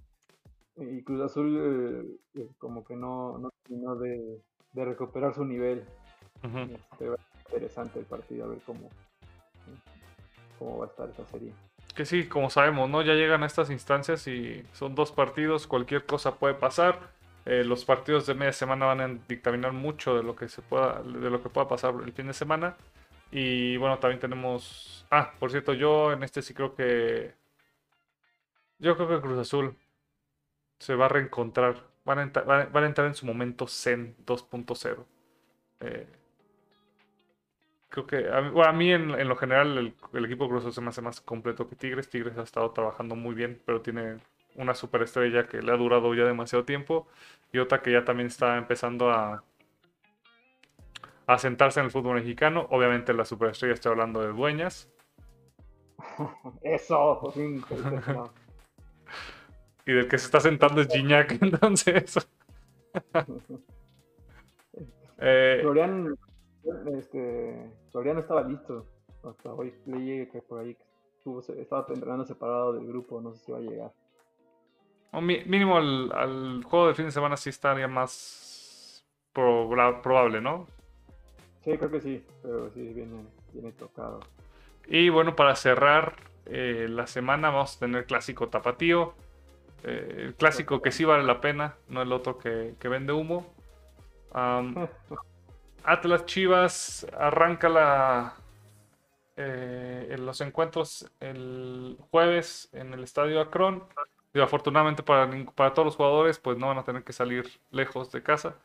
y 0.75 1.03
Cruz 1.03 1.21
Azul 1.21 2.17
eh, 2.35 2.41
eh, 2.41 2.49
como 2.57 2.83
que 2.83 2.95
no, 2.95 3.37
no 3.37 3.51
terminó 3.63 3.95
de, 3.95 4.41
recuperar 4.73 5.33
su 5.33 5.45
nivel. 5.45 5.83
Este, 6.43 7.09
interesante 7.45 7.99
el 7.99 8.05
partido, 8.05 8.45
a 8.45 8.47
ver 8.47 8.59
cómo, 8.65 8.89
cómo 10.57 10.79
va 10.79 10.85
a 10.85 10.87
estar 10.87 11.09
esta 11.09 11.25
serie. 11.27 11.53
Que 11.95 12.05
sí, 12.05 12.27
como 12.27 12.49
sabemos, 12.49 12.89
¿no? 12.89 13.01
Ya 13.01 13.13
llegan 13.13 13.43
a 13.43 13.45
estas 13.45 13.69
instancias 13.69 14.27
y 14.27 14.63
son 14.73 14.95
dos 14.95 15.11
partidos, 15.11 15.67
cualquier 15.67 16.05
cosa 16.05 16.35
puede 16.35 16.53
pasar. 16.55 17.11
los 17.45 17.83
partidos 17.85 18.25
de 18.25 18.35
media 18.35 18.53
semana 18.53 18.85
van 18.85 19.01
a 19.01 19.07
dictaminar 19.27 19.73
mucho 19.73 20.15
de 20.15 20.23
lo 20.23 20.35
que 20.35 20.47
se 20.47 20.61
pueda, 20.61 21.01
de 21.03 21.29
lo 21.29 21.43
que 21.43 21.49
pueda 21.49 21.67
pasar 21.67 21.93
el 22.03 22.13
fin 22.13 22.27
de 22.27 22.33
semana. 22.33 22.75
Y 23.31 23.77
bueno, 23.77 23.99
también 23.99 24.19
tenemos. 24.19 25.05
Ah, 25.11 25.33
por 25.39 25.51
cierto, 25.51 25.73
yo 25.73 26.11
en 26.11 26.23
este 26.23 26.41
sí 26.41 26.53
creo 26.53 26.75
que. 26.75 27.33
Yo 28.79 28.95
creo 28.95 29.07
que 29.09 29.21
Cruz 29.21 29.39
Azul 29.39 29.75
se 30.79 30.95
va 30.95 31.05
a 31.05 31.09
reencontrar. 31.09 31.83
Van 32.05 32.19
a, 32.19 32.41
van 32.43 32.83
a 32.83 32.87
entrar 32.87 33.07
en 33.07 33.15
su 33.15 33.25
momento 33.25 33.67
Zen 33.67 34.15
2.0. 34.25 35.05
Eh, 35.81 36.07
creo 37.89 38.07
que 38.07 38.29
a 38.29 38.71
mí, 38.71 38.91
en, 38.91 39.27
lo 39.27 39.35
general 39.35 39.77
el, 40.13 40.25
equipo 40.25 40.47
Cruz 40.49 40.61
Azul 40.61 40.73
se 40.73 40.81
me 40.81 40.89
hace 40.89 41.01
más 41.01 41.21
completo 41.21 41.67
que 41.67 41.75
Tigres. 41.75 42.09
Tigres 42.09 42.37
ha 42.37 42.43
estado 42.43 42.71
trabajando 42.71 43.15
muy 43.15 43.35
bien, 43.35 43.61
pero 43.65 43.81
tiene 43.81 44.19
una 44.55 44.75
superestrella 44.75 45.47
que 45.47 45.61
le 45.61 45.71
ha 45.71 45.77
durado 45.77 46.13
ya 46.15 46.25
demasiado 46.25 46.65
tiempo 46.65 47.07
y 47.51 47.59
otra 47.59 47.81
que 47.81 47.91
ya 47.91 48.03
también 48.05 48.27
está 48.27 48.57
empezando 48.57 49.11
a, 49.11 49.43
a 51.29 51.37
sentarse 51.37 51.79
en 51.79 51.85
el 51.85 51.91
fútbol 51.91 52.15
mexicano. 52.15 52.65
Obviamente 52.71 53.13
la 53.13 53.23
superestrella 53.23 53.75
estoy 53.75 53.91
hablando 53.91 54.19
de 54.19 54.29
Dueñas. 54.29 54.91
Eso, 56.63 57.21
y 59.85 59.93
del 59.93 60.07
que 60.07 60.17
se 60.17 60.25
está 60.25 60.39
sentando 60.39 60.81
es 60.81 60.87
Gignac, 60.87 61.31
entonces. 61.41 62.27
eh, 65.19 65.59
Florian, 65.61 66.17
este, 66.97 67.73
Florian 67.91 68.17
estaba 68.17 68.43
listo. 68.43 68.87
Hasta 69.23 69.53
hoy 69.53 69.73
leí 69.85 70.27
que 70.29 70.41
por 70.41 70.61
ahí 70.61 70.75
estuvo, 71.15 71.41
estaba 71.41 71.85
entrenando 71.89 72.25
separado 72.25 72.73
del 72.73 72.87
grupo, 72.87 73.21
no 73.21 73.33
sé 73.33 73.45
si 73.45 73.51
va 73.51 73.59
a 73.59 73.61
llegar. 73.61 73.91
mínimo 75.21 75.77
al, 75.77 76.63
juego 76.63 76.87
del 76.87 76.95
fin 76.95 77.05
de 77.05 77.11
semana 77.11 77.37
sí 77.37 77.49
estaría 77.49 77.87
más 77.87 79.05
probable, 79.33 80.41
¿no? 80.41 80.78
Sí, 81.63 81.77
creo 81.77 81.91
que 81.91 82.01
sí, 82.01 82.23
pero 82.41 82.69
sí, 82.71 82.93
viene, 82.93 83.25
viene 83.53 83.71
tocado. 83.73 84.21
Y 84.87 85.09
bueno, 85.09 85.35
para 85.35 85.55
cerrar 85.55 86.15
eh, 86.45 86.87
la 86.89 87.05
semana 87.05 87.51
vamos 87.51 87.75
a 87.75 87.79
tener 87.79 88.05
clásico 88.05 88.49
tapatío. 88.49 89.13
Eh, 89.83 90.15
el 90.17 90.35
clásico 90.35 90.81
que 90.81 90.91
sí 90.91 91.05
vale 91.05 91.23
la 91.23 91.41
pena, 91.41 91.75
no 91.87 92.01
el 92.01 92.11
otro 92.11 92.37
que, 92.37 92.75
vende 92.81 93.13
humo. 93.13 93.53
Atlas 95.83 96.25
Chivas 96.25 97.07
arranca 97.17 97.69
la, 97.69 98.35
eh, 99.37 100.07
en 100.11 100.25
los 100.25 100.41
encuentros 100.41 101.09
el 101.19 101.97
jueves 102.11 102.69
en 102.73 102.93
el 102.93 103.03
estadio 103.03 103.41
Akron. 103.41 103.83
Y 104.33 104.39
afortunadamente 104.39 105.01
para, 105.01 105.29
para 105.55 105.73
todos 105.73 105.87
los 105.87 105.95
jugadores, 105.95 106.39
pues 106.39 106.57
no 106.57 106.67
van 106.67 106.77
a 106.77 106.83
tener 106.83 107.03
que 107.03 107.13
salir 107.13 107.59
lejos 107.71 108.11
de 108.11 108.21
casa. 108.21 108.55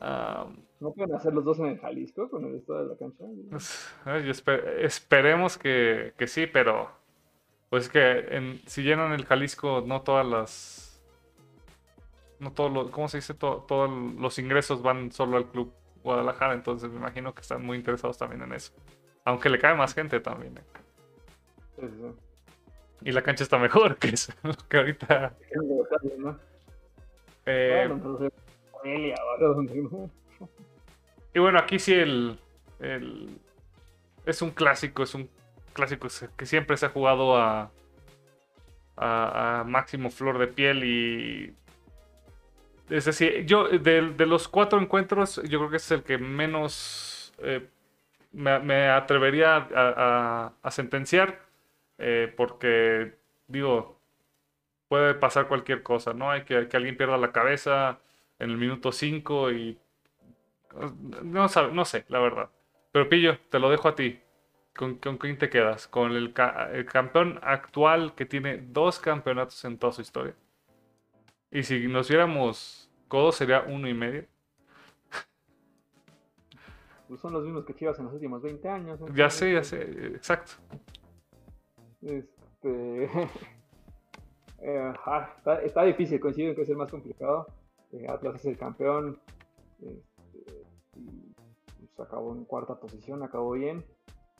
¿No 0.00 0.92
pueden 0.92 1.14
hacer 1.14 1.34
los 1.34 1.44
dos 1.44 1.58
en 1.58 1.66
el 1.66 1.78
Jalisco 1.78 2.30
con 2.30 2.44
el 2.44 2.56
estado 2.56 2.84
de 2.84 2.88
la 2.90 2.96
cancha? 2.96 3.24
Pues, 3.50 3.94
esperemos 4.78 5.58
que, 5.58 6.12
sí, 6.26 6.46
pero 6.46 6.90
pues 7.68 7.88
que 7.88 8.60
si 8.66 8.82
llenan 8.82 9.12
el 9.12 9.26
Jalisco, 9.26 9.82
no 9.86 10.02
todas 10.02 10.26
las 10.26 10.84
no 12.38 12.52
todos 12.52 12.72
los, 12.72 12.90
¿cómo 12.90 13.08
se 13.08 13.18
dice? 13.18 13.34
todos 13.34 13.90
los 13.90 14.38
ingresos 14.38 14.80
van 14.82 15.10
solo 15.10 15.36
al 15.36 15.46
club 15.46 15.72
Guadalajara, 16.02 16.54
entonces 16.54 16.90
me 16.90 16.96
imagino 16.96 17.34
que 17.34 17.42
están 17.42 17.64
muy 17.64 17.76
interesados 17.76 18.16
también 18.16 18.42
en 18.42 18.52
eso. 18.52 18.72
Aunque 19.24 19.50
le 19.50 19.58
cae 19.58 19.74
más 19.74 19.94
gente 19.94 20.20
también. 20.20 20.56
¿eh? 20.56 22.12
Y 23.02 23.12
la 23.12 23.22
cancha 23.22 23.42
está 23.42 23.58
mejor, 23.58 23.96
que 23.98 24.08
es 24.08 24.34
lo 24.42 24.54
que 24.68 24.76
ahorita. 24.76 25.34
Eh, 27.46 27.88
y 31.34 31.38
bueno, 31.38 31.58
aquí 31.58 31.78
sí 31.78 31.94
el, 31.94 32.38
el, 32.80 33.38
es 34.26 34.42
un 34.42 34.50
clásico, 34.50 35.02
es 35.02 35.14
un 35.14 35.28
clásico 35.72 36.08
que 36.36 36.46
siempre 36.46 36.76
se 36.76 36.86
ha 36.86 36.90
jugado 36.90 37.36
a, 37.36 37.70
a, 38.96 39.64
máximo 39.66 40.10
flor 40.10 40.38
de 40.38 40.46
piel 40.48 40.84
y 40.84 41.54
es 42.90 43.04
decir, 43.04 43.44
yo 43.44 43.68
de, 43.68 44.26
los 44.26 44.48
cuatro 44.48 44.80
encuentros, 44.80 45.42
yo 45.44 45.58
creo 45.58 45.70
que 45.70 45.76
es 45.76 45.90
el 45.90 46.02
que 46.02 46.18
menos 46.18 47.32
eh, 47.38 47.68
me, 48.32 48.88
atrevería 48.88 49.68
a, 49.74 50.70
sentenciar, 50.70 51.40
eh, 51.98 52.32
porque 52.36 53.14
digo, 53.46 53.98
puede 54.88 55.14
pasar 55.14 55.48
cualquier 55.48 55.82
cosa, 55.82 56.14
¿no? 56.14 56.30
Hay 56.30 56.44
que, 56.44 56.68
que 56.68 56.76
alguien 56.76 56.96
pierda 56.96 57.18
la 57.18 57.32
cabeza 57.32 58.00
en 58.38 58.50
el 58.50 58.56
minuto 58.56 58.92
5 58.92 59.52
y 59.52 59.78
no, 61.22 61.46
no 61.72 61.84
sé, 61.84 62.04
la 62.08 62.20
verdad. 62.20 62.50
Pero 62.92 63.08
Pillo, 63.08 63.38
te 63.50 63.58
lo 63.58 63.70
dejo 63.70 63.88
a 63.88 63.94
ti. 63.94 64.20
¿Con, 64.76 64.94
quién 64.96 65.38
te 65.38 65.50
quedas? 65.50 65.88
¿Con 65.88 66.12
el, 66.12 66.32
campeón 66.32 67.40
actual 67.42 68.14
que 68.14 68.26
tiene 68.26 68.58
dos 68.58 69.00
campeonatos 69.00 69.64
en 69.64 69.76
toda 69.76 69.92
su 69.92 70.02
historia? 70.02 70.34
Y 71.50 71.64
si 71.64 71.88
nos 71.88 72.08
viéramos 72.08 72.88
codos 73.08 73.36
sería 73.36 73.62
uno 73.66 73.88
y 73.88 73.94
medio. 73.94 74.24
Pues 77.08 77.20
son 77.20 77.32
los 77.32 77.42
mismos 77.42 77.64
que 77.64 77.74
Chivas 77.74 77.98
en 77.98 78.04
los 78.04 78.14
últimos 78.14 78.42
20 78.42 78.68
años. 78.68 79.00
Ya 79.14 79.30
sé, 79.30 79.54
ya 79.54 79.64
sé, 79.64 79.82
exacto. 80.14 80.52
Este... 82.02 83.10
Eh, 84.60 84.92
ah, 85.06 85.36
está, 85.64 85.84
difícil, 85.84 86.18
coincido 86.18 86.50
en 86.50 86.56
que 86.56 86.62
es 86.62 86.68
el 86.68 86.76
más 86.76 86.90
complicado. 86.90 87.46
Eh, 87.92 88.06
Atlas 88.08 88.36
es 88.36 88.44
el 88.46 88.58
campeón. 88.58 89.18
Este, 89.80 90.66
y 90.96 91.86
pues, 91.96 92.08
acabó 92.08 92.34
en 92.34 92.44
cuarta 92.44 92.78
posición, 92.78 93.22
acabó 93.22 93.52
bien. 93.52 93.84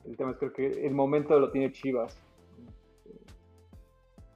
El 0.04 0.16
tema 0.16 0.32
es 0.32 0.38
creo 0.38 0.52
que 0.52 0.86
el 0.86 0.94
momento 0.94 1.38
lo 1.38 1.50
tiene 1.50 1.72
Chivas. 1.72 2.16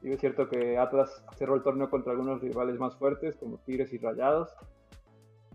Y 0.03 0.11
es 0.11 0.21
cierto 0.21 0.49
que 0.49 0.77
Atlas 0.79 1.25
cerró 1.37 1.55
el 1.55 1.63
torneo 1.63 1.89
contra 1.89 2.13
algunos 2.13 2.41
rivales 2.41 2.79
más 2.79 2.97
fuertes, 2.97 3.37
como 3.37 3.59
Tigres 3.59 3.93
y 3.93 3.99
Rayados. 3.99 4.51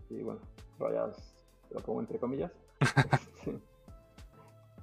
Y 0.08 0.22
bueno, 0.22 0.40
Rayados 0.78 1.34
lo 1.70 1.80
pongo 1.80 2.00
entre 2.00 2.18
comillas. 2.18 2.50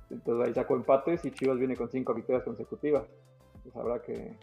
Entonces 0.10 0.48
ahí 0.48 0.54
sacó 0.54 0.76
empates 0.76 1.26
y 1.26 1.32
Chivas 1.32 1.58
viene 1.58 1.76
con 1.76 1.90
cinco 1.90 2.14
victorias 2.14 2.44
consecutivas. 2.44 3.08
Entonces 3.56 3.76
habrá 3.76 4.02
que. 4.02 4.38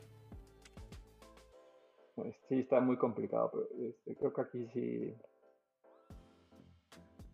Pues, 2.14 2.34
sí, 2.48 2.60
está 2.60 2.80
muy 2.80 2.96
complicado, 2.96 3.50
pero 3.52 3.88
este, 3.88 4.16
creo 4.16 4.32
que 4.32 4.40
aquí 4.40 4.68
sí. 4.74 5.14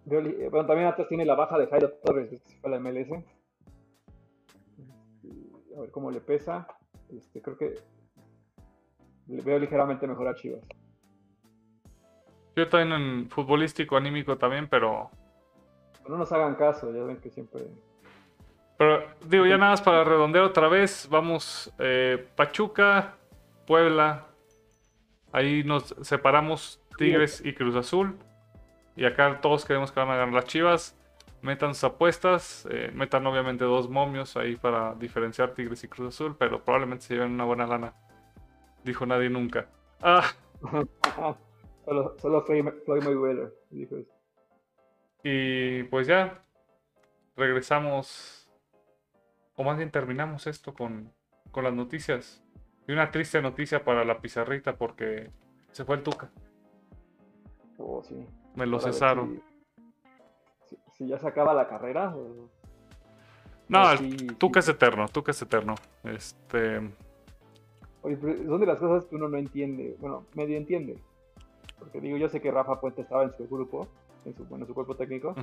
Bueno, 0.04 0.66
también 0.66 0.88
Atlas 0.88 1.08
tiene 1.08 1.26
la 1.26 1.34
baja 1.34 1.58
de 1.58 1.66
Jairo 1.66 1.92
Torres, 2.02 2.30
que 2.30 2.54
fue 2.60 2.70
la 2.70 2.80
MLS 2.80 3.24
a 5.78 5.82
ver 5.82 5.90
cómo 5.90 6.10
le 6.10 6.20
pesa. 6.20 6.66
Este, 7.10 7.40
creo 7.40 7.56
que 7.56 7.74
le 9.28 9.42
veo 9.42 9.58
ligeramente 9.58 10.06
mejor 10.06 10.28
a 10.28 10.34
Chivas. 10.34 10.60
Yo 12.56 12.68
también 12.68 13.00
en 13.00 13.30
futbolístico, 13.30 13.96
anímico 13.96 14.36
también, 14.36 14.68
pero. 14.68 15.10
No 16.08 16.16
nos 16.16 16.32
hagan 16.32 16.54
caso, 16.56 16.92
ya 16.92 17.02
ven 17.04 17.18
que 17.18 17.30
siempre. 17.30 17.62
Pero 18.76 19.02
digo, 19.26 19.46
ya 19.46 19.58
nada 19.58 19.72
más 19.72 19.82
para 19.82 20.04
redondear 20.04 20.44
otra 20.44 20.68
vez, 20.68 21.08
vamos 21.10 21.72
eh, 21.78 22.28
Pachuca, 22.36 23.16
Puebla, 23.66 24.26
ahí 25.32 25.64
nos 25.64 25.94
separamos 26.02 26.82
Tigres 26.96 27.42
y 27.44 27.54
Cruz 27.54 27.76
Azul, 27.76 28.18
y 28.96 29.04
acá 29.04 29.40
todos 29.40 29.64
queremos 29.64 29.92
que 29.92 30.00
van 30.00 30.10
a 30.10 30.16
ganar 30.16 30.34
las 30.34 30.44
Chivas 30.46 30.98
metan 31.42 31.74
sus 31.74 31.84
apuestas, 31.84 32.66
eh, 32.70 32.90
metan 32.94 33.26
obviamente 33.26 33.64
dos 33.64 33.88
momios 33.88 34.36
ahí 34.36 34.56
para 34.56 34.94
diferenciar 34.94 35.54
Tigres 35.54 35.84
y 35.84 35.88
Cruz 35.88 36.14
Azul, 36.14 36.36
pero 36.38 36.64
probablemente 36.64 37.04
se 37.06 37.14
lleven 37.14 37.32
una 37.32 37.44
buena 37.44 37.66
lana. 37.66 37.94
Dijo 38.84 39.06
nadie 39.06 39.30
nunca. 39.30 39.68
Ah. 40.00 40.24
solo, 41.84 42.16
solo 42.18 42.42
Floyd 42.42 42.64
Mayweather 43.02 43.54
dijo 43.70 43.96
eso. 43.96 44.12
Y 45.22 45.82
pues 45.84 46.06
ya, 46.06 46.42
regresamos, 47.36 48.48
o 49.56 49.64
más 49.64 49.76
bien 49.76 49.90
terminamos 49.90 50.46
esto 50.46 50.74
con, 50.74 51.12
con 51.50 51.64
las 51.64 51.74
noticias. 51.74 52.42
Y 52.88 52.92
una 52.92 53.10
triste 53.12 53.40
noticia 53.40 53.84
para 53.84 54.04
la 54.04 54.20
pizarrita 54.20 54.74
porque 54.74 55.30
se 55.70 55.84
fue 55.84 55.96
el 55.96 56.02
Tuca. 56.02 56.30
Oh, 57.76 58.02
sí. 58.02 58.26
Me 58.56 58.66
lo 58.66 58.80
cesaron 58.80 59.40
si 60.98 61.06
ya 61.06 61.18
se 61.18 61.28
acaba 61.28 61.54
la 61.54 61.68
carrera. 61.68 62.14
no, 63.68 63.82
tú 64.36 64.50
que 64.50 64.58
es 64.58 64.68
eterno, 64.68 65.06
que 65.24 65.30
es 65.30 65.40
eterno. 65.40 65.76
Este. 66.02 66.92
Oye, 68.02 68.18
son 68.20 68.60
de 68.60 68.66
las 68.66 68.78
cosas 68.78 69.06
que 69.06 69.14
uno 69.14 69.28
no 69.28 69.38
entiende, 69.38 69.96
bueno, 70.00 70.26
medio 70.34 70.56
entiende. 70.56 70.98
Porque 71.78 72.00
digo, 72.00 72.16
yo 72.16 72.28
sé 72.28 72.40
que 72.40 72.50
Rafa 72.50 72.80
Puente 72.80 73.02
estaba 73.02 73.22
en 73.22 73.32
su 73.36 73.46
grupo, 73.48 73.86
en 74.24 74.34
su, 74.34 74.44
bueno, 74.46 74.66
su 74.66 74.74
cuerpo 74.74 74.96
técnico. 74.96 75.34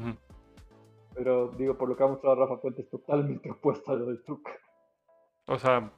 Pero 1.13 1.47
digo, 1.57 1.77
por 1.77 1.87
lo 1.87 1.95
que 1.95 2.03
ha 2.03 2.07
mostrado 2.07 2.35
Rafa 2.35 2.61
Puente 2.61 2.81
es 2.81 2.89
totalmente 2.89 3.49
opuesto 3.51 3.93
a 3.93 3.95
lo 3.95 4.07
del 4.07 4.21
Tuca. 4.23 4.51
O 5.47 5.57
sea, 5.57 5.89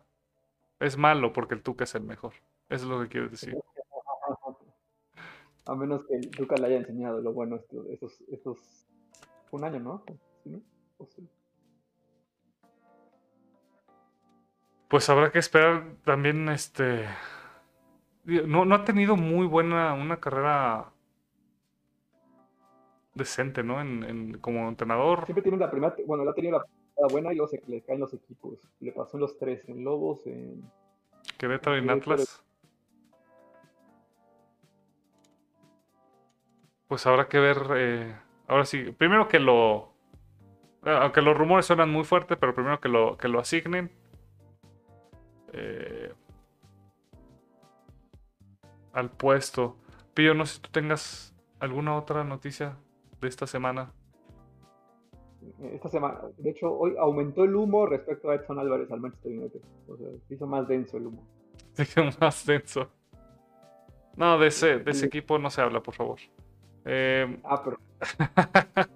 es 0.80 0.98
malo 0.98 1.34
porque 1.34 1.56
el 1.56 1.64
Tuca 1.64 1.84
es 1.84 1.96
el 1.96 2.04
mejor. 2.04 2.34
Eso 2.70 2.86
es 2.86 2.90
lo 2.90 3.02
que 3.02 3.10
quiero 3.10 3.30
decir. 3.30 3.58
a 5.66 5.76
menos 5.76 6.06
que 6.06 6.16
el 6.16 6.30
Tuca 6.30 6.56
le 6.56 6.68
haya 6.68 6.78
enseñado 6.78 7.22
lo 7.22 7.34
bueno 7.34 7.60
estos, 7.90 8.22
estos 8.30 8.88
un 9.52 9.64
año, 9.64 9.80
¿no? 9.80 10.04
Pues 14.88 15.10
habrá 15.10 15.32
que 15.32 15.40
esperar 15.40 15.96
también, 16.06 16.48
este... 16.50 17.06
No, 18.24 18.66
no 18.66 18.76
ha 18.76 18.84
tenido 18.84 19.16
muy 19.16 19.48
buena, 19.48 19.94
una 19.94 20.20
carrera 20.20 20.92
decente, 23.14 23.64
¿no? 23.64 23.82
En, 23.82 24.38
como 24.40 24.68
entrenador. 24.68 25.26
Siempre 25.26 25.42
tiene 25.42 25.58
la 25.58 25.72
primera, 25.72 25.96
bueno, 26.06 26.24
la 26.24 26.32
ha 26.32 26.34
tenido 26.34 26.58
la 26.58 26.66
buena 27.10 27.32
y 27.32 27.36
luego 27.36 27.50
se 27.50 27.62
le 27.68 27.82
caen 27.82 28.00
los 28.00 28.14
equipos. 28.14 28.60
Le 28.80 28.92
pasó 28.92 29.18
en 29.18 29.22
los 29.22 29.38
tres, 29.38 29.68
en 29.70 29.84
Lobos, 29.84 30.26
en... 30.26 30.64
Querétaro 31.38 31.78
y 31.78 31.80
en 31.82 31.90
Atlas. 31.90 32.44
Pues 36.88 37.06
habrá 37.06 37.28
que 37.28 37.40
ver 37.40 37.58
eh, 37.76 38.16
Ahora 38.48 38.66
sí, 38.66 38.92
primero 38.98 39.28
que 39.28 39.40
lo. 39.40 39.94
Aunque 40.84 41.22
los 41.22 41.38
rumores 41.38 41.66
suenan 41.66 41.90
muy 41.90 42.06
fuertes, 42.06 42.38
pero 42.40 42.56
primero 42.56 42.80
que 42.80 42.88
lo, 42.88 43.18
que 43.18 43.28
lo 43.28 43.40
asignen. 43.40 43.92
Eh, 45.52 46.14
al 48.94 49.12
puesto. 49.12 49.78
Pío, 50.14 50.34
no 50.34 50.46
sé 50.46 50.56
si 50.56 50.62
tú 50.62 50.70
tengas 50.72 51.36
alguna 51.60 51.96
otra 51.98 52.24
noticia 52.24 52.78
de 53.20 53.28
esta 53.28 53.48
semana. 53.48 53.92
Esta 55.74 55.90
semana, 55.90 56.22
de 56.38 56.50
hecho, 56.50 56.72
hoy 56.72 56.96
aumentó 57.00 57.44
el 57.44 57.56
humo 57.56 57.86
respecto 57.86 58.30
a 58.30 58.36
Edson 58.36 58.60
Álvarez 58.60 58.92
al 58.92 59.00
Manchester 59.00 59.32
United. 59.32 59.62
O 59.88 59.98
sea, 59.98 60.08
hizo 60.30 60.48
más 60.48 60.68
denso 60.68 60.98
el 60.98 61.08
humo. 61.08 61.28
Hizo 61.78 62.04
más 62.20 62.46
denso. 62.46 62.90
No, 64.16 64.40
de 64.40 64.48
ese, 64.48 64.80
de 64.80 64.92
ese 64.92 65.06
equipo 65.06 65.38
no 65.38 65.50
se 65.50 65.62
habla, 65.62 65.82
por 65.82 65.94
favor. 65.94 66.20
Eh, 66.86 67.40
ah, 67.44 67.62
pero 67.64 67.78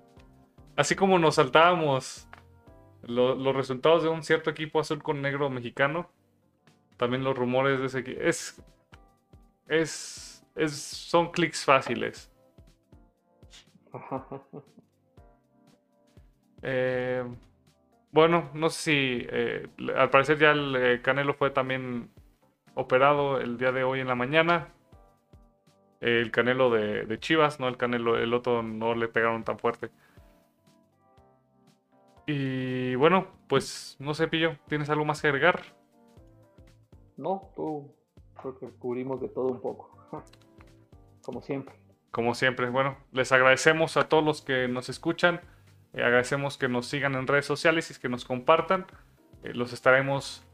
Así 0.76 0.96
como 0.96 1.20
nos 1.20 1.36
saltábamos 1.36 2.28
los 3.04 3.56
resultados 3.56 4.04
de 4.04 4.10
un 4.10 4.24
cierto 4.24 4.50
equipo 4.50 4.80
azul 4.80 5.04
con 5.04 5.22
negro 5.22 5.50
mexicano, 5.50 6.10
también 6.98 7.24
los 7.24 7.38
rumores 7.38 7.80
de 7.80 7.86
ese 7.88 8.00
equipo. 8.00 8.22
Es, 8.22 8.64
es, 9.68 10.72
son 10.72 11.32
clics 11.32 11.66
fáciles. 11.66 12.32
Eh, 16.62 17.24
bueno, 18.12 18.50
no 18.54 18.70
sé 18.70 18.82
si 18.82 19.28
eh, 19.30 19.68
al 19.96 20.10
parecer 20.10 20.38
ya 20.38 20.52
el 20.52 20.76
eh, 20.76 21.02
Canelo 21.02 21.34
fue 21.34 21.50
también 21.52 22.10
operado 22.76 23.40
el 23.40 23.58
día 23.58 23.72
de 23.72 23.84
hoy 23.84 24.00
en 24.00 24.08
la 24.08 24.16
mañana 24.16 24.70
el 26.02 26.32
Canelo 26.32 26.72
de, 26.72 27.20
Chivas, 27.20 27.60
¿no? 27.60 27.68
El 27.68 27.78
Canelo, 27.78 28.18
el 28.18 28.34
otro 28.34 28.64
no 28.64 28.96
le 28.96 29.08
pegaron 29.08 29.44
tan 29.44 29.60
fuerte. 29.60 29.92
Y 32.26 32.96
bueno, 32.96 33.28
pues 33.48 33.96
no 34.00 34.14
sé, 34.16 34.28
Pillo, 34.28 34.58
¿tienes 34.68 34.90
algo 34.90 35.06
más 35.06 35.22
que 35.22 35.28
agregar? 35.28 35.62
No, 37.18 37.52
tú 37.56 37.94
creo 38.34 38.58
que 38.58 38.68
cubrimos 38.70 39.22
de 39.22 39.30
todo 39.30 39.48
un 39.48 39.62
poco. 39.62 39.96
como 41.22 41.42
siempre. 41.42 41.76
Como 42.10 42.34
siempre. 42.34 42.70
Bueno, 42.70 42.98
les 43.12 43.32
agradecemos 43.32 43.96
a 43.96 44.10
todos 44.10 44.24
los 44.24 44.42
que 44.42 44.68
nos 44.68 44.90
escuchan. 44.90 45.40
Eh, 45.94 46.04
agradecemos 46.04 46.58
que 46.58 46.68
nos 46.68 46.88
sigan 46.88 47.16
en 47.16 47.28
redes 47.28 47.46
sociales 47.46 47.92
y 47.92 48.00
que 48.00 48.10
nos 48.10 48.26
compartan. 48.26 48.86
Eh, 49.44 49.54
los 49.54 49.74
estaremos 49.74 50.46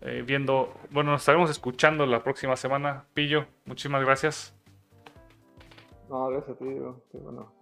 eh, 0.00 0.22
viendo, 0.26 0.74
bueno, 0.90 1.12
nos 1.12 1.22
estaremos 1.22 1.50
escuchando 1.50 2.06
la 2.06 2.22
próxima 2.22 2.56
semana. 2.56 3.04
Pillo, 3.14 3.46
muchísimas 3.66 4.04
gracias. 4.04 4.56
No, 6.08 6.28
gracias 6.28 6.56
a 6.56 6.58
ti, 6.58 6.64
qué 7.12 7.18
bueno. 7.18 7.52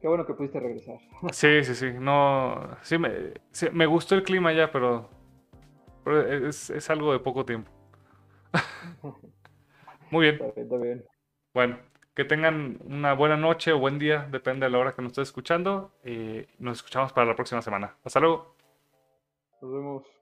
Qué 0.00 0.08
bueno 0.08 0.26
que 0.26 0.34
pudiste 0.34 0.60
regresar. 0.60 0.98
Sí, 1.32 1.64
sí, 1.64 1.74
sí. 1.74 1.92
No, 1.98 2.76
sí 2.82 2.98
me, 2.98 3.10
me 3.72 3.86
gustó 3.86 4.14
el 4.14 4.22
clima 4.22 4.52
ya, 4.52 4.70
pero, 4.70 5.08
es, 6.28 6.70
es, 6.70 6.90
algo 6.90 7.12
de 7.12 7.18
poco 7.18 7.44
tiempo. 7.44 7.70
Muy 10.10 10.30
bien. 10.30 10.52
Está 10.54 10.76
bien. 10.76 11.04
Bueno, 11.52 11.78
que 12.16 12.24
tengan 12.24 12.78
una 12.86 13.12
buena 13.12 13.36
noche 13.36 13.72
o 13.72 13.78
buen 13.78 13.98
día, 13.98 14.26
depende 14.32 14.64
de 14.64 14.72
la 14.72 14.78
hora 14.78 14.94
que 14.94 15.02
nos 15.02 15.12
estés 15.12 15.28
escuchando. 15.28 15.92
Y 16.02 16.46
nos 16.58 16.78
escuchamos 16.78 17.12
para 17.12 17.26
la 17.26 17.36
próxima 17.36 17.60
semana. 17.60 17.94
Hasta 18.02 18.20
luego. 18.20 18.56
Nos 19.60 19.70
vemos. 19.70 20.15